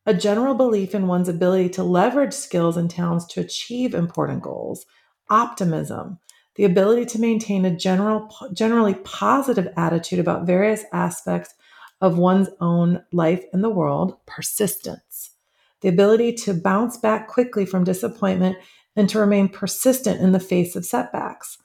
a 0.06 0.14
general 0.14 0.54
belief 0.54 0.94
in 0.94 1.08
one's 1.08 1.30
ability 1.30 1.70
to 1.70 1.84
leverage 1.84 2.34
skills 2.34 2.78
and 2.78 2.90
talents 2.90 3.26
to 3.26 3.42
achieve 3.42 3.94
important 3.94 4.44
goals, 4.44 4.86
optimism, 5.30 6.20
the 6.56 6.66
ability 6.66 7.06
to 7.06 7.20
maintain 7.20 7.66
a 7.66 7.76
general, 7.76 8.30
generally 8.54 8.94
positive 9.04 9.68
attitude 9.76 10.20
about 10.20 10.46
various 10.46 10.84
aspects 10.94 11.56
of 12.02 12.18
one's 12.18 12.50
own 12.60 13.02
life 13.12 13.44
and 13.54 13.64
the 13.64 13.70
world, 13.70 14.18
persistence, 14.28 15.32
the 15.82 15.88
ability 15.88 16.34
to 16.34 16.54
bounce 16.54 16.98
back 16.98 17.28
quickly 17.28 17.66
from 17.66 17.84
disappointment 17.84 18.58
and 18.96 19.10
to 19.10 19.20
remain 19.20 19.50
persistent 19.50 20.22
in 20.22 20.34
the 20.34 20.40
face 20.40 20.76
of 20.76 20.86
setbacks 20.86 21.58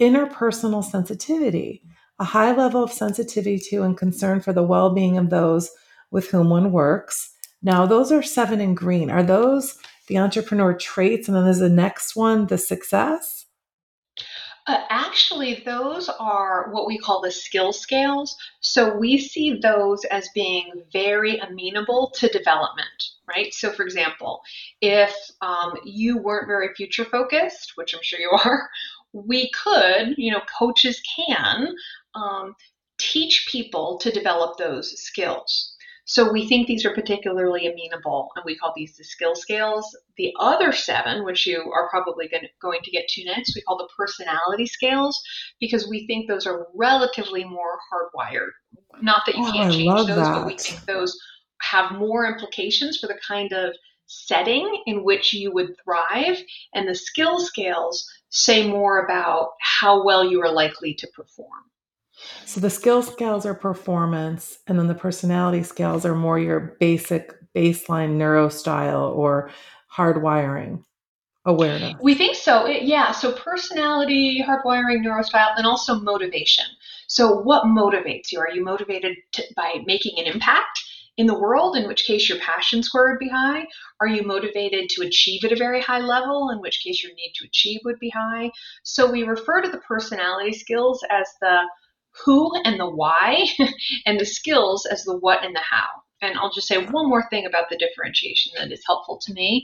interpersonal 0.00 0.84
sensitivity, 0.84 1.82
a 2.18 2.24
high 2.24 2.54
level 2.54 2.82
of 2.82 2.92
sensitivity 2.92 3.58
to 3.70 3.82
and 3.82 3.96
concern 3.96 4.40
for 4.40 4.52
the 4.52 4.62
well 4.62 4.94
being 4.94 5.18
of 5.18 5.30
those 5.30 5.70
with 6.10 6.30
whom 6.30 6.50
one 6.50 6.72
works. 6.72 7.30
Now, 7.62 7.86
those 7.86 8.12
are 8.12 8.22
seven 8.22 8.60
in 8.60 8.74
green. 8.74 9.10
Are 9.10 9.22
those 9.22 9.78
the 10.08 10.18
entrepreneur 10.18 10.74
traits? 10.74 11.28
And 11.28 11.36
then 11.36 11.44
there's 11.44 11.58
the 11.58 11.68
next 11.68 12.14
one, 12.14 12.46
the 12.46 12.58
success? 12.58 13.46
Uh, 14.68 14.82
actually, 14.90 15.62
those 15.64 16.08
are 16.18 16.70
what 16.72 16.88
we 16.88 16.98
call 16.98 17.20
the 17.20 17.30
skill 17.30 17.72
scales. 17.72 18.36
So 18.60 18.96
we 18.96 19.16
see 19.16 19.60
those 19.62 20.04
as 20.06 20.28
being 20.34 20.72
very 20.92 21.38
amenable 21.38 22.12
to 22.16 22.28
development, 22.28 23.10
right? 23.28 23.54
So, 23.54 23.70
for 23.70 23.84
example, 23.84 24.40
if 24.80 25.14
um, 25.40 25.74
you 25.84 26.18
weren't 26.18 26.48
very 26.48 26.74
future 26.74 27.04
focused, 27.04 27.72
which 27.76 27.94
I'm 27.94 28.02
sure 28.02 28.18
you 28.18 28.30
are, 28.44 28.68
we 29.26 29.50
could, 29.50 30.14
you 30.16 30.30
know, 30.30 30.40
coaches 30.58 31.00
can 31.16 31.74
um, 32.14 32.54
teach 32.98 33.48
people 33.50 33.98
to 33.98 34.10
develop 34.10 34.58
those 34.58 34.92
skills. 35.00 35.72
So 36.08 36.30
we 36.30 36.46
think 36.46 36.68
these 36.68 36.84
are 36.84 36.94
particularly 36.94 37.66
amenable, 37.66 38.28
and 38.36 38.44
we 38.44 38.56
call 38.56 38.72
these 38.76 38.96
the 38.96 39.02
skill 39.02 39.34
scales. 39.34 39.96
The 40.16 40.32
other 40.38 40.70
seven, 40.70 41.24
which 41.24 41.46
you 41.46 41.72
are 41.74 41.88
probably 41.90 42.30
going 42.62 42.80
to 42.84 42.90
get 42.92 43.08
to 43.08 43.24
next, 43.24 43.56
we 43.56 43.62
call 43.62 43.76
the 43.76 43.88
personality 43.96 44.66
scales 44.66 45.20
because 45.58 45.88
we 45.88 46.06
think 46.06 46.28
those 46.28 46.46
are 46.46 46.68
relatively 46.76 47.44
more 47.44 47.78
hardwired. 47.92 48.50
Not 49.02 49.22
that 49.26 49.34
you 49.34 49.46
oh, 49.46 49.52
can't 49.52 49.72
change 49.72 50.06
those, 50.06 50.06
that. 50.06 50.32
but 50.32 50.46
we 50.46 50.56
think 50.56 50.84
those 50.84 51.18
have 51.62 51.98
more 51.98 52.24
implications 52.24 52.98
for 52.98 53.08
the 53.08 53.18
kind 53.26 53.52
of 53.52 53.74
setting 54.06 54.82
in 54.86 55.02
which 55.02 55.32
you 55.32 55.52
would 55.52 55.74
thrive. 55.82 56.38
And 56.72 56.88
the 56.88 56.94
skill 56.94 57.40
scales 57.40 58.08
say 58.30 58.68
more 58.68 59.04
about 59.04 59.50
how 59.60 60.04
well 60.04 60.24
you 60.24 60.42
are 60.42 60.50
likely 60.50 60.94
to 60.94 61.06
perform. 61.08 61.64
So 62.44 62.60
the 62.60 62.70
skill 62.70 63.02
scales 63.02 63.44
are 63.44 63.54
performance, 63.54 64.58
and 64.66 64.78
then 64.78 64.86
the 64.86 64.94
personality 64.94 65.62
scales 65.62 66.06
are 66.06 66.14
more 66.14 66.38
your 66.38 66.76
basic 66.80 67.34
baseline 67.54 68.16
neuro 68.16 68.48
style 68.48 69.04
or 69.04 69.50
hardwiring 69.94 70.82
awareness? 71.44 71.94
We 72.00 72.14
think 72.14 72.36
so. 72.36 72.66
It, 72.66 72.82
yeah. 72.82 73.12
So 73.12 73.32
personality, 73.32 74.42
hardwiring, 74.46 75.04
neurostyle, 75.04 75.54
and 75.56 75.66
also 75.66 75.94
motivation. 76.00 76.64
So 77.06 77.40
what 77.40 77.64
motivates 77.64 78.32
you? 78.32 78.40
Are 78.40 78.50
you 78.50 78.64
motivated 78.64 79.16
to, 79.32 79.42
by 79.54 79.82
making 79.86 80.18
an 80.18 80.26
impact? 80.26 80.82
In 81.16 81.26
the 81.26 81.38
world, 81.38 81.76
in 81.76 81.86
which 81.86 82.04
case 82.04 82.28
your 82.28 82.38
passion 82.38 82.82
score 82.82 83.10
would 83.10 83.18
be 83.18 83.28
high? 83.28 83.66
Are 84.00 84.06
you 84.06 84.22
motivated 84.22 84.88
to 84.90 85.06
achieve 85.06 85.44
at 85.44 85.52
a 85.52 85.56
very 85.56 85.80
high 85.80 86.00
level, 86.00 86.50
in 86.50 86.60
which 86.60 86.80
case 86.84 87.02
your 87.02 87.14
need 87.14 87.32
to 87.36 87.46
achieve 87.46 87.80
would 87.84 87.98
be 87.98 88.10
high? 88.10 88.50
So 88.82 89.10
we 89.10 89.22
refer 89.22 89.62
to 89.62 89.70
the 89.70 89.78
personality 89.78 90.52
skills 90.52 91.02
as 91.10 91.26
the 91.40 91.60
who 92.24 92.54
and 92.64 92.78
the 92.78 92.88
why, 92.88 93.46
and 94.06 94.18
the 94.18 94.26
skills 94.26 94.86
as 94.86 95.04
the 95.04 95.16
what 95.18 95.44
and 95.44 95.54
the 95.54 95.60
how. 95.60 95.86
And 96.22 96.36
I'll 96.38 96.52
just 96.52 96.66
say 96.66 96.78
one 96.78 97.08
more 97.08 97.28
thing 97.28 97.44
about 97.46 97.68
the 97.68 97.76
differentiation 97.76 98.52
that 98.56 98.72
is 98.72 98.82
helpful 98.86 99.18
to 99.26 99.32
me 99.34 99.62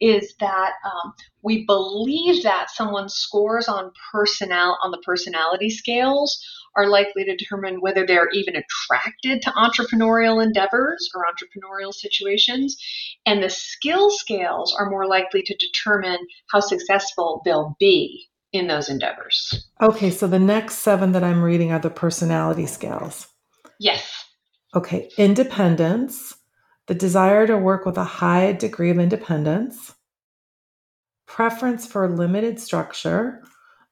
is 0.00 0.34
that 0.40 0.72
um, 0.84 1.12
we 1.42 1.64
believe 1.64 2.42
that 2.42 2.70
someone's 2.70 3.14
scores 3.14 3.68
on 3.68 3.92
personnel 4.10 4.78
on 4.82 4.90
the 4.90 5.02
personality 5.04 5.70
scales 5.70 6.44
are 6.74 6.88
likely 6.88 7.24
to 7.24 7.36
determine 7.36 7.80
whether 7.80 8.06
they're 8.06 8.30
even 8.30 8.56
attracted 8.56 9.42
to 9.42 9.50
entrepreneurial 9.50 10.42
endeavors 10.42 11.08
or 11.14 11.24
entrepreneurial 11.24 11.92
situations. 11.92 12.76
And 13.26 13.42
the 13.42 13.50
skill 13.50 14.10
scales 14.10 14.74
are 14.78 14.90
more 14.90 15.06
likely 15.06 15.42
to 15.42 15.56
determine 15.56 16.18
how 16.50 16.60
successful 16.60 17.42
they'll 17.44 17.76
be 17.78 18.28
in 18.52 18.66
those 18.66 18.88
endeavors. 18.88 19.66
Okay, 19.80 20.10
so 20.10 20.26
the 20.26 20.38
next 20.38 20.76
seven 20.78 21.12
that 21.12 21.24
I'm 21.24 21.42
reading 21.42 21.72
are 21.72 21.78
the 21.78 21.90
personality 21.90 22.66
scales. 22.66 23.28
Yes. 23.78 24.21
Okay, 24.74 25.10
independence, 25.18 26.34
the 26.86 26.94
desire 26.94 27.46
to 27.46 27.58
work 27.58 27.84
with 27.84 27.98
a 27.98 28.04
high 28.04 28.52
degree 28.52 28.88
of 28.90 28.98
independence, 28.98 29.94
preference 31.26 31.86
for 31.86 32.08
limited 32.08 32.58
structure, 32.58 33.42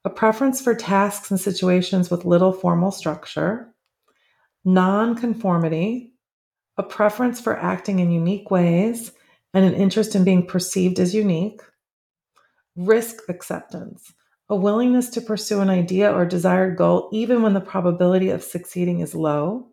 a 0.07 0.11
preference 0.11 0.62
for 0.62 0.75
tasks 0.75 1.31
and 1.31 1.38
situations 1.38 2.11
with 2.11 2.25
little 2.25 2.53
formal 2.53 2.90
structure, 2.90 3.75
nonconformity, 4.64 6.14
a 6.79 6.83
preference 6.83 7.40
for 7.40 7.59
acting 7.59 7.99
in 7.99 8.11
unique 8.11 8.51
ways, 8.51 9.12
and 9.53 9.66
an 9.66 9.75
interest 9.75 10.14
in 10.14 10.25
being 10.25 10.47
perceived 10.47 10.99
as 10.99 11.14
unique, 11.14 11.61
risk 12.77 13.16
acceptance, 13.29 14.14
a 14.49 14.57
willingness 14.57 15.11
to 15.11 15.21
pursue 15.21 15.61
an 15.61 15.69
idea 15.69 16.11
or 16.11 16.25
desired 16.25 16.79
goal 16.79 17.11
even 17.12 17.43
when 17.43 17.53
the 17.53 17.61
probability 17.61 18.31
of 18.31 18.43
succeeding 18.43 19.01
is 19.01 19.14
low, 19.14 19.69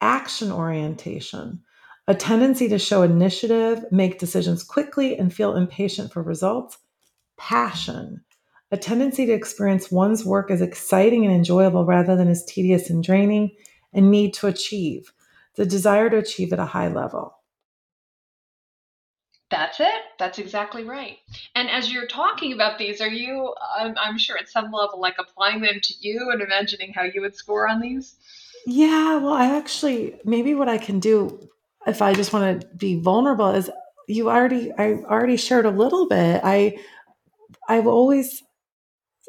action 0.00 0.50
orientation, 0.50 1.60
a 2.08 2.14
tendency 2.14 2.68
to 2.68 2.78
show 2.78 3.02
initiative, 3.02 3.84
make 3.90 4.18
decisions 4.18 4.62
quickly, 4.62 5.16
and 5.16 5.32
feel 5.32 5.56
impatient 5.56 6.12
for 6.12 6.22
results, 6.22 6.78
passion, 7.36 8.24
a 8.70 8.76
tendency 8.76 9.26
to 9.26 9.32
experience 9.32 9.90
one's 9.90 10.24
work 10.24 10.50
as 10.50 10.60
exciting 10.60 11.24
and 11.24 11.34
enjoyable 11.34 11.84
rather 11.84 12.16
than 12.16 12.28
as 12.28 12.44
tedious 12.44 12.90
and 12.90 13.02
draining, 13.02 13.50
and 13.92 14.10
need 14.10 14.32
to 14.34 14.46
achieve, 14.46 15.12
the 15.56 15.66
desire 15.66 16.08
to 16.08 16.18
achieve 16.18 16.52
at 16.52 16.58
a 16.58 16.64
high 16.64 16.88
level. 16.88 17.34
That's 19.50 19.80
it. 19.80 20.02
That's 20.18 20.38
exactly 20.38 20.84
right. 20.84 21.18
And 21.56 21.68
as 21.68 21.92
you're 21.92 22.06
talking 22.06 22.52
about 22.52 22.78
these, 22.78 23.00
are 23.00 23.08
you, 23.08 23.52
I'm, 23.76 23.96
I'm 23.98 24.16
sure 24.16 24.38
at 24.38 24.48
some 24.48 24.70
level, 24.70 25.00
like 25.00 25.16
applying 25.18 25.60
them 25.60 25.80
to 25.82 25.94
you 26.00 26.30
and 26.30 26.40
imagining 26.40 26.92
how 26.92 27.02
you 27.02 27.20
would 27.20 27.34
score 27.34 27.68
on 27.68 27.80
these? 27.80 28.14
Yeah, 28.66 29.16
well, 29.16 29.32
I 29.32 29.56
actually, 29.56 30.18
maybe 30.24 30.54
what 30.54 30.68
I 30.68 30.78
can 30.78 31.00
do 31.00 31.48
if 31.86 32.02
I 32.02 32.12
just 32.12 32.32
want 32.32 32.60
to 32.60 32.66
be 32.76 33.00
vulnerable 33.00 33.50
is 33.50 33.70
you 34.06 34.28
already, 34.28 34.72
I 34.76 34.94
already 34.94 35.36
shared 35.36 35.66
a 35.66 35.70
little 35.70 36.08
bit. 36.08 36.40
I, 36.44 36.78
I've 37.68 37.86
always 37.86 38.42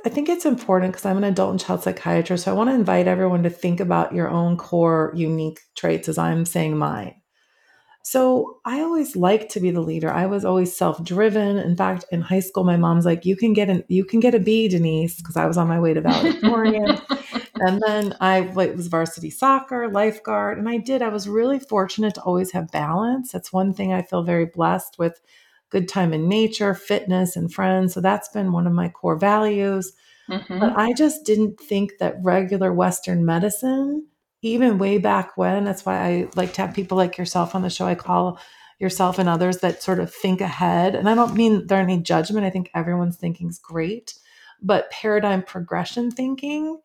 I 0.05 0.09
think 0.09 0.29
it's 0.29 0.45
important 0.45 0.93
because 0.93 1.05
I'm 1.05 1.17
an 1.17 1.23
adult 1.23 1.51
and 1.51 1.59
child 1.59 1.83
psychiatrist. 1.83 2.45
So 2.45 2.51
I 2.51 2.55
want 2.55 2.69
to 2.69 2.75
invite 2.75 3.07
everyone 3.07 3.43
to 3.43 3.49
think 3.49 3.79
about 3.79 4.13
your 4.13 4.29
own 4.29 4.57
core 4.57 5.11
unique 5.15 5.59
traits 5.75 6.09
as 6.09 6.17
I'm 6.17 6.45
saying 6.45 6.77
mine. 6.77 7.15
So 8.03 8.59
I 8.65 8.81
always 8.81 9.15
liked 9.15 9.51
to 9.51 9.59
be 9.59 9.69
the 9.71 9.81
leader. 9.81 10.11
I 10.11 10.25
was 10.25 10.43
always 10.43 10.75
self-driven. 10.75 11.57
In 11.57 11.75
fact, 11.75 12.05
in 12.11 12.21
high 12.21 12.39
school, 12.39 12.63
my 12.63 12.77
mom's 12.77 13.05
like, 13.05 13.25
"You 13.25 13.35
can 13.35 13.53
get 13.53 13.69
an 13.69 13.83
you 13.89 14.05
can 14.05 14.19
get 14.19 14.33
a 14.33 14.39
B, 14.39 14.67
Denise," 14.67 15.17
because 15.17 15.37
I 15.37 15.45
was 15.45 15.57
on 15.57 15.67
my 15.67 15.79
way 15.79 15.93
to 15.93 16.01
valedictorian. 16.03 16.99
And 17.65 17.81
then 17.85 18.15
I 18.19 18.41
was 18.41 18.87
varsity 18.87 19.29
soccer, 19.29 19.89
lifeguard, 19.89 20.57
and 20.57 20.67
I 20.67 20.77
did. 20.77 21.01
I 21.01 21.09
was 21.09 21.27
really 21.27 21.59
fortunate 21.59 22.15
to 22.15 22.21
always 22.21 22.51
have 22.51 22.71
balance. 22.71 23.31
That's 23.31 23.53
one 23.53 23.73
thing 23.73 23.93
I 23.93 24.01
feel 24.01 24.23
very 24.23 24.45
blessed 24.45 24.97
with 24.99 25.21
good 25.69 25.87
time 25.87 26.13
in 26.13 26.27
nature, 26.27 26.73
fitness, 26.73 27.35
and 27.35 27.51
friends. 27.51 27.93
So 27.93 28.01
that's 28.01 28.29
been 28.29 28.51
one 28.51 28.67
of 28.67 28.73
my 28.73 28.89
core 28.89 29.15
values. 29.15 29.93
Mm-hmm. 30.29 30.59
But 30.59 30.77
I 30.77 30.93
just 30.93 31.25
didn't 31.25 31.59
think 31.59 31.93
that 31.99 32.15
regular 32.21 32.73
Western 32.73 33.25
medicine, 33.25 34.07
even 34.41 34.77
way 34.77 34.97
back 34.97 35.37
when, 35.37 35.63
that's 35.63 35.85
why 35.85 35.99
I 35.99 36.29
like 36.35 36.53
to 36.53 36.61
have 36.61 36.75
people 36.75 36.97
like 36.97 37.17
yourself 37.17 37.55
on 37.55 37.61
the 37.61 37.69
show. 37.69 37.85
I 37.85 37.95
call 37.95 38.39
yourself 38.79 39.19
and 39.19 39.29
others 39.29 39.59
that 39.59 39.83
sort 39.83 39.99
of 39.99 40.13
think 40.13 40.41
ahead. 40.41 40.95
And 40.95 41.07
I 41.07 41.15
don't 41.15 41.35
mean 41.35 41.67
there 41.67 41.79
any 41.79 42.01
judgment. 42.01 42.45
I 42.45 42.49
think 42.49 42.71
everyone's 42.73 43.17
thinking 43.17 43.47
is 43.47 43.59
great. 43.59 44.15
But 44.61 44.89
paradigm 44.91 45.43
progression 45.43 46.11
thinking, 46.11 46.79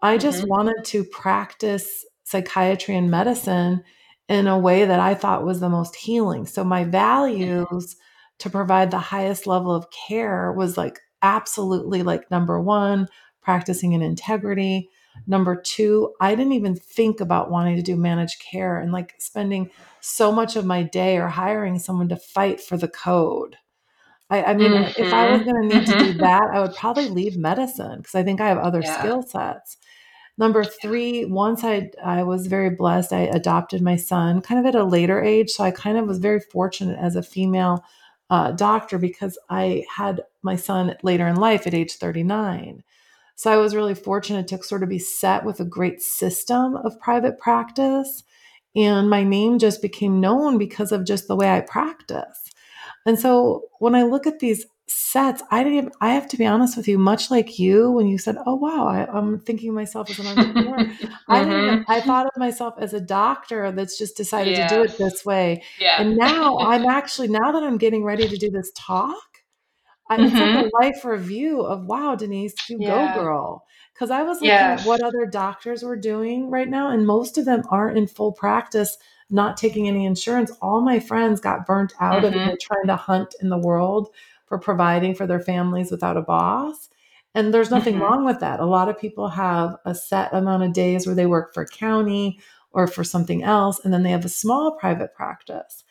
I 0.00 0.18
just 0.18 0.40
mm-hmm. 0.40 0.50
wanted 0.50 0.84
to 0.86 1.04
practice 1.04 2.04
psychiatry 2.24 2.94
and 2.94 3.10
medicine 3.10 3.82
in 4.28 4.46
a 4.46 4.58
way 4.58 4.84
that 4.84 5.00
I 5.00 5.14
thought 5.14 5.44
was 5.44 5.60
the 5.60 5.68
most 5.68 5.96
healing. 5.96 6.46
So 6.46 6.62
my 6.62 6.84
values 6.84 7.96
to 8.38 8.50
provide 8.50 8.90
the 8.90 8.98
highest 8.98 9.46
level 9.46 9.74
of 9.74 9.90
care 9.90 10.52
was 10.52 10.76
like 10.76 11.00
absolutely 11.22 12.02
like 12.02 12.30
number 12.30 12.60
one, 12.60 13.08
practicing 13.42 13.92
in 13.92 14.02
integrity. 14.02 14.90
Number 15.26 15.60
two, 15.60 16.14
I 16.20 16.34
didn't 16.34 16.52
even 16.52 16.76
think 16.76 17.20
about 17.20 17.50
wanting 17.50 17.76
to 17.76 17.82
do 17.82 17.96
managed 17.96 18.40
care 18.40 18.78
and 18.78 18.92
like 18.92 19.14
spending 19.18 19.70
so 20.00 20.30
much 20.30 20.54
of 20.54 20.64
my 20.64 20.82
day 20.82 21.16
or 21.16 21.28
hiring 21.28 21.78
someone 21.78 22.08
to 22.10 22.16
fight 22.16 22.60
for 22.60 22.76
the 22.76 22.88
code. 22.88 23.56
I, 24.30 24.44
I 24.44 24.54
mean, 24.54 24.72
mm-hmm. 24.72 25.02
if 25.02 25.12
I 25.12 25.32
was 25.32 25.40
mm-hmm. 25.40 25.50
going 25.50 25.68
to 25.68 25.74
need 25.74 25.88
mm-hmm. 25.88 25.98
to 25.98 26.04
do 26.04 26.10
mm-hmm. 26.10 26.20
that, 26.20 26.50
I 26.52 26.60
would 26.60 26.74
probably 26.74 27.08
leave 27.08 27.36
medicine 27.36 27.98
because 27.98 28.14
I 28.14 28.22
think 28.22 28.40
I 28.40 28.48
have 28.48 28.58
other 28.58 28.82
yeah. 28.82 28.98
skill 28.98 29.22
sets. 29.22 29.78
Number 30.38 30.62
three, 30.62 31.24
once 31.24 31.64
I 31.64 31.90
I 32.02 32.22
was 32.22 32.46
very 32.46 32.70
blessed, 32.70 33.12
I 33.12 33.22
adopted 33.22 33.82
my 33.82 33.96
son 33.96 34.40
kind 34.40 34.60
of 34.60 34.66
at 34.66 34.80
a 34.80 34.84
later 34.84 35.20
age, 35.22 35.50
so 35.50 35.64
I 35.64 35.72
kind 35.72 35.98
of 35.98 36.06
was 36.06 36.18
very 36.18 36.40
fortunate 36.40 36.98
as 36.98 37.16
a 37.16 37.22
female 37.22 37.84
uh, 38.30 38.52
doctor 38.52 38.98
because 38.98 39.36
I 39.50 39.84
had 39.94 40.22
my 40.42 40.54
son 40.56 40.94
later 41.02 41.26
in 41.26 41.36
life 41.36 41.66
at 41.66 41.74
age 41.74 41.96
39. 41.96 42.84
So 43.34 43.52
I 43.52 43.56
was 43.56 43.74
really 43.74 43.94
fortunate 43.94 44.48
to 44.48 44.62
sort 44.62 44.82
of 44.82 44.88
be 44.88 44.98
set 44.98 45.44
with 45.44 45.60
a 45.60 45.64
great 45.64 46.02
system 46.02 46.76
of 46.76 47.00
private 47.00 47.38
practice. 47.38 48.24
And 48.76 49.08
my 49.08 49.22
name 49.24 49.58
just 49.58 49.82
became 49.82 50.20
known 50.20 50.58
because 50.58 50.92
of 50.92 51.06
just 51.06 51.26
the 51.26 51.36
way 51.36 51.50
I 51.50 51.60
practice. 51.60 52.50
And 53.06 53.18
so 53.18 53.62
when 53.78 53.94
I 53.94 54.02
look 54.02 54.26
at 54.26 54.40
these 54.40 54.66
sets, 54.90 55.42
I 55.50 55.62
didn't 55.62 55.78
even, 55.78 55.92
I 56.00 56.10
have 56.10 56.28
to 56.28 56.36
be 56.36 56.46
honest 56.46 56.76
with 56.76 56.88
you, 56.88 56.98
much 56.98 57.30
like 57.30 57.58
you, 57.58 57.90
when 57.90 58.06
you 58.06 58.18
said, 58.18 58.36
Oh 58.46 58.54
wow, 58.54 58.86
I, 58.86 59.18
am 59.18 59.40
thinking 59.40 59.70
of 59.70 59.74
myself 59.74 60.10
as 60.10 60.18
an 60.18 60.26
entrepreneur. 60.26 60.78
mm-hmm. 60.78 61.06
I 61.28 61.44
didn't 61.44 61.84
I 61.88 62.00
thought 62.00 62.26
of 62.26 62.32
myself 62.36 62.74
as 62.78 62.94
a 62.94 63.00
doctor 63.00 63.70
that's 63.72 63.98
just 63.98 64.16
decided 64.16 64.56
to 64.56 64.68
do 64.68 64.82
it 64.82 64.98
this 64.98 65.24
way. 65.24 65.62
Yeah. 65.78 66.00
And 66.00 66.16
now 66.16 66.58
I'm 66.60 66.86
actually, 66.86 67.28
now 67.28 67.52
that 67.52 67.62
I'm 67.62 67.78
getting 67.78 68.04
ready 68.04 68.28
to 68.28 68.36
do 68.36 68.50
this 68.50 68.70
talk, 68.74 69.16
I, 70.10 70.16
mm-hmm. 70.16 70.24
it's 70.24 70.34
like 70.34 70.42
a 70.42 70.68
mm-hmm. 70.68 70.84
life 70.84 71.04
review 71.04 71.60
of 71.62 71.84
wow, 71.84 72.14
Denise, 72.14 72.54
you 72.68 72.78
yeah. 72.80 73.14
go 73.14 73.22
girl. 73.22 73.64
Because 73.94 74.10
I 74.10 74.22
was 74.22 74.36
looking 74.36 74.50
at 74.50 74.84
what 74.84 75.02
other 75.02 75.26
doctors 75.26 75.82
were 75.82 75.96
doing 75.96 76.50
right 76.50 76.68
now, 76.68 76.90
and 76.90 77.04
most 77.04 77.36
of 77.36 77.44
them 77.44 77.64
aren't 77.68 77.98
in 77.98 78.06
full 78.06 78.32
practice, 78.32 78.96
not 79.28 79.56
taking 79.56 79.88
any 79.88 80.06
insurance. 80.06 80.52
All 80.62 80.80
my 80.80 81.00
friends 81.00 81.40
got 81.40 81.66
burnt 81.66 81.92
out 82.00 82.22
mm-hmm. 82.22 82.50
of 82.50 82.60
trying 82.60 82.86
to 82.86 82.96
hunt 82.96 83.34
in 83.42 83.48
the 83.48 83.58
world 83.58 84.10
for 84.48 84.58
providing 84.58 85.14
for 85.14 85.26
their 85.26 85.40
families 85.40 85.90
without 85.90 86.16
a 86.16 86.22
boss. 86.22 86.88
And 87.34 87.52
there's 87.52 87.70
nothing 87.70 87.94
mm-hmm. 87.94 88.02
wrong 88.02 88.24
with 88.24 88.40
that. 88.40 88.60
A 88.60 88.66
lot 88.66 88.88
of 88.88 88.98
people 88.98 89.28
have 89.28 89.76
a 89.84 89.94
set 89.94 90.32
amount 90.32 90.62
of 90.62 90.72
days 90.72 91.06
where 91.06 91.14
they 91.14 91.26
work 91.26 91.54
for 91.54 91.66
county 91.66 92.40
or 92.72 92.86
for 92.86 93.04
something 93.04 93.42
else, 93.42 93.80
and 93.84 93.92
then 93.92 94.02
they 94.02 94.10
have 94.10 94.24
a 94.24 94.30
small 94.30 94.72
private 94.72 95.14
practice. 95.14 95.84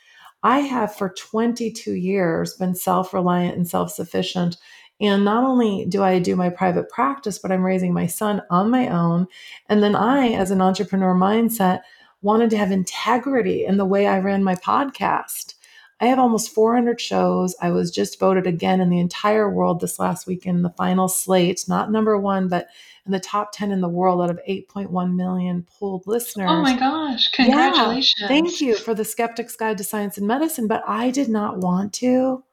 I 0.44 0.60
have 0.60 0.96
for 0.96 1.10
22 1.10 1.94
years 1.94 2.56
been 2.56 2.76
self 2.76 3.14
reliant 3.14 3.58
and 3.58 3.68
self 3.68 3.92
sufficient. 3.92 4.58
And 5.00 5.24
not 5.24 5.44
only 5.44 5.86
do 5.86 6.04
I 6.04 6.18
do 6.20 6.36
my 6.36 6.50
private 6.50 6.90
practice, 6.90 7.38
but 7.38 7.52
I'm 7.52 7.66
raising 7.66 7.94
my 7.94 8.08
son 8.08 8.42
on 8.50 8.72
my 8.72 8.88
own. 8.88 9.28
And 9.68 9.84
then 9.84 9.96
I, 9.96 10.30
as 10.30 10.50
an 10.50 10.62
entrepreneur 10.62 11.14
mindset, 11.14 11.82
wanted 12.22 12.50
to 12.50 12.58
have 12.58 12.72
integrity 12.72 13.66
in 13.66 13.78
the 13.78 13.86
way 13.86 14.08
I 14.08 14.20
ran 14.20 14.44
my 14.44 14.56
podcast. 14.56 15.54
I 16.00 16.06
have 16.06 16.20
almost 16.20 16.54
400 16.54 17.02
shows. 17.02 17.56
I 17.60 17.72
was 17.72 17.90
just 17.90 18.20
voted 18.20 18.46
again 18.46 18.82
in 18.82 18.90
the 18.90 19.00
entire 19.00 19.50
world 19.50 19.80
this 19.80 19.98
last 19.98 20.28
week 20.28 20.46
in 20.46 20.62
the 20.62 20.70
final 20.72 21.08
slate, 21.08 21.66
not 21.68 21.92
number 21.92 22.18
one, 22.18 22.48
but 22.50 22.68
in 23.06 23.12
the 23.12 23.20
top 23.20 23.52
10 23.52 23.72
in 23.72 23.82
the 23.82 23.90
world 23.90 24.22
out 24.22 24.30
of 24.30 24.40
8.1 24.48 25.16
million 25.16 25.66
polled 25.80 26.06
listeners. 26.06 26.50
Oh 26.52 26.62
my 26.62 26.78
gosh, 26.78 27.30
congratulations. 27.30 28.16
Yeah, 28.20 28.28
thank 28.28 28.62
you 28.62 28.76
for 28.76 28.94
the 28.94 29.06
Skeptic's 29.06 29.56
Guide 29.56 29.78
to 29.80 29.84
Science 29.84 30.18
and 30.18 30.28
Medicine, 30.28 30.68
but 30.68 30.84
I 30.88 31.10
did 31.10 31.30
not 31.30 31.58
want 31.58 31.94
to 31.94 32.44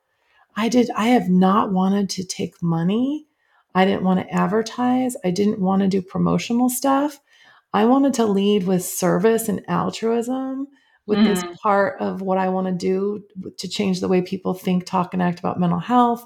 I 0.56 0.68
did, 0.68 0.90
I 0.96 1.08
have 1.08 1.28
not 1.28 1.72
wanted 1.72 2.08
to 2.10 2.24
take 2.24 2.62
money. 2.62 3.26
I 3.74 3.84
didn't 3.84 4.04
want 4.04 4.20
to 4.20 4.34
advertise. 4.34 5.16
I 5.24 5.30
didn't 5.30 5.58
want 5.58 5.82
to 5.82 5.88
do 5.88 6.00
promotional 6.00 6.68
stuff. 6.68 7.20
I 7.72 7.86
wanted 7.86 8.14
to 8.14 8.26
lead 8.26 8.66
with 8.66 8.84
service 8.84 9.48
and 9.48 9.68
altruism 9.68 10.68
with 11.06 11.18
mm. 11.18 11.24
this 11.24 11.44
part 11.60 12.00
of 12.00 12.22
what 12.22 12.38
I 12.38 12.48
want 12.48 12.66
to 12.66 12.72
do 12.72 13.22
to 13.58 13.68
change 13.68 14.00
the 14.00 14.08
way 14.08 14.22
people 14.22 14.54
think, 14.54 14.86
talk, 14.86 15.12
and 15.12 15.22
act 15.22 15.38
about 15.38 15.60
mental 15.60 15.78
health, 15.78 16.24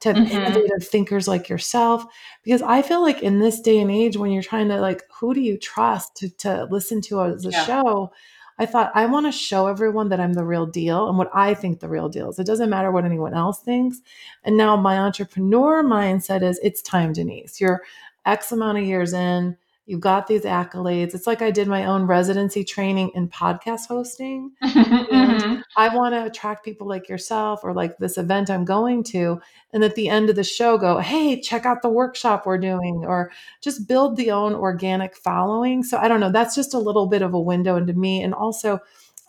to 0.00 0.12
have 0.12 0.16
mm-hmm. 0.16 0.36
innovative 0.36 0.86
thinkers 0.86 1.28
like 1.28 1.48
yourself. 1.48 2.04
Because 2.42 2.62
I 2.62 2.82
feel 2.82 3.02
like 3.02 3.22
in 3.22 3.38
this 3.38 3.60
day 3.60 3.78
and 3.78 3.90
age, 3.90 4.16
when 4.16 4.30
you're 4.30 4.42
trying 4.42 4.68
to 4.68 4.80
like, 4.80 5.02
who 5.12 5.34
do 5.34 5.40
you 5.40 5.58
trust 5.58 6.16
to, 6.16 6.30
to 6.38 6.68
listen 6.70 7.00
to 7.02 7.22
as 7.22 7.44
a 7.44 7.50
yeah. 7.50 7.64
show? 7.64 8.12
I 8.58 8.66
thought 8.66 8.92
I 8.94 9.06
want 9.06 9.24
to 9.24 9.32
show 9.32 9.68
everyone 9.68 10.10
that 10.10 10.20
I'm 10.20 10.34
the 10.34 10.44
real 10.44 10.66
deal 10.66 11.08
and 11.08 11.16
what 11.16 11.30
I 11.32 11.54
think 11.54 11.80
the 11.80 11.88
real 11.88 12.10
deal 12.10 12.28
is. 12.28 12.38
It 12.38 12.46
doesn't 12.46 12.68
matter 12.68 12.90
what 12.90 13.06
anyone 13.06 13.32
else 13.32 13.60
thinks. 13.60 14.00
And 14.44 14.56
now 14.56 14.76
my 14.76 14.98
entrepreneur 14.98 15.82
mindset 15.82 16.42
is 16.42 16.60
it's 16.62 16.82
time, 16.82 17.14
Denise. 17.14 17.58
You're 17.58 17.80
X 18.26 18.52
amount 18.52 18.76
of 18.76 18.84
years 18.84 19.14
in 19.14 19.56
you 19.90 19.98
got 19.98 20.28
these 20.28 20.42
accolades. 20.42 21.16
It's 21.16 21.26
like 21.26 21.42
I 21.42 21.50
did 21.50 21.66
my 21.66 21.84
own 21.84 22.04
residency 22.04 22.62
training 22.62 23.10
in 23.16 23.28
podcast 23.28 23.88
hosting. 23.88 24.52
Mm-hmm, 24.70 25.14
and 25.14 25.42
mm-hmm. 25.42 25.60
I 25.76 25.94
want 25.94 26.14
to 26.14 26.24
attract 26.24 26.64
people 26.64 26.86
like 26.86 27.08
yourself 27.08 27.60
or 27.64 27.74
like 27.74 27.98
this 27.98 28.16
event 28.16 28.50
I'm 28.50 28.64
going 28.64 29.02
to. 29.04 29.40
And 29.72 29.82
at 29.82 29.96
the 29.96 30.08
end 30.08 30.30
of 30.30 30.36
the 30.36 30.44
show, 30.44 30.78
go, 30.78 30.98
hey, 30.98 31.40
check 31.40 31.66
out 31.66 31.82
the 31.82 31.88
workshop 31.88 32.46
we're 32.46 32.58
doing, 32.58 33.04
or 33.04 33.32
just 33.60 33.88
build 33.88 34.16
the 34.16 34.30
own 34.30 34.54
organic 34.54 35.16
following. 35.16 35.82
So 35.82 35.98
I 35.98 36.06
don't 36.06 36.20
know. 36.20 36.30
That's 36.30 36.54
just 36.54 36.72
a 36.72 36.78
little 36.78 37.06
bit 37.06 37.22
of 37.22 37.34
a 37.34 37.40
window 37.40 37.76
into 37.76 37.92
me. 37.92 38.22
And 38.22 38.32
also, 38.32 38.78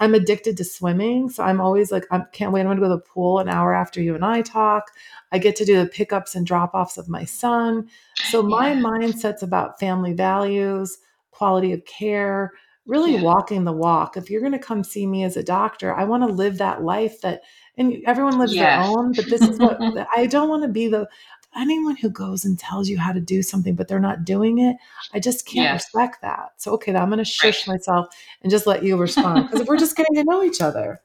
I'm 0.02 0.16
addicted 0.16 0.58
to 0.58 0.64
swimming. 0.64 1.30
So 1.30 1.44
I'm 1.44 1.62
always 1.62 1.92
like, 1.92 2.06
I 2.10 2.22
can't 2.34 2.52
wait. 2.52 2.62
I'm 2.62 2.66
going 2.66 2.78
to 2.78 2.82
go 2.82 2.90
to 2.90 2.96
the 2.96 3.02
pool 3.02 3.38
an 3.38 3.48
hour 3.48 3.72
after 3.72 4.02
you 4.02 4.16
and 4.16 4.26
I 4.26 4.42
talk. 4.42 4.92
I 5.32 5.38
get 5.38 5.56
to 5.58 5.66
do 5.66 5.78
the 5.78 5.88
pickups 5.88 6.34
and 6.34 6.46
drop 6.46 6.74
offs 6.74 6.98
of 6.98 7.08
my 7.08 7.24
son. 7.24 7.88
So 8.30 8.42
my 8.44 8.74
yeah. 8.74 8.82
mindset's 8.82 9.44
about 9.44 9.80
family 9.80 10.14
values, 10.14 10.98
quality 11.30 11.72
of 11.72 11.86
care, 11.86 12.52
really 12.88 13.14
yeah. 13.14 13.22
walking 13.22 13.64
the 13.64 13.72
walk. 13.72 14.18
If 14.18 14.32
you're 14.32 14.42
going 14.42 14.54
to 14.54 14.60
come 14.60 14.84
see 14.84 15.06
me 15.06 15.24
as 15.24 15.38
a 15.38 15.44
doctor, 15.44 15.94
I 15.94 16.04
want 16.04 16.24
to 16.24 16.34
live 16.34 16.58
that 16.58 16.82
life 16.82 17.22
that, 17.22 17.42
and 17.78 17.98
everyone 18.08 18.40
lives 18.40 18.56
yes. 18.56 18.64
their 18.64 18.98
own, 18.98 19.14
but 19.14 19.26
this 19.30 19.42
is 19.42 19.60
what 19.60 19.78
I 20.18 20.26
don't 20.26 20.50
want 20.50 20.64
to 20.64 20.70
be 20.70 20.88
the, 20.88 21.08
anyone 21.56 21.96
who 21.96 22.10
goes 22.10 22.46
and 22.46 22.58
tells 22.58 22.90
you 22.90 22.98
how 22.98 23.12
to 23.12 23.20
do 23.20 23.42
something, 23.42 23.76
but 23.76 23.88
they're 23.88 24.00
not 24.00 24.26
doing 24.26 24.60
it, 24.60 24.78
I 25.14 25.20
just 25.20 25.46
can't 25.46 25.66
yes. 25.66 25.86
respect 25.86 26.22
that. 26.22 26.54
So, 26.58 26.72
okay, 26.74 26.96
I'm 26.96 27.10
going 27.10 27.20
to 27.20 27.26
shush 27.26 27.68
right. 27.68 27.76
myself 27.76 28.08
and 28.42 28.52
just 28.52 28.68
let 28.68 28.84
you 28.84 28.98
respond 28.98 29.50
because 29.50 29.68
we're 29.68 29.78
just 29.78 29.96
getting 29.96 30.16
to 30.16 30.24
know 30.24 30.44
each 30.44 30.62
other. 30.62 31.02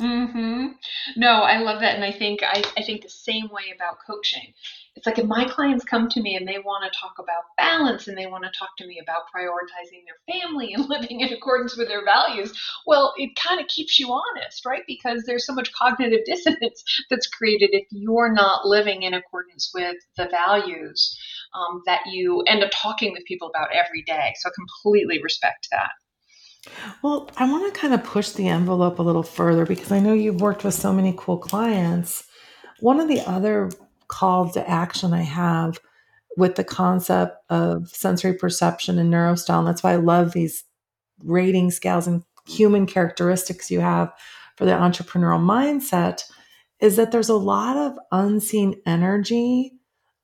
Mm-hmm. 0.00 0.66
No, 1.16 1.28
I 1.28 1.58
love 1.58 1.80
that, 1.80 1.96
and 1.96 2.04
I 2.04 2.12
think 2.12 2.40
I, 2.42 2.62
I 2.76 2.82
think 2.82 3.02
the 3.02 3.08
same 3.08 3.48
way 3.48 3.72
about 3.74 3.98
coaching. 4.06 4.54
It's 4.98 5.06
like 5.06 5.20
if 5.20 5.26
my 5.26 5.44
clients 5.44 5.84
come 5.84 6.08
to 6.08 6.20
me 6.20 6.34
and 6.34 6.46
they 6.46 6.58
want 6.58 6.82
to 6.82 6.98
talk 6.98 7.20
about 7.20 7.44
balance 7.56 8.08
and 8.08 8.18
they 8.18 8.26
want 8.26 8.42
to 8.42 8.50
talk 8.58 8.70
to 8.78 8.86
me 8.86 8.98
about 9.00 9.28
prioritizing 9.32 10.02
their 10.04 10.40
family 10.40 10.74
and 10.74 10.88
living 10.88 11.20
in 11.20 11.32
accordance 11.32 11.76
with 11.76 11.86
their 11.86 12.04
values, 12.04 12.52
well, 12.84 13.14
it 13.16 13.30
kind 13.36 13.60
of 13.60 13.68
keeps 13.68 14.00
you 14.00 14.08
honest, 14.12 14.66
right? 14.66 14.82
Because 14.88 15.22
there's 15.22 15.46
so 15.46 15.54
much 15.54 15.72
cognitive 15.72 16.18
dissonance 16.26 16.82
that's 17.08 17.28
created 17.28 17.70
if 17.72 17.86
you're 17.92 18.32
not 18.32 18.66
living 18.66 19.04
in 19.04 19.14
accordance 19.14 19.70
with 19.72 19.94
the 20.16 20.26
values 20.26 21.16
um, 21.54 21.80
that 21.86 22.00
you 22.10 22.40
end 22.48 22.64
up 22.64 22.70
talking 22.72 23.12
with 23.12 23.24
people 23.24 23.48
about 23.48 23.68
every 23.72 24.02
day. 24.02 24.34
So 24.40 24.48
I 24.48 24.52
completely 24.52 25.22
respect 25.22 25.68
that. 25.70 25.90
Well, 27.02 27.30
I 27.36 27.48
want 27.48 27.72
to 27.72 27.80
kind 27.80 27.94
of 27.94 28.02
push 28.02 28.30
the 28.30 28.48
envelope 28.48 28.98
a 28.98 29.02
little 29.02 29.22
further 29.22 29.64
because 29.64 29.92
I 29.92 30.00
know 30.00 30.12
you've 30.12 30.40
worked 30.40 30.64
with 30.64 30.74
so 30.74 30.92
many 30.92 31.14
cool 31.16 31.38
clients. 31.38 32.24
One 32.80 32.98
of 32.98 33.06
the 33.06 33.20
other 33.20 33.70
calls 34.08 34.54
to 34.54 34.68
action 34.68 35.12
I 35.12 35.22
have 35.22 35.78
with 36.36 36.54
the 36.54 36.64
concept 36.64 37.36
of 37.50 37.88
sensory 37.88 38.34
perception 38.34 38.98
and 38.98 39.12
neurostyle, 39.12 39.60
and 39.60 39.68
that's 39.68 39.82
why 39.82 39.92
I 39.92 39.96
love 39.96 40.32
these 40.32 40.64
rating 41.24 41.70
scales 41.70 42.06
and 42.06 42.22
human 42.46 42.86
characteristics 42.86 43.70
you 43.70 43.80
have 43.80 44.12
for 44.56 44.64
the 44.64 44.72
entrepreneurial 44.72 45.40
mindset, 45.40 46.22
is 46.80 46.96
that 46.96 47.12
there's 47.12 47.28
a 47.28 47.34
lot 47.34 47.76
of 47.76 47.98
unseen 48.12 48.80
energy 48.86 49.72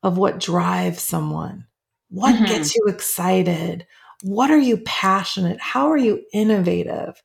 of 0.02 0.18
what 0.18 0.40
drives 0.40 1.02
someone. 1.02 1.66
What 2.08 2.34
mm-hmm. 2.34 2.44
gets 2.44 2.74
you 2.76 2.84
excited? 2.86 3.86
what 4.24 4.50
are 4.50 4.58
you 4.58 4.78
passionate? 4.78 5.60
How 5.60 5.90
are 5.90 5.98
you 5.98 6.24
innovative? 6.32 7.22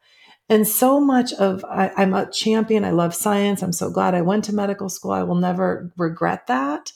And 0.50 0.68
so 0.68 1.00
much 1.00 1.32
of 1.34 1.64
I, 1.66 1.92
I'm 1.96 2.14
a 2.14 2.30
champion. 2.32 2.84
I 2.84 2.92
love 2.92 3.14
science. 3.14 3.62
I'm 3.62 3.72
so 3.72 3.92
glad 3.92 4.16
I 4.16 4.22
went 4.22 4.44
to 4.46 4.56
medical 4.56 4.90
school. 4.90 5.12
I 5.12 5.24
will 5.24 5.36
never 5.36 5.92
regret 5.96 6.48
that. 6.48 6.92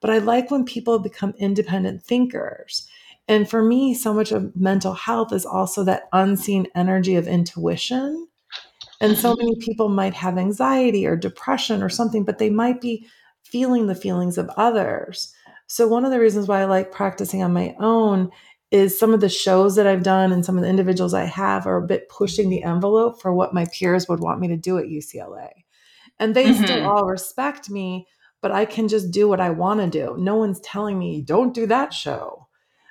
But 0.00 0.10
I 0.10 0.18
like 0.18 0.50
when 0.50 0.64
people 0.64 0.98
become 0.98 1.34
independent 1.38 2.02
thinkers. 2.02 2.88
And 3.26 3.48
for 3.48 3.62
me, 3.62 3.94
so 3.94 4.12
much 4.12 4.32
of 4.32 4.54
mental 4.56 4.92
health 4.92 5.32
is 5.32 5.46
also 5.46 5.84
that 5.84 6.08
unseen 6.12 6.66
energy 6.74 7.16
of 7.16 7.26
intuition. 7.26 8.26
And 9.00 9.16
so 9.16 9.34
many 9.34 9.56
people 9.60 9.88
might 9.88 10.14
have 10.14 10.36
anxiety 10.36 11.06
or 11.06 11.16
depression 11.16 11.82
or 11.82 11.88
something, 11.88 12.24
but 12.24 12.38
they 12.38 12.50
might 12.50 12.80
be 12.80 13.06
feeling 13.42 13.86
the 13.86 13.94
feelings 13.94 14.36
of 14.36 14.50
others. 14.56 15.34
So, 15.66 15.86
one 15.86 16.04
of 16.04 16.10
the 16.10 16.20
reasons 16.20 16.48
why 16.48 16.60
I 16.60 16.64
like 16.64 16.90
practicing 16.90 17.42
on 17.42 17.52
my 17.52 17.74
own 17.78 18.30
is 18.70 18.98
some 18.98 19.12
of 19.12 19.20
the 19.20 19.28
shows 19.28 19.74
that 19.76 19.86
I've 19.86 20.02
done 20.02 20.32
and 20.32 20.44
some 20.44 20.56
of 20.56 20.62
the 20.62 20.68
individuals 20.68 21.12
I 21.12 21.24
have 21.24 21.66
are 21.66 21.76
a 21.76 21.86
bit 21.86 22.08
pushing 22.08 22.50
the 22.50 22.62
envelope 22.62 23.20
for 23.20 23.34
what 23.34 23.54
my 23.54 23.66
peers 23.66 24.08
would 24.08 24.20
want 24.20 24.40
me 24.40 24.48
to 24.48 24.56
do 24.56 24.78
at 24.78 24.86
UCLA. 24.86 25.50
And 26.18 26.34
they 26.34 26.46
mm-hmm. 26.46 26.64
still 26.64 26.88
all 26.88 27.06
respect 27.06 27.68
me, 27.68 28.06
but 28.40 28.52
I 28.52 28.64
can 28.64 28.86
just 28.86 29.10
do 29.10 29.28
what 29.28 29.40
I 29.40 29.50
want 29.50 29.80
to 29.80 29.88
do. 29.88 30.16
No 30.18 30.36
one's 30.36 30.60
telling 30.60 30.98
me, 30.98 31.20
don't 31.20 31.54
do 31.54 31.66
that 31.66 31.92
show. 31.92 32.46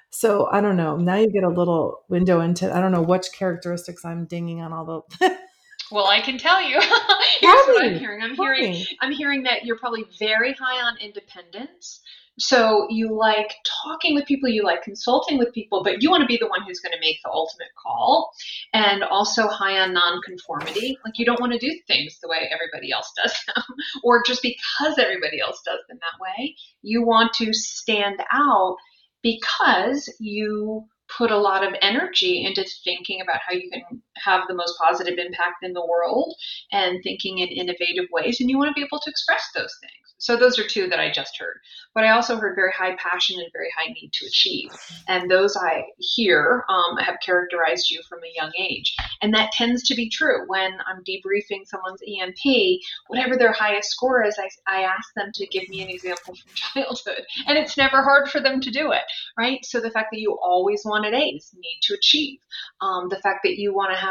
So 0.09 0.49
I 0.51 0.59
don't 0.59 0.75
know. 0.75 0.97
Now 0.97 1.15
you 1.15 1.31
get 1.31 1.43
a 1.43 1.49
little 1.49 2.03
window 2.09 2.41
into, 2.41 2.75
I 2.75 2.81
don't 2.81 2.91
know 2.91 3.01
which 3.01 3.31
characteristics 3.31 4.03
I'm 4.03 4.25
dinging 4.25 4.61
on 4.61 4.73
all 4.73 5.05
the. 5.19 5.37
well, 5.91 6.07
I 6.07 6.19
can 6.19 6.37
tell 6.37 6.61
you. 6.61 6.79
Here's 7.39 7.65
what 7.67 7.85
I'm 7.85 7.99
hearing. 7.99 8.21
I'm 8.23 8.35
hearing. 8.35 8.83
I'm 9.01 9.11
hearing 9.11 9.43
that 9.43 9.65
you're 9.65 9.77
probably 9.77 10.05
very 10.17 10.53
high 10.53 10.81
on 10.81 10.97
independence 10.97 12.01
so 12.39 12.87
you 12.89 13.13
like 13.13 13.53
talking 13.83 14.15
with 14.15 14.25
people, 14.25 14.49
you 14.49 14.63
like 14.63 14.81
consulting 14.83 15.37
with 15.37 15.53
people, 15.53 15.83
but 15.83 16.01
you 16.01 16.09
want 16.09 16.21
to 16.21 16.27
be 16.27 16.37
the 16.37 16.47
one 16.47 16.61
who's 16.65 16.79
going 16.79 16.93
to 16.93 16.99
make 16.99 17.17
the 17.23 17.29
ultimate 17.29 17.69
call. 17.81 18.31
And 18.73 19.03
also 19.03 19.47
high 19.47 19.79
on 19.79 19.93
nonconformity. 19.93 20.97
Like 21.03 21.17
you 21.17 21.25
don't 21.25 21.39
want 21.39 21.53
to 21.53 21.59
do 21.59 21.73
things 21.87 22.17
the 22.21 22.29
way 22.29 22.49
everybody 22.51 22.91
else 22.91 23.11
does 23.21 23.33
them, 23.47 23.63
or 24.03 24.23
just 24.25 24.41
because 24.41 24.97
everybody 24.97 25.39
else 25.41 25.61
does 25.65 25.79
them 25.87 25.99
that 26.01 26.21
way. 26.21 26.55
You 26.81 27.05
want 27.05 27.33
to 27.35 27.53
stand 27.53 28.21
out 28.31 28.77
because 29.21 30.13
you 30.19 30.85
put 31.17 31.31
a 31.31 31.37
lot 31.37 31.65
of 31.65 31.73
energy 31.81 32.45
into 32.45 32.63
thinking 32.83 33.21
about 33.21 33.39
how 33.47 33.53
you 33.53 33.69
can 33.71 34.01
have 34.23 34.43
the 34.47 34.55
most 34.55 34.77
positive 34.77 35.17
impact 35.17 35.63
in 35.63 35.73
the 35.73 35.85
world 35.85 36.35
and 36.71 37.01
thinking 37.03 37.39
in 37.39 37.47
innovative 37.49 38.05
ways 38.11 38.39
and 38.39 38.49
you 38.49 38.57
want 38.57 38.69
to 38.69 38.79
be 38.79 38.85
able 38.85 38.99
to 38.99 39.09
express 39.09 39.43
those 39.55 39.75
things 39.81 39.99
so 40.19 40.35
those 40.35 40.59
are 40.59 40.67
two 40.67 40.87
that 40.89 40.99
I 40.99 41.11
just 41.11 41.39
heard. 41.39 41.59
But 41.95 42.03
I 42.03 42.11
also 42.11 42.35
heard 42.35 42.55
very 42.55 42.73
high 42.73 42.95
passion 42.97 43.39
and 43.39 43.49
very 43.53 43.69
high 43.75 43.91
need 43.93 44.11
to 44.13 44.25
achieve. 44.25 44.69
And 45.07 45.31
those 45.31 45.55
I 45.55 45.85
hear 45.97 46.65
um, 46.69 46.97
have 46.97 47.15
characterized 47.25 47.89
you 47.89 48.01
from 48.07 48.19
a 48.19 48.35
young 48.35 48.51
age. 48.59 48.95
And 49.21 49.33
that 49.33 49.53
tends 49.53 49.83
to 49.87 49.95
be 49.95 50.09
true 50.09 50.45
when 50.47 50.73
I'm 50.85 51.03
debriefing 51.05 51.65
someone's 51.65 52.01
EMP, 52.05 52.81
whatever 53.07 53.37
their 53.37 53.53
highest 53.53 53.91
score 53.91 54.23
is, 54.23 54.37
I, 54.37 54.49
I 54.67 54.81
ask 54.81 55.07
them 55.15 55.31
to 55.35 55.47
give 55.47 55.67
me 55.69 55.81
an 55.81 55.89
example 55.89 56.35
from 56.35 56.51
childhood. 56.53 57.25
And 57.47 57.57
it's 57.57 57.77
never 57.77 58.03
hard 58.03 58.29
for 58.29 58.41
them 58.41 58.59
to 58.59 58.71
do 58.71 58.91
it, 58.91 59.03
right? 59.37 59.63
So 59.63 59.79
the 59.79 59.91
fact 59.91 60.09
that 60.11 60.19
you 60.19 60.37
always 60.43 60.81
wanted 60.83 61.13
A's, 61.13 61.51
need 61.55 61.79
to 61.83 61.93
achieve. 61.93 62.39
Um, 62.81 63.07
the 63.07 63.19
fact 63.21 63.39
that 63.43 63.57
you 63.57 63.73
want 63.73 63.93
to 63.93 63.97
have 63.97 64.08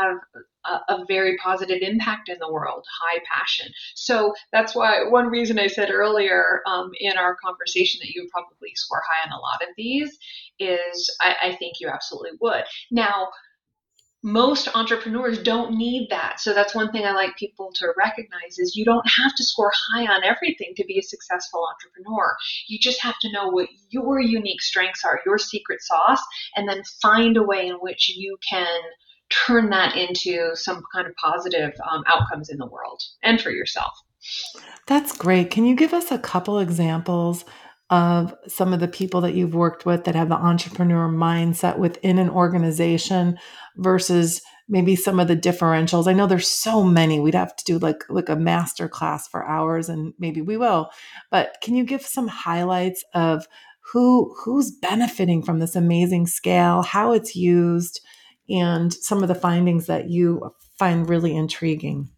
a, 0.64 0.70
a, 0.88 1.04
very 1.06 1.37
positive 1.38 1.78
impact 1.80 2.28
in 2.28 2.38
the 2.38 2.52
world, 2.52 2.84
high 3.00 3.20
passion. 3.30 3.68
So 3.94 4.34
that's 4.52 4.74
why 4.74 5.04
one 5.08 5.26
reason 5.26 5.58
I 5.58 5.66
said 5.66 5.90
earlier 5.90 6.62
um, 6.66 6.90
in 7.00 7.16
our 7.16 7.37
conversation 7.37 8.00
that 8.02 8.11
you 8.11 8.28
probably 8.32 8.72
score 8.74 9.02
high 9.08 9.28
on 9.28 9.32
a 9.32 9.40
lot 9.40 9.62
of 9.62 9.74
these 9.76 10.18
is 10.58 11.16
I, 11.20 11.34
I 11.42 11.56
think 11.56 11.80
you 11.80 11.88
absolutely 11.88 12.38
would. 12.40 12.64
Now, 12.90 13.28
most 14.22 14.68
entrepreneurs 14.74 15.40
don't 15.40 15.76
need 15.76 16.08
that. 16.11 16.40
So 16.40 16.52
that's 16.52 16.74
one 16.74 16.90
thing 16.90 17.04
I 17.04 17.12
like 17.12 17.37
people 17.37 17.70
to 17.76 17.92
recognize 17.96 18.58
is 18.58 18.74
you 18.74 18.84
don't 18.84 19.06
have 19.16 19.34
to 19.37 19.44
score 19.44 19.72
high 19.74 20.06
on 20.06 20.24
everything 20.24 20.72
to 20.76 20.84
be 20.84 20.98
a 20.98 21.02
successful 21.02 21.64
entrepreneur. 21.72 22.37
You 22.66 22.78
just 22.80 23.00
have 23.00 23.14
to 23.20 23.32
know 23.32 23.48
what 23.48 23.68
your 23.90 24.20
unique 24.20 24.61
strengths 24.61 25.04
are, 25.04 25.20
your 25.24 25.38
secret 25.38 25.80
sauce, 25.82 26.22
and 26.56 26.68
then 26.68 26.82
find 27.00 27.37
a 27.37 27.44
way 27.44 27.68
in 27.68 27.76
which 27.76 28.08
you 28.08 28.37
can 28.48 28.80
turn 29.31 29.71
that 29.71 29.97
into 29.97 30.51
some 30.55 30.83
kind 30.93 31.07
of 31.07 31.14
positive 31.17 31.73
um, 31.91 32.05
outcomes 32.07 32.49
in 32.49 32.59
the 32.59 32.67
world 32.67 33.03
and 33.23 33.41
for 33.41 33.51
yourself. 33.51 33.93
That's 34.87 35.17
great. 35.17 35.51
Can 35.51 35.67
you 35.67 35.77
give 35.77 35.93
us 35.93 36.11
a 36.11 36.19
couple 36.19 36.59
examples 36.59 37.45
of 37.91 38.35
some 38.47 38.73
of 38.73 38.81
the 38.81 38.88
people 38.88 39.21
that 39.23 39.35
you've 39.35 39.55
worked 39.55 39.87
with 39.87 40.05
that 40.05 40.14
have 40.14 40.29
the 40.29 40.35
entrepreneur 40.35 41.09
mindset 41.09 41.79
within 41.79 42.19
an 42.19 42.29
organization 42.29 43.38
versus 43.77 44.43
maybe 44.69 44.95
some 44.95 45.19
of 45.19 45.29
the 45.29 45.37
differentials. 45.37 46.07
I 46.07 46.12
know 46.12 46.27
there's 46.27 46.49
so 46.49 46.83
many. 46.83 47.19
We'd 47.19 47.35
have 47.35 47.57
to 47.57 47.64
do 47.64 47.79
like 47.79 48.05
like 48.11 48.29
a 48.29 48.37
master 48.37 48.88
class 48.88 49.27
for 49.27 49.47
hours 49.47 49.88
and 49.88 50.12
maybe 50.19 50.43
we 50.43 50.57
will. 50.57 50.91
But 51.31 51.57
can 51.62 51.75
you 51.75 51.85
give 51.85 52.03
some 52.03 52.29
highlights 52.29 53.03
of 53.14 53.47
who 53.93 54.35
who's 54.45 54.71
benefiting 54.71 55.43
from 55.43 55.59
this 55.59 55.75
amazing 55.75 56.27
scale, 56.27 56.83
how 56.83 57.12
it's 57.12 57.35
used, 57.35 58.01
and 58.48 58.92
some 58.92 59.22
of 59.22 59.28
the 59.28 59.34
findings 59.34 59.87
that 59.87 60.08
you 60.08 60.54
find 60.78 61.08
really 61.08 61.37
intriguing? 61.37 62.11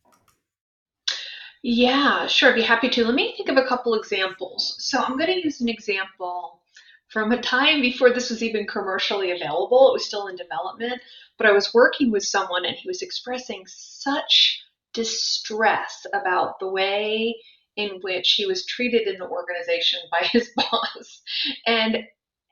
Yeah, 1.62 2.26
sure. 2.26 2.50
I'd 2.50 2.54
be 2.54 2.62
happy 2.62 2.88
to. 2.90 3.04
Let 3.04 3.14
me 3.14 3.34
think 3.36 3.48
of 3.48 3.56
a 3.56 3.66
couple 3.66 3.94
examples. 3.94 4.76
So 4.78 4.98
I'm 4.98 5.18
going 5.18 5.32
to 5.32 5.44
use 5.44 5.60
an 5.60 5.68
example 5.68 6.60
from 7.08 7.32
a 7.32 7.42
time 7.42 7.82
before 7.82 8.10
this 8.10 8.30
was 8.30 8.42
even 8.42 8.66
commercially 8.66 9.32
available. 9.32 9.90
It 9.90 9.94
was 9.94 10.06
still 10.06 10.28
in 10.28 10.36
development, 10.36 11.02
but 11.36 11.46
I 11.46 11.52
was 11.52 11.74
working 11.74 12.10
with 12.10 12.22
someone 12.22 12.64
and 12.64 12.76
he 12.76 12.88
was 12.88 13.02
expressing 13.02 13.64
such 13.66 14.62
distress 14.92 16.06
about 16.14 16.58
the 16.60 16.68
way 16.68 17.36
in 17.76 17.98
which 18.02 18.32
he 18.32 18.46
was 18.46 18.66
treated 18.66 19.06
in 19.06 19.18
the 19.18 19.28
organization 19.28 20.00
by 20.10 20.20
his 20.32 20.50
boss. 20.56 21.22
And 21.66 22.04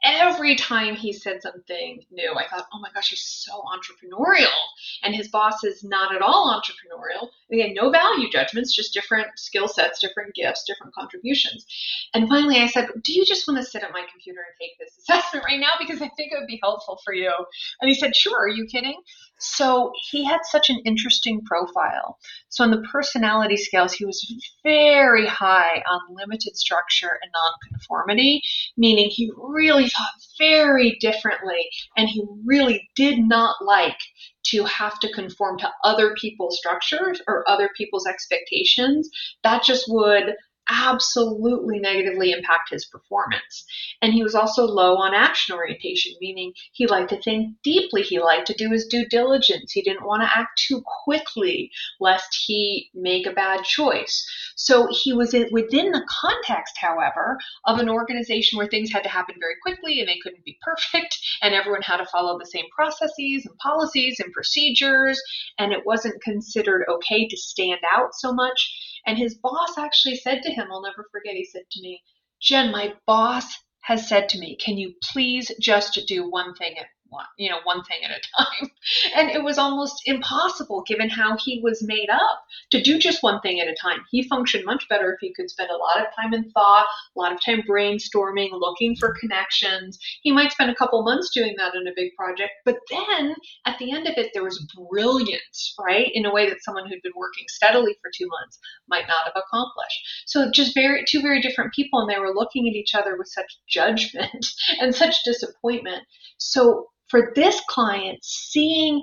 every 0.04 0.54
time 0.54 0.94
he 0.94 1.12
said 1.12 1.42
something 1.42 2.04
new, 2.10 2.34
I 2.34 2.46
thought, 2.48 2.66
oh 2.72 2.78
my 2.80 2.90
gosh, 2.94 3.10
he's 3.10 3.22
so 3.22 3.62
entrepreneurial. 3.62 4.54
And 5.02 5.14
his 5.14 5.28
boss 5.28 5.64
is 5.64 5.82
not 5.82 6.14
at 6.14 6.22
all 6.22 6.54
entrepreneurial. 6.54 7.28
Again, 7.52 7.74
no 7.74 7.90
value 7.90 8.30
judgments, 8.30 8.74
just 8.74 8.94
different 8.94 9.28
skill 9.36 9.68
sets, 9.68 10.00
different 10.00 10.34
gifts, 10.34 10.64
different 10.66 10.94
contributions. 10.94 11.66
And 12.14 12.28
finally, 12.28 12.58
I 12.58 12.66
said, 12.66 12.88
do 13.02 13.12
you 13.12 13.24
just 13.24 13.46
want 13.48 13.58
to 13.58 13.66
sit 13.68 13.82
at 13.82 13.92
my 13.92 14.04
computer 14.10 14.40
and 14.40 14.54
take 14.60 14.78
this 14.78 14.96
assessment 15.08 15.44
right 15.44 15.60
now? 15.60 15.72
Because 15.78 16.00
I 16.02 16.08
think 16.16 16.32
it 16.32 16.38
would 16.38 16.46
be 16.46 16.60
helpful 16.62 17.00
for 17.04 17.12
you. 17.12 17.32
And 17.80 17.88
he 17.88 17.94
said, 17.94 18.14
sure, 18.14 18.38
are 18.38 18.48
you 18.48 18.66
kidding? 18.66 19.00
So 19.38 19.92
he 20.10 20.24
had 20.24 20.40
such 20.44 20.68
an 20.68 20.80
interesting 20.84 21.42
profile. 21.44 22.18
So 22.48 22.64
on 22.64 22.70
the 22.70 22.82
personality 22.92 23.56
scales, 23.56 23.92
he 23.92 24.04
was 24.04 24.24
very 24.64 25.26
high 25.26 25.82
on 25.88 26.00
limited 26.10 26.56
structure 26.56 27.18
and 27.22 27.30
nonconformity, 27.32 28.42
meaning 28.76 29.10
he 29.10 29.30
really 29.36 29.88
thought 29.88 30.08
very 30.38 30.96
differently 31.00 31.68
and 31.96 32.08
he 32.08 32.24
really 32.44 32.88
did 32.96 33.18
not 33.20 33.56
like 33.64 33.98
to 34.46 34.64
have 34.64 34.98
to 35.00 35.12
conform 35.12 35.58
to 35.58 35.70
other 35.84 36.14
people's 36.14 36.58
structures 36.58 37.20
or 37.28 37.48
other 37.48 37.70
people's 37.76 38.06
expectations. 38.06 39.08
That 39.44 39.62
just 39.62 39.84
would 39.88 40.34
absolutely 40.70 41.78
negatively 41.78 42.32
impact 42.32 42.70
his 42.70 42.84
performance. 42.86 43.64
And 44.02 44.12
he 44.12 44.22
was 44.22 44.34
also 44.34 44.64
low 44.64 44.96
on 44.96 45.14
action 45.14 45.54
orientation, 45.54 46.12
meaning 46.20 46.52
he 46.72 46.86
liked 46.86 47.10
to 47.10 47.22
think 47.22 47.56
deeply. 47.62 48.02
He 48.02 48.20
liked 48.20 48.46
to 48.48 48.54
do 48.54 48.70
his 48.70 48.86
due 48.86 49.06
diligence. 49.06 49.72
He 49.72 49.82
didn't 49.82 50.06
want 50.06 50.22
to 50.22 50.38
act 50.38 50.62
too 50.68 50.82
quickly 51.04 51.70
lest 52.00 52.44
he 52.46 52.90
make 52.94 53.26
a 53.26 53.32
bad 53.32 53.64
choice. 53.64 54.26
So 54.56 54.88
he 54.90 55.12
was 55.12 55.34
within 55.50 55.92
the 55.92 56.06
context, 56.08 56.76
however, 56.78 57.38
of 57.66 57.78
an 57.78 57.88
organization 57.88 58.58
where 58.58 58.66
things 58.66 58.90
had 58.90 59.04
to 59.04 59.08
happen 59.08 59.36
very 59.40 59.54
quickly 59.62 60.00
and 60.00 60.08
they 60.08 60.18
couldn't 60.22 60.44
be 60.44 60.58
perfect 60.62 61.18
and 61.42 61.54
everyone 61.54 61.82
had 61.82 61.98
to 61.98 62.06
follow 62.06 62.38
the 62.38 62.46
same 62.46 62.64
processes 62.74 63.46
and 63.46 63.56
policies 63.58 64.20
and 64.20 64.32
procedures 64.32 65.20
and 65.58 65.72
it 65.72 65.86
wasn't 65.86 66.22
considered 66.22 66.84
okay 66.88 67.26
to 67.28 67.36
stand 67.36 67.80
out 67.92 68.14
so 68.14 68.32
much 68.32 68.97
and 69.06 69.18
his 69.18 69.36
boss 69.36 69.78
actually 69.78 70.16
said 70.16 70.42
to 70.42 70.50
him, 70.50 70.68
I'll 70.70 70.82
never 70.82 71.06
forget, 71.10 71.34
he 71.34 71.44
said 71.44 71.62
to 71.70 71.82
me, 71.82 72.02
Jen, 72.40 72.70
my 72.70 72.94
boss 73.06 73.46
has 73.82 74.08
said 74.08 74.28
to 74.30 74.38
me, 74.38 74.56
can 74.56 74.76
you 74.76 74.94
please 75.12 75.50
just 75.60 75.98
do 76.06 76.28
one 76.30 76.54
thing 76.54 76.78
at 76.78 76.86
one, 77.08 77.24
you 77.36 77.50
know, 77.50 77.58
one 77.64 77.82
thing 77.84 77.98
at 78.04 78.10
a 78.10 78.20
time. 78.44 78.70
And 79.16 79.30
it 79.30 79.42
was 79.42 79.58
almost 79.58 80.02
impossible 80.06 80.82
given 80.86 81.08
how 81.08 81.36
he 81.36 81.60
was 81.62 81.82
made 81.82 82.08
up 82.10 82.44
to 82.70 82.82
do 82.82 82.98
just 82.98 83.22
one 83.22 83.40
thing 83.40 83.60
at 83.60 83.68
a 83.68 83.74
time. 83.74 84.00
He 84.10 84.28
functioned 84.28 84.64
much 84.64 84.88
better 84.88 85.12
if 85.12 85.18
he 85.20 85.32
could 85.34 85.50
spend 85.50 85.70
a 85.70 85.76
lot 85.76 86.00
of 86.00 86.14
time 86.14 86.34
in 86.34 86.50
thought, 86.50 86.86
a 87.16 87.18
lot 87.18 87.32
of 87.32 87.38
time 87.44 87.62
brainstorming, 87.68 88.50
looking 88.52 88.96
for 88.96 89.16
connections. 89.20 89.98
He 90.22 90.32
might 90.32 90.52
spend 90.52 90.70
a 90.70 90.74
couple 90.74 91.02
months 91.02 91.30
doing 91.32 91.54
that 91.58 91.74
in 91.74 91.86
a 91.86 91.92
big 91.96 92.14
project, 92.14 92.52
but 92.64 92.78
then 92.90 93.34
at 93.66 93.78
the 93.78 93.92
end 93.92 94.06
of 94.06 94.14
it, 94.16 94.30
there 94.34 94.44
was 94.44 94.66
brilliance, 94.90 95.74
right? 95.78 96.10
In 96.12 96.26
a 96.26 96.32
way 96.32 96.48
that 96.48 96.62
someone 96.62 96.88
who'd 96.88 97.02
been 97.02 97.12
working 97.16 97.44
steadily 97.48 97.96
for 98.00 98.10
two 98.16 98.28
months 98.28 98.58
might 98.88 99.08
not 99.08 99.24
have 99.24 99.34
accomplished. 99.36 100.24
So 100.26 100.50
just 100.50 100.74
very, 100.74 101.04
two 101.06 101.22
very 101.22 101.40
different 101.40 101.72
people, 101.72 102.00
and 102.00 102.10
they 102.10 102.18
were 102.18 102.34
looking 102.34 102.68
at 102.68 102.74
each 102.74 102.94
other 102.94 103.16
with 103.16 103.28
such 103.28 103.58
judgment 103.68 104.46
and 104.80 104.94
such 104.94 105.16
disappointment. 105.24 106.04
So 106.38 106.88
for 107.10 107.32
this 107.34 107.60
client, 107.68 108.18
seeing 108.22 109.02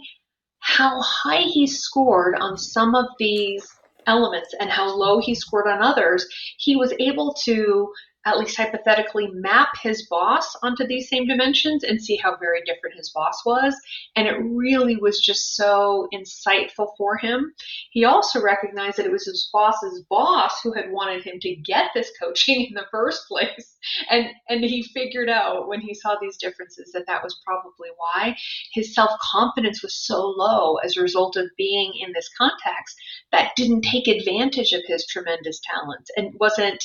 how 0.59 0.99
high 1.01 1.41
he 1.41 1.67
scored 1.67 2.35
on 2.39 2.57
some 2.57 2.95
of 2.95 3.05
these 3.19 3.67
elements 4.07 4.53
and 4.59 4.69
how 4.69 4.95
low 4.95 5.19
he 5.19 5.35
scored 5.35 5.67
on 5.67 5.81
others, 5.81 6.25
he 6.57 6.75
was 6.75 6.93
able 6.99 7.33
to 7.43 7.87
at 8.25 8.39
least 8.39 8.57
hypothetically 8.57 9.27
map 9.33 9.69
his 9.81 10.07
boss 10.07 10.55
onto 10.63 10.85
these 10.85 11.07
same 11.07 11.27
dimensions 11.27 11.83
and 11.83 12.01
see 12.01 12.17
how 12.17 12.35
very 12.37 12.61
different 12.65 12.97
his 12.97 13.11
boss 13.11 13.45
was. 13.45 13.75
And 14.15 14.27
it 14.27 14.35
really 14.41 14.95
was 14.95 15.21
just 15.21 15.55
so 15.55 16.07
insightful 16.11 16.89
for 16.97 17.17
him. 17.17 17.53
He 17.91 18.03
also 18.03 18.41
recognized 18.41 18.97
that 18.97 19.05
it 19.05 19.11
was 19.11 19.25
his 19.25 19.49
boss's 19.53 20.03
boss 20.09 20.59
who 20.63 20.73
had 20.73 20.91
wanted 20.91 21.23
him 21.23 21.39
to 21.41 21.55
get 21.55 21.91
this 21.93 22.11
coaching 22.19 22.65
in 22.65 22.73
the 22.73 22.87
first 22.91 23.27
place. 23.27 23.71
And, 24.09 24.29
and 24.49 24.63
he 24.63 24.81
figured 24.81 25.29
out 25.29 25.67
when 25.67 25.79
he 25.79 25.93
saw 25.93 26.15
these 26.19 26.37
differences 26.37 26.91
that 26.93 27.05
that 27.05 27.23
was 27.23 27.39
probably 27.45 27.89
why 27.97 28.35
his 28.73 28.95
self 28.95 29.11
confidence 29.21 29.83
was 29.83 29.95
so 29.95 30.25
low 30.25 30.77
as 30.77 30.97
a 30.97 31.01
result 31.01 31.35
of 31.35 31.45
being 31.55 31.93
in 31.99 32.11
this 32.11 32.27
context 32.35 32.95
that 33.31 33.51
didn't 33.55 33.83
take 33.83 34.07
advantage 34.07 34.73
of 34.73 34.81
his 34.87 35.05
tremendous 35.05 35.61
talents 35.63 36.09
and 36.17 36.33
wasn't 36.39 36.83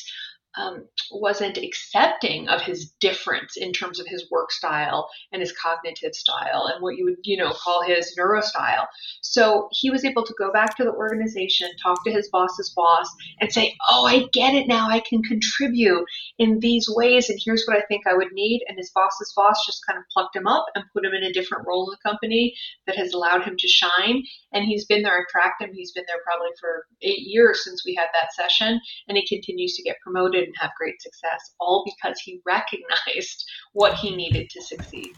um, 0.57 0.87
wasn't 1.13 1.59
accepting 1.59 2.49
of 2.49 2.61
his 2.61 2.91
difference 3.01 3.57
in 3.57 3.73
terms 3.73 4.01
of 4.01 4.07
his 4.07 4.29
work 4.31 4.51
style 4.51 5.09
and 5.33 5.41
his 5.41 5.53
cognitive 5.53 6.15
style 6.15 6.71
and 6.73 6.83
what 6.83 6.97
you 6.97 7.05
would 7.05 7.17
you 7.23 7.37
know 7.37 7.53
call 7.53 7.83
his 7.83 8.17
neurostyle. 8.19 8.87
So 9.23 9.69
he 9.73 9.91
was 9.91 10.05
able 10.05 10.25
to 10.25 10.35
go 10.39 10.53
back 10.53 10.77
to 10.77 10.85
the 10.85 10.93
organization 10.93 11.71
talk 11.83 12.05
to 12.05 12.13
his 12.13 12.29
boss's 12.31 12.73
boss 12.75 13.09
and 13.41 13.53
say 13.53 13.77
oh 13.91 14.07
i 14.07 14.27
get 14.33 14.55
it 14.55 14.67
now. 14.67 14.89
I 14.89 15.01
can 15.01 15.23
contribute 15.23 16.05
in 16.39 16.59
these 16.61 16.87
ways 16.89 17.29
and 17.29 17.39
here's 17.45 17.65
what 17.67 17.77
i 17.77 17.83
think 17.89 18.07
i 18.07 18.15
would 18.15 18.33
need. 18.33 18.63
And 18.69 18.77
his 18.77 18.91
boss's 18.91 19.33
boss 19.37 19.65
just 19.67 19.87
kind 19.87 19.99
of 19.99 20.05
plucked 20.13 20.37
him 20.37 20.47
up 20.47 20.67
and 20.75 20.85
put 20.93 21.05
him 21.05 21.13
in 21.13 21.25
a 21.25 21.33
different 21.33 21.67
role 21.67 21.89
in 21.89 21.97
the 21.97 22.11
company 22.11 22.55
that 22.87 22.97
has 22.97 23.13
allowed 23.13 23.45
him 23.45 23.57
to 23.59 23.69
shine. 23.69 24.23
And 24.53 24.65
he's 24.65 24.87
been 24.87 25.03
there. 25.03 25.13
I 25.13 25.23
tracked 25.31 25.63
him. 25.63 25.71
He's 25.73 25.93
been 25.93 26.05
there 26.09 26.23
probably 26.25 26.51
for 26.61 26.87
eight 27.03 27.21
years 27.21 27.65
since 27.65 27.85
we 27.85 27.95
had 27.95 28.09
that 28.13 28.33
session 28.33 28.81
and 29.09 29.17
he 29.17 29.27
continues 29.27 29.75
to 29.75 29.83
get 29.83 29.97
promoted 30.03 30.40
and 30.45 30.55
have 30.61 30.71
great 30.79 31.01
success, 31.01 31.55
all 31.61 31.85
because 31.85 32.21
he 32.21 32.41
recognized 32.47 33.45
what 33.73 33.95
he 33.95 34.15
needed 34.15 34.51
to 34.51 34.63
succeed. 34.63 35.15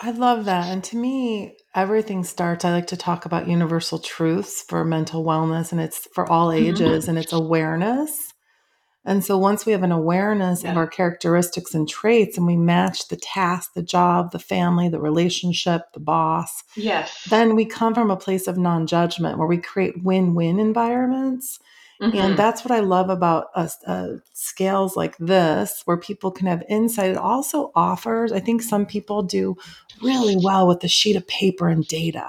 I 0.00 0.12
love 0.12 0.44
that. 0.44 0.68
And 0.68 0.84
to 0.84 0.96
me, 0.96 1.56
everything 1.74 2.22
starts. 2.22 2.64
I 2.64 2.70
like 2.70 2.86
to 2.88 2.96
talk 2.96 3.24
about 3.24 3.48
universal 3.48 3.98
truths 3.98 4.62
for 4.62 4.84
mental 4.84 5.24
wellness, 5.24 5.72
and 5.72 5.80
it's 5.80 6.06
for 6.14 6.30
all 6.30 6.48
mm-hmm. 6.48 6.66
ages, 6.66 7.02
mm-hmm. 7.02 7.10
and 7.10 7.18
it's 7.18 7.32
awareness. 7.32 8.32
And 9.04 9.24
so 9.24 9.38
once 9.38 9.64
we 9.64 9.72
have 9.72 9.82
an 9.82 9.90
awareness 9.90 10.62
yeah. 10.62 10.70
of 10.70 10.76
our 10.76 10.86
characteristics 10.86 11.74
and 11.74 11.88
traits 11.88 12.36
and 12.36 12.46
we 12.46 12.58
match 12.58 13.08
the 13.08 13.16
task, 13.16 13.72
the 13.72 13.82
job, 13.82 14.32
the 14.32 14.38
family, 14.38 14.90
the 14.90 15.00
relationship, 15.00 15.92
the 15.94 16.00
boss, 16.00 16.62
yes. 16.76 17.26
then 17.30 17.54
we 17.54 17.64
come 17.64 17.94
from 17.94 18.10
a 18.10 18.16
place 18.16 18.46
of 18.46 18.58
non-judgment 18.58 19.38
where 19.38 19.46
we 19.46 19.56
create 19.56 20.04
win-win 20.04 20.58
environments 20.58 21.58
Mm-hmm. 22.00 22.16
And 22.16 22.36
that's 22.38 22.64
what 22.64 22.70
I 22.70 22.80
love 22.80 23.10
about 23.10 23.46
us, 23.56 23.76
uh, 23.84 24.18
scales 24.32 24.96
like 24.96 25.16
this, 25.18 25.82
where 25.84 25.96
people 25.96 26.30
can 26.30 26.46
have 26.46 26.62
insight. 26.68 27.10
It 27.10 27.16
also 27.16 27.72
offers, 27.74 28.30
I 28.30 28.38
think 28.38 28.62
some 28.62 28.86
people 28.86 29.22
do 29.22 29.56
really 30.00 30.36
well 30.40 30.68
with 30.68 30.80
the 30.80 30.88
sheet 30.88 31.16
of 31.16 31.26
paper 31.26 31.68
and 31.68 31.86
data. 31.86 32.28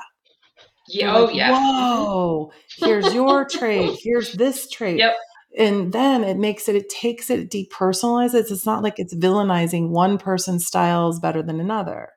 Yeah, 0.87 1.15
oh, 1.15 1.29
yeah. 1.29 1.51
Whoa, 1.51 2.51
here's 2.77 3.13
your 3.13 3.45
trait. 3.45 3.99
Here's 4.01 4.33
this 4.33 4.67
trait. 4.67 4.97
Yep. 4.97 5.15
And 5.57 5.93
then 5.93 6.23
it 6.23 6.37
makes 6.37 6.67
it, 6.67 6.75
it 6.75 6.89
takes 6.89 7.29
it, 7.29 7.51
depersonalizes. 7.51 8.51
It's 8.51 8.65
not 8.65 8.81
like 8.81 8.97
it's 8.97 9.13
villainizing 9.13 9.89
one 9.89 10.17
person's 10.17 10.65
style 10.65 11.09
is 11.09 11.19
better 11.19 11.43
than 11.43 11.59
another. 11.59 12.09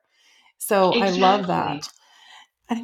So 0.57 0.91
exactly. 0.91 1.23
I 1.23 1.35
love 1.35 1.47
that 1.47 1.89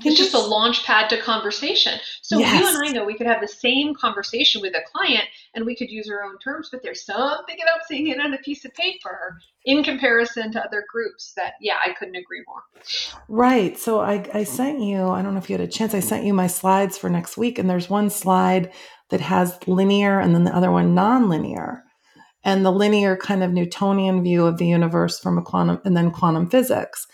it's 0.05 0.17
just 0.17 0.33
a 0.33 0.39
launch 0.39 0.83
pad 0.83 1.09
to 1.09 1.21
conversation. 1.21 1.99
So 2.21 2.39
yes. 2.39 2.59
you 2.59 2.67
and 2.67 2.89
I 2.89 2.91
know 2.91 3.05
we 3.05 3.15
could 3.15 3.27
have 3.27 3.41
the 3.41 3.47
same 3.47 3.93
conversation 3.95 4.61
with 4.61 4.73
a 4.75 4.81
client 4.91 5.25
and 5.53 5.65
we 5.65 5.75
could 5.75 5.89
use 5.89 6.09
our 6.09 6.23
own 6.23 6.37
terms, 6.39 6.69
but 6.71 6.83
there's 6.83 7.05
something 7.05 7.55
about 7.55 7.87
seeing 7.87 8.07
it 8.07 8.19
on 8.19 8.33
a 8.33 8.37
piece 8.39 8.65
of 8.65 8.73
paper 8.73 9.39
in 9.65 9.83
comparison 9.83 10.51
to 10.51 10.63
other 10.63 10.85
groups 10.91 11.33
that, 11.35 11.53
yeah, 11.59 11.77
I 11.85 11.93
couldn't 11.93 12.15
agree 12.15 12.43
more. 12.47 12.63
Right. 13.27 13.77
So 13.77 13.99
I, 13.99 14.29
I 14.33 14.43
sent 14.43 14.81
you, 14.81 15.07
I 15.07 15.21
don't 15.21 15.33
know 15.33 15.39
if 15.39 15.49
you 15.49 15.57
had 15.57 15.67
a 15.67 15.71
chance, 15.71 15.93
I 15.93 15.99
sent 15.99 16.25
you 16.25 16.33
my 16.33 16.47
slides 16.47 16.97
for 16.97 17.09
next 17.09 17.37
week, 17.37 17.59
and 17.59 17.69
there's 17.69 17.89
one 17.89 18.09
slide 18.09 18.71
that 19.09 19.21
has 19.21 19.57
linear 19.67 20.19
and 20.19 20.33
then 20.33 20.43
the 20.43 20.55
other 20.55 20.71
one 20.71 20.95
nonlinear. 20.95 21.81
And 22.43 22.65
the 22.65 22.71
linear 22.71 23.17
kind 23.17 23.43
of 23.43 23.51
Newtonian 23.51 24.23
view 24.23 24.45
of 24.45 24.57
the 24.57 24.67
universe 24.67 25.19
from 25.19 25.37
a 25.37 25.41
quantum 25.41 25.81
and 25.83 25.97
then 25.97 26.11
quantum 26.11 26.49
physics. 26.49 27.05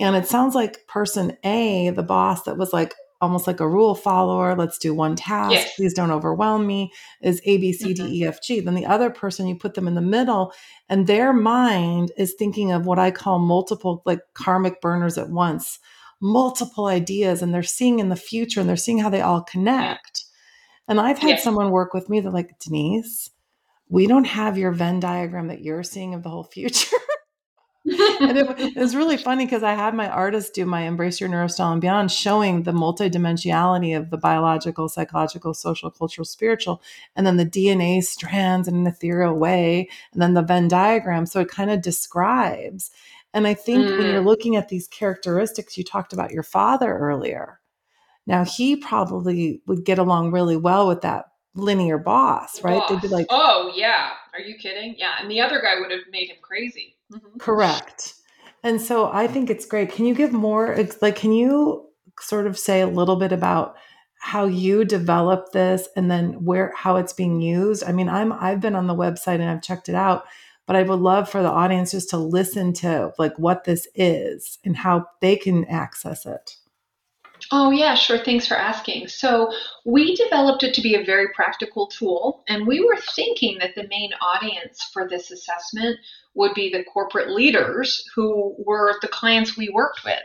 And 0.00 0.14
it 0.16 0.26
sounds 0.26 0.54
like 0.54 0.86
person 0.86 1.36
A, 1.44 1.90
the 1.90 2.02
boss 2.02 2.42
that 2.44 2.56
was 2.56 2.72
like, 2.72 2.94
almost 3.20 3.48
like 3.48 3.58
a 3.58 3.68
rule 3.68 3.96
follower. 3.96 4.54
Let's 4.54 4.78
do 4.78 4.94
one 4.94 5.16
task. 5.16 5.50
Yes. 5.52 5.74
Please 5.74 5.92
don't 5.92 6.12
overwhelm 6.12 6.64
me. 6.68 6.92
Is 7.20 7.40
A, 7.44 7.56
B, 7.58 7.72
C, 7.72 7.92
D, 7.92 8.02
Mhm. 8.02 8.12
E, 8.12 8.24
F, 8.24 8.40
G. 8.40 8.60
Then 8.60 8.74
the 8.76 8.86
other 8.86 9.10
person, 9.10 9.48
you 9.48 9.56
put 9.56 9.74
them 9.74 9.88
in 9.88 9.96
the 9.96 10.00
middle, 10.00 10.52
and 10.88 11.08
their 11.08 11.32
mind 11.32 12.12
is 12.16 12.34
thinking 12.38 12.70
of 12.70 12.86
what 12.86 13.00
I 13.00 13.10
call 13.10 13.40
multiple, 13.40 14.02
like 14.06 14.20
karmic 14.34 14.80
burners 14.80 15.18
at 15.18 15.30
once, 15.30 15.80
multiple 16.20 16.86
ideas, 16.86 17.42
and 17.42 17.52
they're 17.52 17.64
seeing 17.64 17.98
in 17.98 18.08
the 18.08 18.14
future 18.14 18.60
and 18.60 18.68
they're 18.68 18.76
seeing 18.76 18.98
how 18.98 19.10
they 19.10 19.20
all 19.20 19.42
connect. 19.42 20.24
And 20.86 21.00
I've 21.00 21.18
had 21.18 21.30
Yes. 21.30 21.42
someone 21.42 21.72
work 21.72 21.92
with 21.94 22.08
me. 22.08 22.20
They're 22.20 22.30
like, 22.30 22.56
Denise, 22.60 23.30
we 23.88 24.06
don't 24.06 24.26
have 24.28 24.56
your 24.56 24.70
Venn 24.70 25.00
diagram 25.00 25.48
that 25.48 25.60
you're 25.62 25.82
seeing 25.82 26.14
of 26.14 26.22
the 26.22 26.30
whole 26.30 26.44
future. 26.44 26.96
and 28.20 28.36
it, 28.38 28.58
it 28.58 28.76
was 28.76 28.94
really 28.96 29.16
funny 29.16 29.44
because 29.44 29.62
I 29.62 29.74
had 29.74 29.94
my 29.94 30.08
artist 30.08 30.54
do 30.54 30.66
my 30.66 30.82
Embrace 30.82 31.20
Your 31.20 31.28
Neurostyle 31.30 31.72
and 31.72 31.80
Beyond, 31.80 32.10
showing 32.10 32.62
the 32.62 32.72
multidimensionality 32.72 33.96
of 33.96 34.10
the 34.10 34.16
biological, 34.18 34.88
psychological, 34.88 35.54
social, 35.54 35.90
cultural, 35.90 36.24
spiritual, 36.24 36.82
and 37.16 37.26
then 37.26 37.36
the 37.36 37.46
DNA 37.46 38.02
strands 38.02 38.68
in 38.68 38.74
an 38.74 38.86
ethereal 38.86 39.34
way, 39.38 39.88
and 40.12 40.20
then 40.22 40.34
the 40.34 40.42
Venn 40.42 40.68
diagram. 40.68 41.26
So 41.26 41.40
it 41.40 41.48
kind 41.48 41.70
of 41.70 41.82
describes. 41.82 42.90
And 43.34 43.46
I 43.46 43.54
think 43.54 43.96
when 43.96 44.08
you're 44.08 44.22
Mm. 44.22 44.26
looking 44.26 44.56
at 44.56 44.68
these 44.68 44.88
characteristics, 44.88 45.76
you 45.76 45.84
talked 45.84 46.12
about 46.12 46.32
your 46.32 46.42
father 46.42 46.96
earlier. 46.98 47.60
Now 48.26 48.44
he 48.44 48.76
probably 48.76 49.62
would 49.66 49.84
get 49.84 49.98
along 49.98 50.32
really 50.32 50.56
well 50.56 50.86
with 50.88 51.00
that 51.02 51.26
linear 51.54 51.98
boss, 51.98 52.62
right? 52.62 52.82
They'd 52.88 53.00
be 53.00 53.08
like, 53.08 53.26
oh 53.30 53.72
yeah, 53.74 54.10
are 54.38 54.42
you 54.42 54.56
kidding? 54.56 54.94
Yeah, 54.96 55.14
and 55.20 55.30
the 55.30 55.40
other 55.40 55.60
guy 55.60 55.80
would 55.80 55.90
have 55.90 56.08
made 56.10 56.28
him 56.28 56.36
crazy. 56.40 56.96
Mhm. 57.12 57.38
Correct. 57.38 58.14
And 58.62 58.80
so 58.80 59.10
I 59.12 59.26
think 59.26 59.50
it's 59.50 59.66
great. 59.66 59.90
Can 59.92 60.04
you 60.04 60.14
give 60.14 60.32
more, 60.32 60.72
ex- 60.74 61.00
like, 61.02 61.16
can 61.16 61.32
you 61.32 61.86
sort 62.20 62.46
of 62.46 62.58
say 62.58 62.80
a 62.80 62.86
little 62.86 63.16
bit 63.16 63.32
about 63.32 63.76
how 64.20 64.46
you 64.46 64.84
developed 64.84 65.52
this 65.52 65.88
and 65.96 66.10
then 66.10 66.44
where, 66.44 66.72
how 66.76 66.96
it's 66.96 67.12
being 67.12 67.40
used? 67.40 67.84
I 67.84 67.92
mean, 67.92 68.08
I'm, 68.08 68.32
I've 68.32 68.60
been 68.60 68.74
on 68.74 68.86
the 68.88 68.94
website 68.94 69.40
and 69.40 69.44
I've 69.48 69.62
checked 69.62 69.88
it 69.88 69.94
out, 69.94 70.24
but 70.66 70.76
I 70.76 70.82
would 70.82 71.00
love 71.00 71.30
for 71.30 71.42
the 71.42 71.50
audience 71.50 71.92
just 71.92 72.10
to 72.10 72.18
listen 72.18 72.72
to 72.74 73.12
like 73.18 73.38
what 73.38 73.64
this 73.64 73.86
is 73.94 74.58
and 74.64 74.76
how 74.76 75.06
they 75.20 75.36
can 75.36 75.64
access 75.66 76.26
it. 76.26 76.56
Oh, 77.50 77.70
yeah, 77.70 77.94
sure. 77.94 78.18
Thanks 78.18 78.46
for 78.46 78.56
asking. 78.56 79.08
So, 79.08 79.50
we 79.84 80.14
developed 80.16 80.62
it 80.62 80.74
to 80.74 80.82
be 80.82 80.94
a 80.94 81.04
very 81.04 81.28
practical 81.34 81.86
tool, 81.86 82.44
and 82.48 82.66
we 82.66 82.80
were 82.84 82.96
thinking 83.14 83.58
that 83.60 83.74
the 83.74 83.88
main 83.88 84.10
audience 84.20 84.82
for 84.92 85.08
this 85.08 85.30
assessment 85.30 85.98
would 86.34 86.54
be 86.54 86.70
the 86.70 86.84
corporate 86.84 87.30
leaders 87.30 88.04
who 88.14 88.54
were 88.58 88.94
the 89.00 89.08
clients 89.08 89.56
we 89.56 89.68
worked 89.70 90.04
with. 90.04 90.20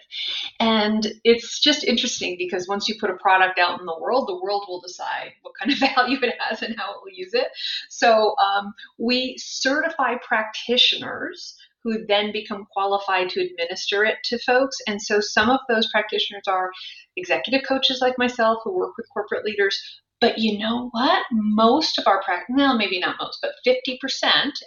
And 0.60 1.08
it's 1.24 1.60
just 1.60 1.84
interesting 1.84 2.36
because 2.38 2.68
once 2.68 2.88
you 2.88 2.96
put 3.00 3.10
a 3.10 3.16
product 3.16 3.58
out 3.58 3.80
in 3.80 3.86
the 3.86 3.98
world, 4.00 4.28
the 4.28 4.40
world 4.42 4.66
will 4.68 4.82
decide 4.82 5.32
what 5.42 5.54
kind 5.60 5.72
of 5.72 5.80
value 5.96 6.18
it 6.22 6.36
has 6.40 6.62
and 6.62 6.76
how 6.78 6.92
it 6.94 6.98
will 7.04 7.14
use 7.14 7.34
it. 7.34 7.48
So, 7.90 8.36
um, 8.38 8.74
we 8.98 9.38
certify 9.40 10.16
practitioners 10.18 11.56
who 11.84 12.06
then 12.06 12.32
become 12.32 12.68
qualified 12.72 13.30
to 13.30 13.42
administer 13.42 14.06
it 14.06 14.18
to 14.26 14.40
folks. 14.40 14.78
And 14.88 15.02
so 15.02 15.20
some 15.20 15.50
of 15.50 15.60
those 15.68 15.92
practitioners 15.92 16.44
are 16.48 16.72
executive 17.18 17.68
coaches 17.68 18.00
like 18.02 18.18
myself 18.18 18.60
who 18.64 18.78
work 18.78 18.94
with 18.98 19.10
corporate 19.14 19.46
leaders. 19.46 19.82
But 20.22 20.38
you 20.38 20.58
know 20.58 20.88
what? 20.92 21.26
Most 21.32 22.00
of 22.00 22.08
our 22.08 22.24
practice, 22.24 22.56
well, 22.56 22.78
maybe 22.78 23.00
not 23.00 23.18
most, 23.20 23.40
but 23.42 23.56
50%, 23.68 23.98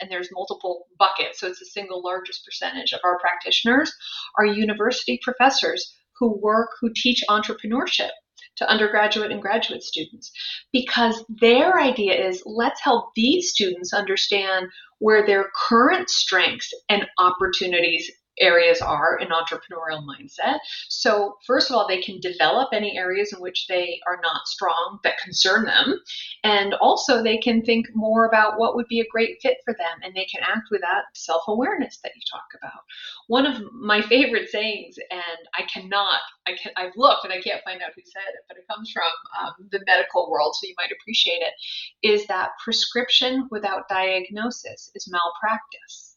and 0.01 0.11
there's 0.11 0.29
multiple 0.31 0.87
buckets, 0.99 1.41
so 1.41 1.47
it's 1.47 1.61
the 1.61 1.65
single 1.65 2.03
largest 2.03 2.45
percentage 2.45 2.93
of 2.93 3.01
our 3.05 3.19
practitioners 3.19 3.91
are 4.39 4.45
university 4.45 5.19
professors 5.23 5.95
who 6.19 6.39
work, 6.43 6.71
who 6.81 6.91
teach 6.95 7.23
entrepreneurship 7.31 8.11
to 8.57 8.69
undergraduate 8.69 9.31
and 9.31 9.43
graduate 9.43 9.83
students. 9.83 10.31
Because 10.73 11.25
their 11.41 11.79
idea 11.79 12.15
is 12.29 12.43
let's 12.47 12.81
help 12.83 13.11
these 13.15 13.51
students 13.51 13.93
understand 13.93 14.67
where 14.99 15.27
their 15.27 15.51
current 15.69 16.09
strengths 16.09 16.73
and 16.89 17.07
opportunities 17.19 18.11
areas 18.41 18.81
are 18.81 19.19
in 19.19 19.29
entrepreneurial 19.29 20.05
mindset. 20.05 20.59
So, 20.89 21.37
first 21.47 21.71
of 21.71 21.77
all, 21.77 21.87
they 21.87 22.01
can 22.01 22.21
develop 22.21 22.71
any 22.73 22.97
areas 22.97 23.33
in 23.33 23.41
which 23.41 23.67
they 23.69 24.01
are 24.07 24.21
not 24.23 24.47
strong 24.47 24.99
that 25.05 25.19
concern 25.19 25.65
them. 25.65 26.01
And 26.45 26.75
also, 26.75 27.23
they 27.23 27.39
can 27.39 27.63
think 27.63 27.87
more 27.95 28.27
about 28.27 28.59
what 28.59 28.75
would 28.77 28.89
be 28.89 29.01
a 29.01 29.07
great 29.11 29.39
fit 29.43 29.59
for 29.65 29.75
them 29.75 30.01
and 30.03 30.15
they 30.15 30.27
can 30.27 30.43
act 30.43 30.69
with 30.71 30.81
that 30.83 31.05
self 31.15 31.43
awareness 31.49 31.99
that 32.03 32.13
you 32.15 32.23
talk 32.31 32.47
about. 32.57 32.83
One 33.29 33.47
of 33.47 33.63
my 33.73 34.03
favorite 34.03 34.49
sayings, 34.49 34.97
and 35.11 35.49
I 35.59 35.63
cannot, 35.63 36.21
I 36.47 36.57
can, 36.61 36.73
I've 36.77 36.97
looked 36.97 37.25
and 37.25 37.33
I 37.33 37.41
can't 37.41 37.63
find 37.65 37.83
out 37.83 37.93
who 37.95 38.03
said 38.05 38.29
it, 38.35 38.45
but 38.49 38.57
it 38.57 38.67
comes 38.71 38.91
from 38.91 39.11
um, 39.41 39.69
the 39.71 39.83
medical 39.87 40.31
world, 40.31 40.55
so 40.55 40.67
you 40.67 40.75
might 40.79 40.93
appreciate 41.01 41.43
it, 41.43 41.55
is 42.03 42.27
that 42.27 42.51
prescription 42.63 43.49
without 43.51 43.89
diagnosis 43.89 44.91
is 44.95 45.11
malpractice. 45.11 46.16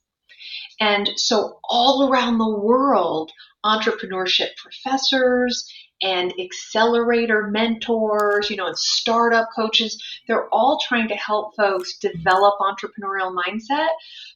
And 0.80 1.12
so, 1.16 1.60
all 1.70 2.10
around 2.10 2.38
the 2.38 2.50
world, 2.50 3.32
entrepreneurship 3.66 4.50
professors 4.58 5.70
and 6.02 6.34
accelerator 6.40 7.48
mentors, 7.48 8.50
you 8.50 8.56
know, 8.56 8.68
and 8.68 8.78
startup 8.78 9.50
coaches, 9.54 10.02
they're 10.28 10.48
all 10.54 10.80
trying 10.88 11.10
to 11.10 11.16
help 11.16 11.56
folks 11.56 11.98
develop 11.98 12.56
entrepreneurial 12.60 13.36
mindset. 13.36 13.90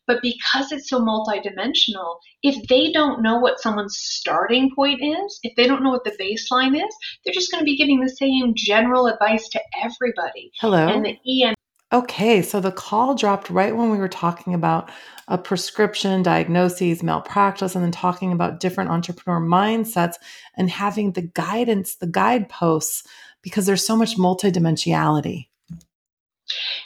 But 0.06 0.22
because 0.22 0.74
it's 0.74 0.90
so 0.90 1.00
multidimensional, 1.00 2.18
if 2.42 2.68
they 2.68 2.92
don't 2.92 3.22
know 3.22 3.38
what 3.38 3.62
someone's 3.62 3.98
starting 3.98 4.72
point 4.76 5.02
is, 5.02 5.40
if 5.44 5.56
they 5.56 5.66
don't 5.66 5.84
know 5.84 5.92
what 5.92 6.04
the 6.04 6.12
baseline 6.12 6.76
is, 6.76 6.96
they're 7.24 7.34
just 7.34 7.52
going 7.52 7.62
to 7.62 7.66
be 7.66 7.78
giving 7.78 8.02
the 8.02 8.10
same 8.10 8.54
general 8.56 9.08
advice 9.08 9.48
to 9.50 9.62
everybody. 9.82 10.52
Hello. 10.60 10.86
And 10.86 11.06
the 11.06 11.18
EM 11.44 11.56
Okay, 11.94 12.42
so 12.42 12.60
the 12.60 12.72
call 12.72 13.14
dropped 13.14 13.52
right 13.52 13.76
when 13.76 13.92
we 13.92 14.00
were 14.00 14.10
talking 14.10 14.56
about 14.56 14.90
a 15.28 15.38
prescription, 15.38 16.24
diagnoses, 16.24 17.04
malpractice, 17.04 17.76
and 17.76 17.84
then 17.84 17.92
talking 17.92 18.32
about 18.32 18.60
different 18.60 18.90
entrepreneur 18.90 19.40
mindsets 19.40 20.16
and 20.58 20.72
having 20.72 21.12
the 21.12 21.22
guidance, 21.22 21.96
the 21.96 22.08
guideposts, 22.08 23.04
because 23.44 23.68
there's 23.68 23.86
so 23.86 23.96
much 23.96 24.18
multidimensionality. 24.18 25.50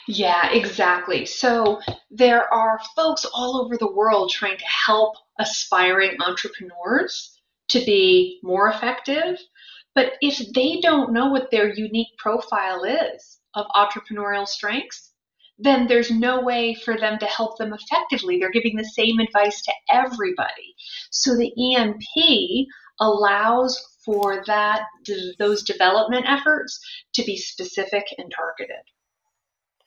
Yeah, 0.06 0.52
exactly. 0.52 1.24
So 1.24 1.80
there 2.10 2.52
are 2.52 2.78
folks 2.94 3.24
all 3.32 3.64
over 3.64 3.78
the 3.78 3.90
world 3.90 4.30
trying 4.30 4.58
to 4.58 4.64
help 4.64 5.14
aspiring 5.38 6.18
entrepreneurs 6.20 7.40
to 7.68 7.78
be 7.78 8.40
more 8.42 8.68
effective. 8.68 9.38
But 9.94 10.12
if 10.20 10.52
they 10.52 10.80
don't 10.82 11.14
know 11.14 11.30
what 11.30 11.50
their 11.50 11.72
unique 11.72 12.18
profile 12.18 12.84
is 12.84 13.37
of 13.54 13.66
entrepreneurial 13.74 14.46
strengths, 14.46 15.12
then 15.58 15.88
there's 15.88 16.10
no 16.10 16.40
way 16.40 16.74
for 16.74 16.96
them 16.96 17.18
to 17.18 17.26
help 17.26 17.58
them 17.58 17.72
effectively. 17.72 18.38
They're 18.38 18.50
giving 18.50 18.76
the 18.76 18.84
same 18.84 19.18
advice 19.18 19.62
to 19.62 19.72
everybody. 19.92 20.74
So 21.10 21.36
the 21.36 21.52
EMP 21.76 22.68
allows 23.00 23.80
for 24.04 24.42
that 24.46 24.82
those 25.38 25.62
development 25.62 26.26
efforts 26.28 26.78
to 27.14 27.24
be 27.24 27.36
specific 27.36 28.04
and 28.18 28.32
targeted. 28.34 28.84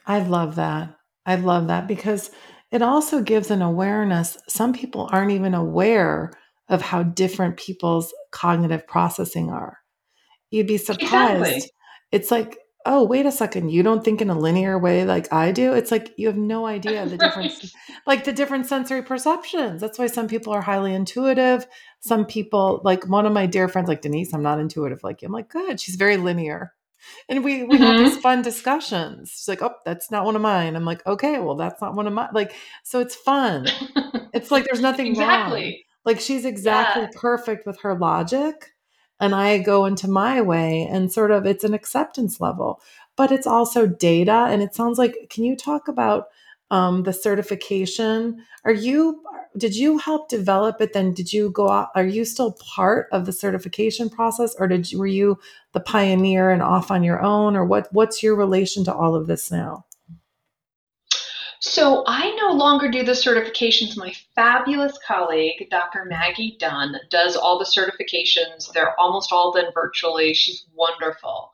I 0.05 0.20
love 0.20 0.55
that. 0.55 0.95
I 1.26 1.36
love 1.36 1.68
that 1.68 1.88
because 1.88 2.32
it 2.72 2.82
also 2.82 3.22
gives 3.22 3.51
an 3.51 3.62
awareness. 3.62 4.38
Some 4.47 4.74
people 4.74 5.09
aren't 5.12 5.32
even 5.32 5.53
aware 5.53 6.32
of 6.70 6.82
how 6.82 7.03
different 7.03 7.57
people's 7.57 8.14
cognitive 8.32 8.88
processing 8.88 9.49
are. 9.49 9.78
You'd 10.49 10.68
be 10.68 10.78
surprised. 10.78 11.43
Exactly. 11.43 11.72
It's 12.12 12.32
like, 12.32 12.57
oh, 12.86 13.03
wait 13.03 13.25
a 13.25 13.32
second, 13.32 13.69
you 13.69 13.84
don't 13.84 14.03
think 14.03 14.21
in 14.21 14.29
a 14.29 14.38
linear 14.38 14.77
way 14.79 15.05
like 15.05 15.32
I 15.32 15.51
do? 15.51 15.73
It's 15.73 15.91
like 15.91 16.13
you 16.17 16.27
have 16.27 16.38
no 16.38 16.65
idea 16.65 17.05
the 17.05 17.17
difference, 17.17 17.63
Right. 17.63 17.97
like 18.07 18.23
the 18.23 18.34
different 18.34 18.65
sensory 18.67 19.01
perceptions. 19.03 19.82
That's 19.82 19.99
why 19.99 20.07
some 20.07 20.27
people 20.27 20.53
are 20.53 20.61
highly 20.61 20.93
intuitive. 20.93 21.65
Some 21.99 22.25
people, 22.25 22.82
like 22.84 23.07
one 23.07 23.25
of 23.25 23.34
my 23.34 23.45
dear 23.45 23.67
friends, 23.67 23.88
like 23.88 24.01
Denise, 24.01 24.34
I'm 24.34 24.43
not 24.43 24.59
intuitive 24.59 25.03
like 25.03 25.21
you. 25.21 25.27
I'm 25.27 25.32
like, 25.32 25.49
good. 25.49 25.79
She's 25.79 25.95
very 25.95 26.17
linear. 26.17 26.73
And 27.27 27.43
we 27.43 27.63
we 27.63 27.77
have 27.77 27.97
these 27.97 28.17
Mhm. 28.17 28.21
fun 28.21 28.41
discussions. 28.43 29.32
She's 29.32 29.47
like, 29.47 29.61
oh, 29.63 29.73
that's 29.86 30.11
not 30.11 30.23
one 30.25 30.36
of 30.36 30.41
mine. 30.41 30.75
I'm 30.75 30.86
like, 30.86 31.05
okay, 31.07 31.39
well, 31.39 31.55
that's 31.55 31.82
not 31.82 31.95
one 31.95 32.05
of 32.07 32.13
mine. 32.13 32.29
Like, 32.34 32.53
so 32.84 32.99
it's 32.99 33.15
fun. 33.15 33.67
It's 34.34 34.49
like 34.49 34.63
there's 34.65 34.79
nothing 34.82 35.17
wrong. 35.17 35.73
Like 36.05 36.19
she's 36.21 36.45
exactly 36.45 37.01
Yeah. 37.03 37.09
perfect 37.15 37.65
with 37.67 37.82
her 37.82 37.95
logic. 37.97 38.70
And 39.22 39.36
I 39.36 39.59
go 39.59 39.86
into 39.86 40.09
my 40.09 40.41
way 40.41 40.88
and 40.91 41.13
sort 41.13 41.30
of 41.30 41.45
it's 41.45 41.63
an 41.63 41.76
acceptance 41.76 42.41
level, 42.41 42.82
but 43.15 43.32
it's 43.32 43.45
also 43.45 43.86
data. 43.86 44.47
And 44.49 44.63
it 44.63 44.74
sounds 44.74 44.97
like, 44.97 45.28
can 45.30 45.43
you 45.43 45.55
talk 45.55 45.88
about 45.88 46.26
um, 46.72 47.03
the 47.03 47.13
certification? 47.13 48.43
Are 48.65 48.74
you, 48.74 49.22
did 49.55 49.76
you 49.76 49.99
help 49.99 50.28
develop 50.28 50.82
it? 50.82 50.93
Then 50.93 51.13
did 51.13 51.32
you 51.32 51.51
go 51.51 51.69
out? 51.69 51.89
Are 51.93 52.05
you 52.05 52.26
still 52.26 52.53
part 52.53 53.09
of 53.11 53.28
the 53.28 53.32
certification 53.32 54.09
process 54.09 54.55
or 54.57 54.67
did 54.67 54.91
you, 54.91 54.97
were 54.97 55.05
you 55.05 55.38
the 55.74 55.82
pioneer 55.82 56.49
and 56.49 56.63
off 56.63 56.89
on 56.89 57.03
your 57.03 57.22
own 57.22 57.55
or 57.55 57.63
what, 57.63 57.89
what's 57.91 58.24
your 58.24 58.36
relation 58.36 58.84
to 58.86 58.93
all 58.93 59.13
of 59.13 59.28
this 59.28 59.51
now? 59.51 59.86
So 61.64 62.03
I 62.07 62.36
no 62.41 62.53
longer 62.53 62.89
do 62.89 63.03
the 63.03 63.12
certifications. 63.12 63.95
My 63.95 64.14
fabulous 64.34 64.97
colleague, 65.05 65.68
Dr. 65.70 66.05
Maggie 66.05 66.57
Dunn, 66.59 66.95
does 67.12 67.36
all 67.36 67.59
the 67.59 67.66
certifications. 67.66 68.72
They're 68.74 68.99
almost 68.99 69.32
all 69.32 69.53
done 69.53 69.72
virtually. 69.72 70.34
She's 70.34 70.66
wonderful. 70.74 71.53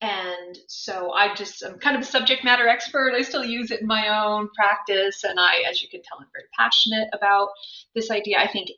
And 0.00 0.58
so 0.66 1.12
I 1.12 1.34
just, 1.34 1.64
I'm 1.64 1.78
kind 1.78 1.94
of 1.94 2.02
a 2.02 2.04
subject 2.04 2.42
matter 2.42 2.66
expert. 2.66 3.14
I 3.14 3.22
still 3.22 3.44
use 3.44 3.70
it 3.70 3.82
in 3.82 3.86
my 3.86 4.08
own 4.08 4.48
practice. 4.56 5.22
And 5.22 5.38
I, 5.38 5.62
as 5.70 5.80
you 5.80 5.88
can 5.88 6.02
tell, 6.02 6.18
I'm 6.18 6.26
very 6.32 6.48
passionate 6.58 7.08
about 7.12 7.50
this 7.94 8.10
idea. 8.10 8.38
I 8.40 8.48
think 8.48 8.70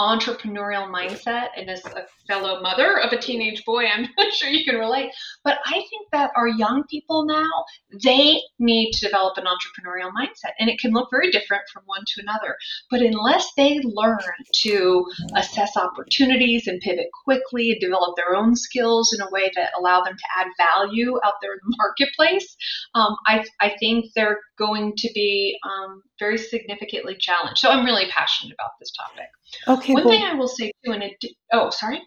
entrepreneurial 0.00 0.88
mindset 0.88 1.48
and 1.56 1.68
as 1.68 1.84
a 1.84 2.06
fellow 2.26 2.60
mother 2.60 2.98
of 2.98 3.12
a 3.12 3.18
teenage 3.18 3.64
boy 3.64 3.84
i'm 3.86 4.06
sure 4.32 4.48
you 4.48 4.64
can 4.64 4.76
relate. 4.76 5.10
But 5.44 5.58
i 5.64 5.72
think 5.72 6.08
that 6.12 6.30
our 6.36 6.48
young 6.48 6.84
people 6.88 7.26
now 7.26 7.64
they 8.02 8.40
need 8.58 8.92
to 8.92 9.06
develop 9.06 9.36
an 9.38 9.44
entrepreneurial 9.44 10.10
mindset 10.10 10.52
and 10.58 10.68
it 10.68 10.78
can 10.78 10.92
look 10.92 11.08
very 11.10 11.30
different 11.30 11.62
from 11.72 11.82
one 11.86 12.02
to 12.06 12.22
another. 12.22 12.56
But 12.90 13.02
unless 13.02 13.52
they 13.56 13.80
learn 13.82 14.18
to 14.62 15.06
assess 15.34 15.76
opportunities 15.76 16.66
and 16.66 16.80
pivot 16.80 17.08
quickly 17.24 17.72
and 17.72 17.80
develop 17.80 18.16
their 18.16 18.34
own 18.34 18.56
skills 18.56 19.12
in 19.12 19.20
a 19.20 19.30
way 19.30 19.50
that 19.54 19.72
allow 19.78 20.02
them 20.02 20.16
to 20.16 20.24
add 20.38 20.46
value 20.58 21.18
out 21.24 21.34
there 21.42 21.52
in 21.52 21.58
the 21.62 21.76
marketplace 21.78 22.56
um, 22.94 23.16
I, 23.26 23.44
I 23.60 23.74
think 23.78 24.06
they're 24.14 24.40
going 24.58 24.92
to 24.96 25.08
be 25.14 25.56
um, 25.64 26.02
very 26.18 26.38
significantly 26.38 27.16
challenged 27.18 27.58
so 27.58 27.70
i'm 27.70 27.84
really 27.84 28.06
passionate 28.10 28.54
about 28.54 28.70
this 28.80 28.90
topic 28.92 29.26
Okay. 29.66 29.92
One 29.94 30.04
well, 30.04 30.12
thing 30.12 30.24
I 30.24 30.34
will 30.34 30.48
say 30.48 30.72
too, 30.84 30.92
and 30.92 31.02
it, 31.02 31.24
oh, 31.52 31.70
sorry. 31.70 32.02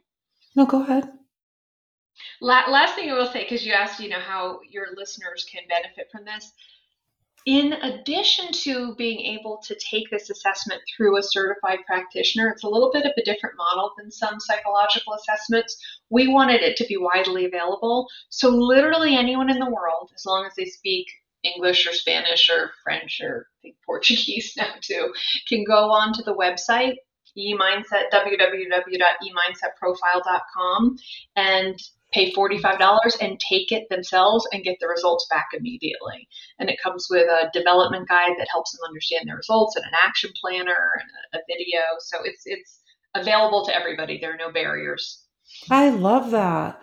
no, 0.55 0.65
go 0.65 0.83
ahead. 0.83 1.09
La- 2.41 2.69
last 2.69 2.95
thing 2.95 3.09
I 3.09 3.13
will 3.13 3.31
say, 3.31 3.43
because 3.43 3.65
you 3.65 3.73
asked, 3.73 3.99
you 3.99 4.09
know, 4.09 4.19
how 4.19 4.59
your 4.69 4.87
listeners 4.95 5.45
can 5.51 5.63
benefit 5.67 6.07
from 6.11 6.25
this. 6.25 6.51
In 7.47 7.73
addition 7.73 8.51
to 8.51 8.93
being 8.95 9.19
able 9.19 9.59
to 9.65 9.75
take 9.75 10.11
this 10.11 10.29
assessment 10.29 10.79
through 10.95 11.17
a 11.17 11.23
certified 11.23 11.79
practitioner, 11.87 12.49
it's 12.49 12.63
a 12.63 12.69
little 12.69 12.91
bit 12.93 13.05
of 13.05 13.13
a 13.17 13.23
different 13.25 13.57
model 13.57 13.91
than 13.97 14.11
some 14.11 14.39
psychological 14.39 15.13
assessments. 15.15 15.75
We 16.11 16.27
wanted 16.27 16.61
it 16.61 16.77
to 16.77 16.85
be 16.85 16.97
widely 16.97 17.45
available. 17.45 18.07
So, 18.29 18.49
literally 18.49 19.15
anyone 19.15 19.49
in 19.49 19.57
the 19.57 19.71
world, 19.71 20.11
as 20.15 20.23
long 20.27 20.45
as 20.45 20.53
they 20.55 20.65
speak 20.65 21.07
English 21.43 21.87
or 21.87 21.93
Spanish 21.93 22.49
or 22.49 22.71
French 22.83 23.21
or 23.21 23.47
I 23.59 23.61
think 23.61 23.75
Portuguese 23.85 24.53
now 24.57 24.73
too, 24.81 25.13
can 25.47 25.63
go 25.63 25.91
on 25.91 26.13
to 26.13 26.23
the 26.23 26.33
website 26.33 26.95
eMindset, 27.37 28.09
www.emindsetprofile.com, 28.11 30.97
and 31.35 31.79
pay 32.11 32.33
$45 32.33 33.17
and 33.21 33.39
take 33.39 33.71
it 33.71 33.87
themselves 33.89 34.45
and 34.51 34.65
get 34.65 34.77
the 34.81 34.87
results 34.87 35.25
back 35.29 35.47
immediately. 35.53 36.27
And 36.59 36.69
it 36.69 36.77
comes 36.81 37.07
with 37.09 37.27
a 37.27 37.49
development 37.53 38.09
guide 38.09 38.33
that 38.37 38.49
helps 38.51 38.73
them 38.73 38.81
understand 38.87 39.27
their 39.27 39.37
results 39.37 39.77
and 39.77 39.85
an 39.85 39.93
action 40.03 40.31
planner 40.41 40.99
and 40.99 41.09
a, 41.33 41.37
a 41.37 41.41
video. 41.47 41.79
So 41.99 42.17
it's 42.23 42.41
it's 42.45 42.81
available 43.15 43.65
to 43.65 43.75
everybody. 43.75 44.19
There 44.19 44.33
are 44.33 44.37
no 44.37 44.51
barriers. 44.51 45.25
I 45.69 45.89
love 45.89 46.31
that. 46.31 46.81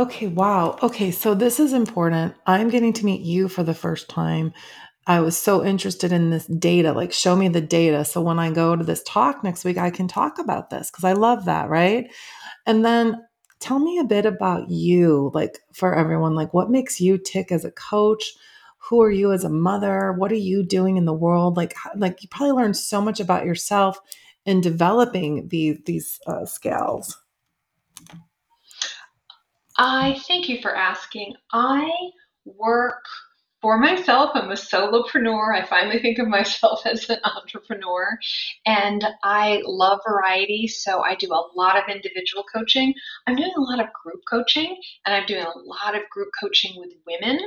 Okay, 0.00 0.28
wow. 0.28 0.78
Okay, 0.82 1.10
so 1.10 1.34
this 1.34 1.60
is 1.60 1.74
important. 1.74 2.34
I'm 2.46 2.70
getting 2.70 2.94
to 2.94 3.04
meet 3.04 3.20
you 3.20 3.48
for 3.48 3.62
the 3.62 3.74
first 3.74 4.08
time. 4.08 4.54
I 5.06 5.20
was 5.20 5.36
so 5.36 5.62
interested 5.62 6.10
in 6.10 6.30
this 6.30 6.46
data, 6.46 6.94
like 6.94 7.12
show 7.12 7.36
me 7.36 7.48
the 7.48 7.60
data. 7.60 8.06
So 8.06 8.22
when 8.22 8.38
I 8.38 8.50
go 8.50 8.74
to 8.74 8.82
this 8.82 9.02
talk 9.02 9.44
next 9.44 9.62
week, 9.62 9.76
I 9.76 9.90
can 9.90 10.08
talk 10.08 10.38
about 10.38 10.70
this 10.70 10.90
because 10.90 11.04
I 11.04 11.12
love 11.12 11.44
that, 11.44 11.68
right? 11.68 12.10
And 12.64 12.82
then 12.82 13.22
tell 13.58 13.78
me 13.78 13.98
a 13.98 14.04
bit 14.04 14.24
about 14.24 14.70
you, 14.70 15.30
like 15.34 15.58
for 15.74 15.94
everyone, 15.94 16.34
like 16.34 16.54
what 16.54 16.70
makes 16.70 16.98
you 16.98 17.18
tick 17.18 17.52
as 17.52 17.66
a 17.66 17.70
coach? 17.70 18.24
Who 18.88 19.02
are 19.02 19.10
you 19.10 19.32
as 19.32 19.44
a 19.44 19.50
mother? 19.50 20.12
What 20.12 20.32
are 20.32 20.34
you 20.34 20.62
doing 20.62 20.96
in 20.96 21.04
the 21.04 21.12
world? 21.12 21.58
Like, 21.58 21.74
like 21.94 22.22
you 22.22 22.28
probably 22.30 22.52
learned 22.52 22.78
so 22.78 23.02
much 23.02 23.20
about 23.20 23.44
yourself 23.44 23.98
in 24.46 24.62
developing 24.62 25.48
these 25.48 25.76
these 25.84 26.18
uh, 26.26 26.46
scales. 26.46 27.18
I 29.82 30.20
thank 30.28 30.50
you 30.50 30.60
for 30.60 30.76
asking. 30.76 31.36
I 31.54 31.90
work 32.44 33.02
for 33.62 33.78
myself. 33.78 34.32
I'm 34.34 34.50
a 34.50 34.54
solopreneur. 34.54 35.56
I 35.56 35.64
finally 35.66 36.00
think 36.00 36.18
of 36.18 36.28
myself 36.28 36.82
as 36.86 37.08
an 37.08 37.16
entrepreneur. 37.24 38.18
And 38.66 39.02
I 39.24 39.62
love 39.64 40.00
variety. 40.06 40.68
So 40.68 41.00
I 41.00 41.14
do 41.14 41.28
a 41.32 41.48
lot 41.56 41.78
of 41.78 41.84
individual 41.88 42.44
coaching. 42.54 42.92
I'm 43.26 43.36
doing 43.36 43.52
a 43.56 43.60
lot 43.62 43.80
of 43.80 43.86
group 44.04 44.20
coaching, 44.28 44.76
and 45.06 45.14
I'm 45.14 45.24
doing 45.24 45.46
a 45.46 45.58
lot 45.58 45.94
of 45.94 46.02
group 46.10 46.28
coaching 46.38 46.74
with 46.76 46.92
women. 47.06 47.40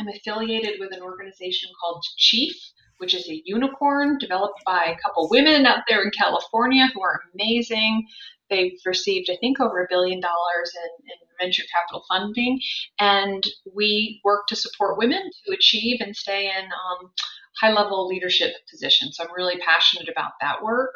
I'm 0.00 0.08
affiliated 0.08 0.80
with 0.80 0.92
an 0.92 1.00
organization 1.00 1.70
called 1.80 2.04
Chief. 2.16 2.56
Which 2.98 3.14
is 3.14 3.28
a 3.28 3.42
unicorn 3.44 4.18
developed 4.18 4.62
by 4.66 4.84
a 4.86 4.98
couple 5.04 5.28
women 5.30 5.66
out 5.66 5.84
there 5.88 6.02
in 6.02 6.10
California 6.16 6.88
who 6.92 7.02
are 7.02 7.20
amazing. 7.34 8.06
They've 8.50 8.78
received, 8.86 9.28
I 9.30 9.36
think, 9.36 9.60
over 9.60 9.82
a 9.82 9.86
billion 9.88 10.20
dollars 10.20 10.74
in, 10.74 11.04
in 11.10 11.18
venture 11.38 11.64
capital 11.72 12.02
funding, 12.08 12.60
and 12.98 13.46
we 13.74 14.20
work 14.24 14.46
to 14.48 14.56
support 14.56 14.98
women 14.98 15.30
to 15.46 15.54
achieve 15.54 15.98
and 16.00 16.16
stay 16.16 16.46
in 16.46 16.64
um, 16.64 17.10
high 17.60 17.72
level 17.72 18.06
leadership 18.06 18.52
position. 18.70 19.12
So 19.12 19.24
I'm 19.24 19.34
really 19.36 19.58
passionate 19.58 20.08
about 20.08 20.32
that 20.40 20.62
work. 20.62 20.90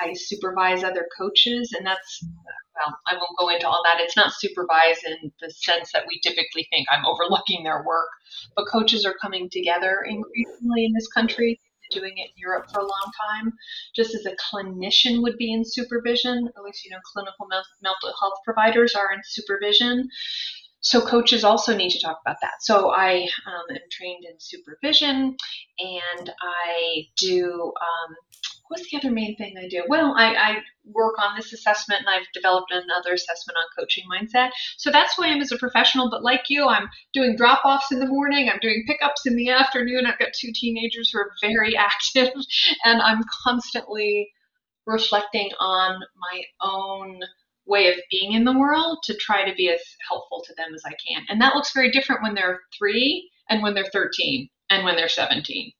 I 0.00 0.12
supervise 0.14 0.84
other 0.84 1.06
coaches, 1.16 1.74
and 1.76 1.86
that's 1.86 2.22
well, 2.22 2.96
I 3.06 3.14
won't 3.14 3.38
go 3.38 3.48
into 3.48 3.68
all 3.68 3.82
that. 3.84 4.00
It's 4.00 4.16
not 4.16 4.32
supervised 4.32 5.04
in 5.04 5.32
the 5.40 5.50
sense 5.50 5.90
that 5.92 6.04
we 6.08 6.20
typically 6.22 6.66
think 6.70 6.86
I'm 6.90 7.04
overlooking 7.04 7.64
their 7.64 7.82
work, 7.84 8.08
but 8.54 8.66
coaches 8.70 9.04
are 9.04 9.16
coming 9.20 9.48
together 9.50 10.04
increasingly 10.08 10.84
in 10.84 10.92
this 10.92 11.08
country 11.08 11.60
doing 11.90 12.12
it 12.16 12.30
in 12.30 12.36
Europe 12.36 12.66
for 12.72 12.80
a 12.80 12.86
long 12.86 13.12
time, 13.30 13.52
just 13.94 14.14
as 14.14 14.26
a 14.26 14.36
clinician 14.36 15.22
would 15.22 15.36
be 15.36 15.52
in 15.52 15.64
supervision, 15.64 16.48
at 16.56 16.62
least, 16.62 16.84
you 16.84 16.90
know, 16.90 16.98
clinical 17.12 17.46
mental 17.48 18.14
health 18.20 18.38
providers 18.44 18.94
are 18.94 19.12
in 19.12 19.20
supervision. 19.24 20.08
So 20.80 21.00
coaches 21.00 21.44
also 21.44 21.76
need 21.76 21.90
to 21.90 22.00
talk 22.00 22.18
about 22.24 22.36
that. 22.42 22.54
So 22.60 22.90
I 22.90 23.28
um, 23.46 23.64
am 23.70 23.76
trained 23.90 24.24
in 24.24 24.38
supervision, 24.38 25.36
and 25.78 26.30
I 26.40 27.06
do. 27.16 27.72
Um, 27.80 28.16
what's 28.68 28.90
the 28.90 28.98
other 28.98 29.10
main 29.10 29.36
thing 29.36 29.54
I 29.58 29.68
do? 29.68 29.84
Well, 29.88 30.14
I, 30.16 30.34
I, 30.34 30.56
work 30.90 31.16
on 31.18 31.36
this 31.36 31.52
assessment, 31.52 32.00
and 32.00 32.08
I've 32.08 32.26
developed 32.32 32.70
another 32.70 33.12
assessment 33.12 33.56
on 33.58 33.64
coaching 33.78 34.04
mindset. 34.10 34.50
So 34.78 34.90
that's 34.90 35.14
who 35.14 35.24
I 35.24 35.28
am 35.28 35.40
as 35.40 35.52
a 35.52 35.58
professional. 35.58 36.10
But 36.10 36.22
like 36.22 36.44
you, 36.48 36.66
I'm 36.66 36.88
doing 37.12 37.36
drop 37.36 37.60
offs 37.64 37.92
in 37.92 37.98
the 37.98 38.06
morning. 38.06 38.48
I'm 38.48 38.60
doing 38.60 38.84
pickups 38.86 39.26
in 39.26 39.36
the 39.36 39.50
afternoon. 39.50 40.06
I've 40.06 40.18
got 40.18 40.32
two 40.34 40.50
teenagers 40.54 41.10
who 41.10 41.18
are 41.18 41.30
very 41.42 41.76
active, 41.76 42.32
and 42.84 43.02
I'm 43.02 43.22
constantly 43.44 44.30
reflecting 44.86 45.50
on 45.60 46.00
my 46.16 46.42
own 46.62 47.20
way 47.68 47.88
of 47.88 47.98
being 48.10 48.32
in 48.32 48.44
the 48.44 48.58
world 48.58 48.98
to 49.04 49.14
try 49.16 49.48
to 49.48 49.54
be 49.54 49.68
as 49.68 49.80
helpful 50.08 50.42
to 50.46 50.54
them 50.54 50.74
as 50.74 50.82
I 50.84 50.92
can. 51.06 51.24
And 51.28 51.40
that 51.40 51.54
looks 51.54 51.72
very 51.72 51.90
different 51.90 52.22
when 52.22 52.34
they're 52.34 52.60
three 52.76 53.30
and 53.48 53.62
when 53.62 53.74
they're 53.74 53.90
13 53.92 54.48
and 54.70 54.84
when 54.84 54.96
they're 54.96 55.08
17. 55.08 55.72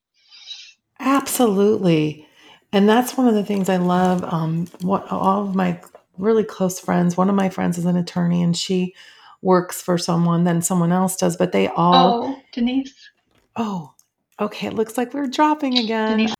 Absolutely. 1.00 2.26
And 2.72 2.88
that's 2.88 3.16
one 3.16 3.26
of 3.26 3.34
the 3.34 3.44
things 3.44 3.68
I 3.68 3.76
love. 3.76 4.22
Um, 4.24 4.66
what 4.82 5.10
all 5.10 5.48
of 5.48 5.54
my 5.54 5.80
really 6.18 6.44
close 6.44 6.78
friends, 6.78 7.16
one 7.16 7.28
of 7.28 7.34
my 7.34 7.48
friends 7.48 7.78
is 7.78 7.84
an 7.84 7.96
attorney 7.96 8.42
and 8.42 8.56
she 8.56 8.94
works 9.40 9.80
for 9.80 9.96
someone, 9.96 10.44
then 10.44 10.60
someone 10.60 10.92
else 10.92 11.16
does, 11.16 11.36
but 11.36 11.52
they 11.52 11.68
all. 11.68 12.24
Oh, 12.24 12.42
Denise. 12.52 13.10
Oh, 13.56 13.94
okay. 14.40 14.66
It 14.66 14.74
looks 14.74 14.98
like 14.98 15.14
we're 15.14 15.28
dropping 15.28 15.78
again. 15.78 16.18
Denise. 16.18 16.34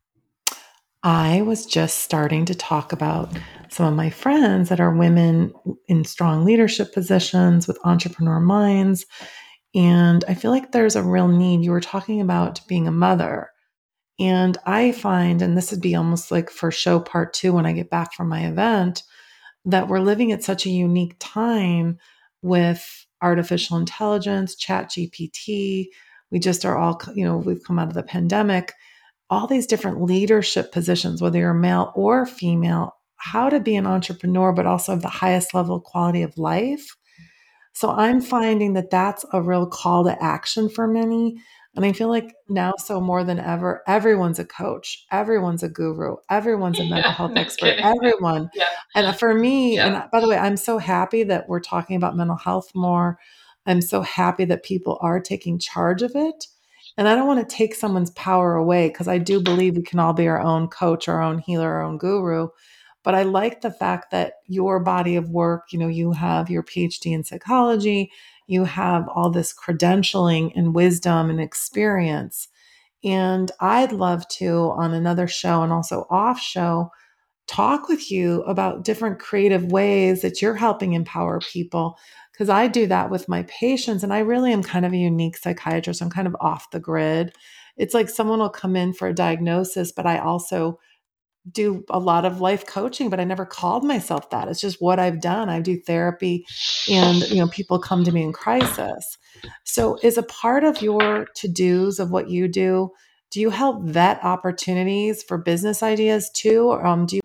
I 1.03 1.41
was 1.43 1.65
just 1.65 1.99
starting 1.99 2.45
to 2.45 2.55
talk 2.55 2.91
about 2.91 3.31
some 3.69 3.85
of 3.85 3.93
my 3.93 4.09
friends 4.09 4.69
that 4.69 4.81
are 4.81 4.93
women 4.93 5.53
in 5.87 6.03
strong 6.03 6.43
leadership 6.43 6.93
positions 6.93 7.67
with 7.67 7.79
entrepreneur 7.85 8.39
minds. 8.39 9.05
And 9.73 10.25
I 10.27 10.33
feel 10.33 10.51
like 10.51 10.71
there's 10.71 10.97
a 10.97 11.03
real 11.03 11.27
need. 11.29 11.63
You 11.63 11.71
were 11.71 11.79
talking 11.79 12.19
about 12.19 12.59
being 12.67 12.87
a 12.87 12.91
mother. 12.91 13.49
And 14.19 14.57
I 14.65 14.91
find, 14.91 15.41
and 15.41 15.55
this 15.55 15.71
would 15.71 15.81
be 15.81 15.95
almost 15.95 16.31
like 16.31 16.49
for 16.49 16.71
show 16.71 16.99
part 16.99 17.33
two 17.33 17.53
when 17.53 17.65
I 17.65 17.71
get 17.71 17.89
back 17.89 18.13
from 18.13 18.27
my 18.27 18.47
event, 18.47 19.03
that 19.63 19.87
we're 19.87 19.99
living 19.99 20.33
at 20.33 20.43
such 20.43 20.65
a 20.65 20.71
unique 20.71 21.15
time 21.19 21.97
with 22.41 23.05
artificial 23.21 23.77
intelligence, 23.77 24.55
chat 24.55 24.89
GPT. 24.89 25.87
We 26.31 26.39
just 26.39 26.65
are 26.65 26.77
all, 26.77 27.01
you 27.13 27.23
know, 27.23 27.37
we've 27.37 27.63
come 27.63 27.79
out 27.79 27.87
of 27.87 27.93
the 27.93 28.03
pandemic, 28.03 28.73
all 29.29 29.47
these 29.47 29.67
different 29.67 30.01
leadership 30.01 30.71
positions, 30.71 31.21
whether 31.21 31.39
you're 31.39 31.53
male 31.53 31.91
or 31.95 32.25
female, 32.25 32.95
how 33.17 33.49
to 33.49 33.59
be 33.59 33.75
an 33.75 33.85
entrepreneur, 33.85 34.51
but 34.51 34.65
also 34.65 34.93
have 34.93 35.01
the 35.01 35.07
highest 35.09 35.53
level 35.53 35.79
quality 35.79 36.21
of 36.23 36.37
life. 36.37 36.95
So 37.73 37.91
I'm 37.91 38.21
finding 38.21 38.73
that 38.73 38.89
that's 38.89 39.25
a 39.31 39.41
real 39.41 39.67
call 39.67 40.03
to 40.05 40.23
action 40.23 40.69
for 40.69 40.87
many. 40.87 41.41
And 41.75 41.85
I 41.85 41.93
feel 41.93 42.09
like 42.09 42.33
now, 42.49 42.73
so 42.77 42.99
more 42.99 43.23
than 43.23 43.39
ever, 43.39 43.83
everyone's 43.87 44.39
a 44.39 44.45
coach, 44.45 45.05
everyone's 45.11 45.61
a 45.61 45.69
guru, 45.69 46.15
everyone's 46.29 46.79
a 46.79 46.83
mental 46.83 47.11
yeah, 47.11 47.11
health 47.15 47.31
no 47.31 47.41
expert, 47.41 47.77
kidding. 47.77 47.85
everyone. 47.85 48.49
Yeah. 48.55 48.65
And 48.95 49.15
for 49.17 49.33
me, 49.33 49.75
yeah. 49.75 49.87
and 50.01 50.11
by 50.11 50.19
the 50.19 50.27
way, 50.27 50.37
I'm 50.37 50.57
so 50.57 50.79
happy 50.79 51.23
that 51.23 51.47
we're 51.47 51.59
talking 51.59 51.95
about 51.95 52.17
mental 52.17 52.37
health 52.37 52.71
more. 52.73 53.19
I'm 53.65 53.81
so 53.81 54.01
happy 54.01 54.45
that 54.45 54.63
people 54.63 54.97
are 55.01 55.19
taking 55.19 55.59
charge 55.59 56.01
of 56.01 56.13
it. 56.15 56.47
And 56.97 57.07
I 57.07 57.15
don't 57.15 57.27
want 57.27 57.47
to 57.47 57.55
take 57.55 57.75
someone's 57.75 58.11
power 58.11 58.55
away 58.55 58.89
because 58.89 59.07
I 59.07 59.17
do 59.17 59.41
believe 59.41 59.77
we 59.77 59.83
can 59.83 59.99
all 59.99 60.13
be 60.13 60.27
our 60.27 60.41
own 60.41 60.67
coach, 60.67 61.07
our 61.07 61.21
own 61.21 61.39
healer, 61.39 61.71
our 61.71 61.83
own 61.83 61.97
guru. 61.97 62.49
But 63.03 63.15
I 63.15 63.23
like 63.23 63.61
the 63.61 63.71
fact 63.71 64.11
that 64.11 64.33
your 64.47 64.79
body 64.79 65.15
of 65.15 65.29
work, 65.29 65.71
you 65.71 65.79
know, 65.79 65.87
you 65.87 66.11
have 66.11 66.49
your 66.49 66.63
PhD 66.63 67.13
in 67.13 67.23
psychology, 67.23 68.11
you 68.47 68.65
have 68.65 69.07
all 69.07 69.29
this 69.29 69.53
credentialing 69.53 70.51
and 70.55 70.75
wisdom 70.75 71.29
and 71.29 71.39
experience. 71.39 72.49
And 73.03 73.51
I'd 73.61 73.93
love 73.93 74.27
to, 74.29 74.71
on 74.75 74.93
another 74.93 75.27
show 75.27 75.61
and 75.61 75.71
also 75.71 76.05
off 76.09 76.41
show, 76.41 76.91
talk 77.47 77.87
with 77.87 78.11
you 78.11 78.43
about 78.43 78.83
different 78.83 79.19
creative 79.19 79.71
ways 79.71 80.21
that 80.21 80.41
you're 80.41 80.55
helping 80.55 80.93
empower 80.93 81.39
people. 81.39 81.97
Because 82.39 82.49
I 82.49 82.67
do 82.67 82.87
that 82.87 83.09
with 83.09 83.27
my 83.27 83.43
patients, 83.43 84.01
and 84.01 84.13
I 84.13 84.19
really 84.19 84.53
am 84.53 84.63
kind 84.63 84.85
of 84.85 84.93
a 84.93 84.97
unique 84.97 85.35
psychiatrist. 85.35 86.01
I'm 86.01 86.09
kind 86.09 86.25
of 86.25 86.37
off 86.39 86.71
the 86.71 86.79
grid. 86.79 87.35
It's 87.75 87.93
like 87.93 88.07
someone 88.07 88.39
will 88.39 88.49
come 88.49 88.77
in 88.77 88.93
for 88.93 89.09
a 89.09 89.13
diagnosis, 89.13 89.91
but 89.91 90.05
I 90.05 90.19
also 90.19 90.79
do 91.51 91.83
a 91.89 91.99
lot 91.99 92.23
of 92.23 92.39
life 92.39 92.65
coaching, 92.65 93.09
but 93.09 93.19
I 93.19 93.25
never 93.25 93.45
called 93.45 93.83
myself 93.83 94.29
that. 94.29 94.47
It's 94.47 94.61
just 94.61 94.81
what 94.81 94.99
I've 94.99 95.19
done. 95.19 95.49
I 95.49 95.59
do 95.59 95.81
therapy 95.81 96.45
and 96.89 97.21
you 97.29 97.37
know 97.37 97.47
people 97.49 97.77
come 97.77 98.05
to 98.05 98.11
me 98.13 98.23
in 98.23 98.31
crisis. 98.31 99.17
So 99.65 99.97
is 100.01 100.17
a 100.17 100.23
part 100.23 100.63
of 100.63 100.81
your 100.81 101.27
to-dos 101.35 101.99
of 101.99 102.09
what 102.09 102.29
you 102.29 102.47
do, 102.47 102.91
do 103.31 103.41
you 103.41 103.49
help 103.49 103.83
vet 103.83 104.23
opportunities 104.23 105.23
for 105.23 105.37
business 105.37 105.83
ideas 105.83 106.29
too? 106.33 106.69
Or 106.69 106.85
um, 106.85 107.05
do 107.05 107.17
you 107.17 107.21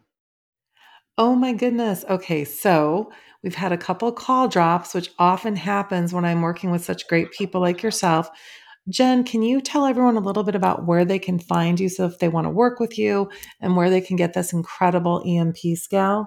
Oh 1.17 1.37
my 1.37 1.53
goodness. 1.53 2.05
Okay, 2.11 2.45
so 2.45 3.13
we've 3.45 3.55
had 3.55 3.73
a 3.73 3.79
couple 3.79 4.11
call 4.11 4.49
drops, 4.49 4.95
which 4.95 5.11
often 5.19 5.55
happens 5.55 6.13
when 6.13 6.25
I'm 6.25 6.41
working 6.41 6.71
with 6.71 6.83
such 6.83 7.07
great 7.07 7.31
people 7.31 7.61
like 7.61 7.83
yourself. 7.83 8.31
Jen, 8.89 9.23
can 9.23 9.43
you 9.43 9.61
tell 9.61 9.87
everyone 9.87 10.17
a 10.17 10.21
little 10.21 10.43
bit 10.43 10.55
about 10.55 10.87
where 10.87 11.05
they 11.05 11.19
can 11.19 11.39
find 11.39 11.79
you 11.79 11.89
so 11.89 12.07
if 12.07 12.19
they 12.19 12.29
want 12.29 12.47
to 12.47 12.51
work 12.51 12.81
with 12.81 12.99
you 12.99 13.31
and 13.61 13.77
where 13.77 13.91
they 13.91 14.01
can 14.01 14.17
get 14.17 14.33
this 14.33 14.53
incredible 14.53 15.23
EMP 15.27 15.59
scale? 15.77 16.27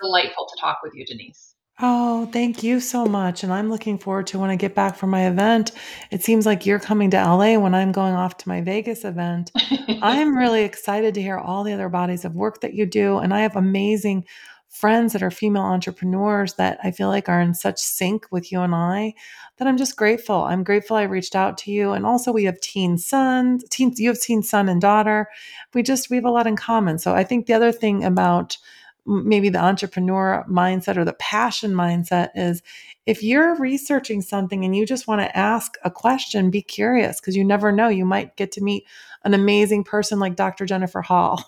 delightful 0.00 0.46
to 0.46 0.60
talk 0.60 0.78
with 0.82 0.94
you, 0.94 1.06
Denise. 1.06 1.54
Oh, 1.80 2.26
thank 2.26 2.62
you 2.62 2.80
so 2.80 3.06
much. 3.06 3.42
And 3.42 3.52
I'm 3.52 3.70
looking 3.70 3.98
forward 3.98 4.26
to 4.28 4.38
when 4.38 4.50
I 4.50 4.56
get 4.56 4.74
back 4.74 4.94
from 4.94 5.10
my 5.10 5.26
event. 5.26 5.72
It 6.10 6.22
seems 6.22 6.44
like 6.44 6.66
you're 6.66 6.78
coming 6.78 7.10
to 7.10 7.16
LA 7.16 7.58
when 7.58 7.74
I'm 7.74 7.92
going 7.92 8.12
off 8.12 8.36
to 8.38 8.48
my 8.48 8.60
Vegas 8.60 9.04
event. 9.04 9.50
I'm 10.02 10.36
really 10.36 10.62
excited 10.62 11.14
to 11.14 11.22
hear 11.22 11.38
all 11.38 11.64
the 11.64 11.72
other 11.72 11.88
bodies 11.88 12.24
of 12.24 12.34
work 12.34 12.60
that 12.60 12.74
you 12.74 12.84
do. 12.84 13.18
And 13.18 13.32
I 13.32 13.40
have 13.40 13.56
amazing 13.56 14.26
friends 14.72 15.12
that 15.12 15.22
are 15.22 15.30
female 15.30 15.62
entrepreneurs 15.62 16.54
that 16.54 16.78
I 16.82 16.90
feel 16.90 17.08
like 17.08 17.28
are 17.28 17.40
in 17.40 17.52
such 17.54 17.78
sync 17.78 18.26
with 18.30 18.50
you 18.50 18.62
and 18.62 18.74
I 18.74 19.14
that 19.58 19.68
I'm 19.68 19.76
just 19.76 19.96
grateful. 19.96 20.44
I'm 20.44 20.64
grateful 20.64 20.96
I 20.96 21.02
reached 21.02 21.36
out 21.36 21.58
to 21.58 21.70
you. 21.70 21.92
And 21.92 22.06
also 22.06 22.32
we 22.32 22.44
have 22.44 22.58
teen 22.60 22.96
sons, 22.96 23.64
teens, 23.70 24.00
you 24.00 24.08
have 24.08 24.18
teen 24.18 24.42
son 24.42 24.70
and 24.70 24.80
daughter. 24.80 25.28
We 25.74 25.82
just, 25.82 26.08
we 26.08 26.16
have 26.16 26.24
a 26.24 26.30
lot 26.30 26.46
in 26.46 26.56
common. 26.56 26.98
So 26.98 27.14
I 27.14 27.22
think 27.22 27.46
the 27.46 27.52
other 27.52 27.70
thing 27.70 28.02
about 28.02 28.56
maybe 29.04 29.50
the 29.50 29.58
entrepreneur 29.58 30.44
mindset 30.48 30.96
or 30.96 31.04
the 31.04 31.12
passion 31.14 31.72
mindset 31.72 32.30
is 32.34 32.62
if 33.04 33.22
you're 33.22 33.56
researching 33.56 34.22
something 34.22 34.64
and 34.64 34.74
you 34.74 34.86
just 34.86 35.06
want 35.06 35.20
to 35.20 35.36
ask 35.36 35.76
a 35.84 35.90
question, 35.90 36.50
be 36.50 36.62
curious 36.62 37.20
because 37.20 37.36
you 37.36 37.44
never 37.44 37.72
know. 37.72 37.88
You 37.88 38.06
might 38.06 38.36
get 38.36 38.52
to 38.52 38.62
meet 38.62 38.86
an 39.24 39.34
amazing 39.34 39.84
person 39.84 40.18
like 40.18 40.36
Dr. 40.36 40.66
Jennifer 40.66 41.02
Hall. 41.02 41.44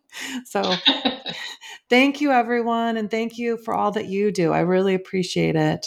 so 0.44 0.74
thank 1.90 2.20
you, 2.20 2.32
everyone. 2.32 2.96
And 2.96 3.10
thank 3.10 3.38
you 3.38 3.56
for 3.58 3.74
all 3.74 3.90
that 3.92 4.06
you 4.06 4.32
do. 4.32 4.52
I 4.52 4.60
really 4.60 4.94
appreciate 4.94 5.56
it. 5.56 5.86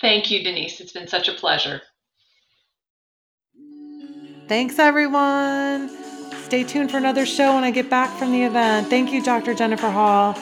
Thank 0.00 0.30
you, 0.30 0.42
Denise. 0.42 0.80
It's 0.80 0.92
been 0.92 1.08
such 1.08 1.28
a 1.28 1.32
pleasure. 1.32 1.80
Thanks, 4.48 4.78
everyone. 4.78 5.90
Stay 6.44 6.62
tuned 6.62 6.90
for 6.90 6.98
another 6.98 7.26
show 7.26 7.54
when 7.54 7.64
I 7.64 7.70
get 7.70 7.90
back 7.90 8.16
from 8.18 8.30
the 8.30 8.44
event. 8.44 8.88
Thank 8.88 9.12
you, 9.12 9.22
Dr. 9.22 9.54
Jennifer 9.54 9.90
Hall. 9.90 10.34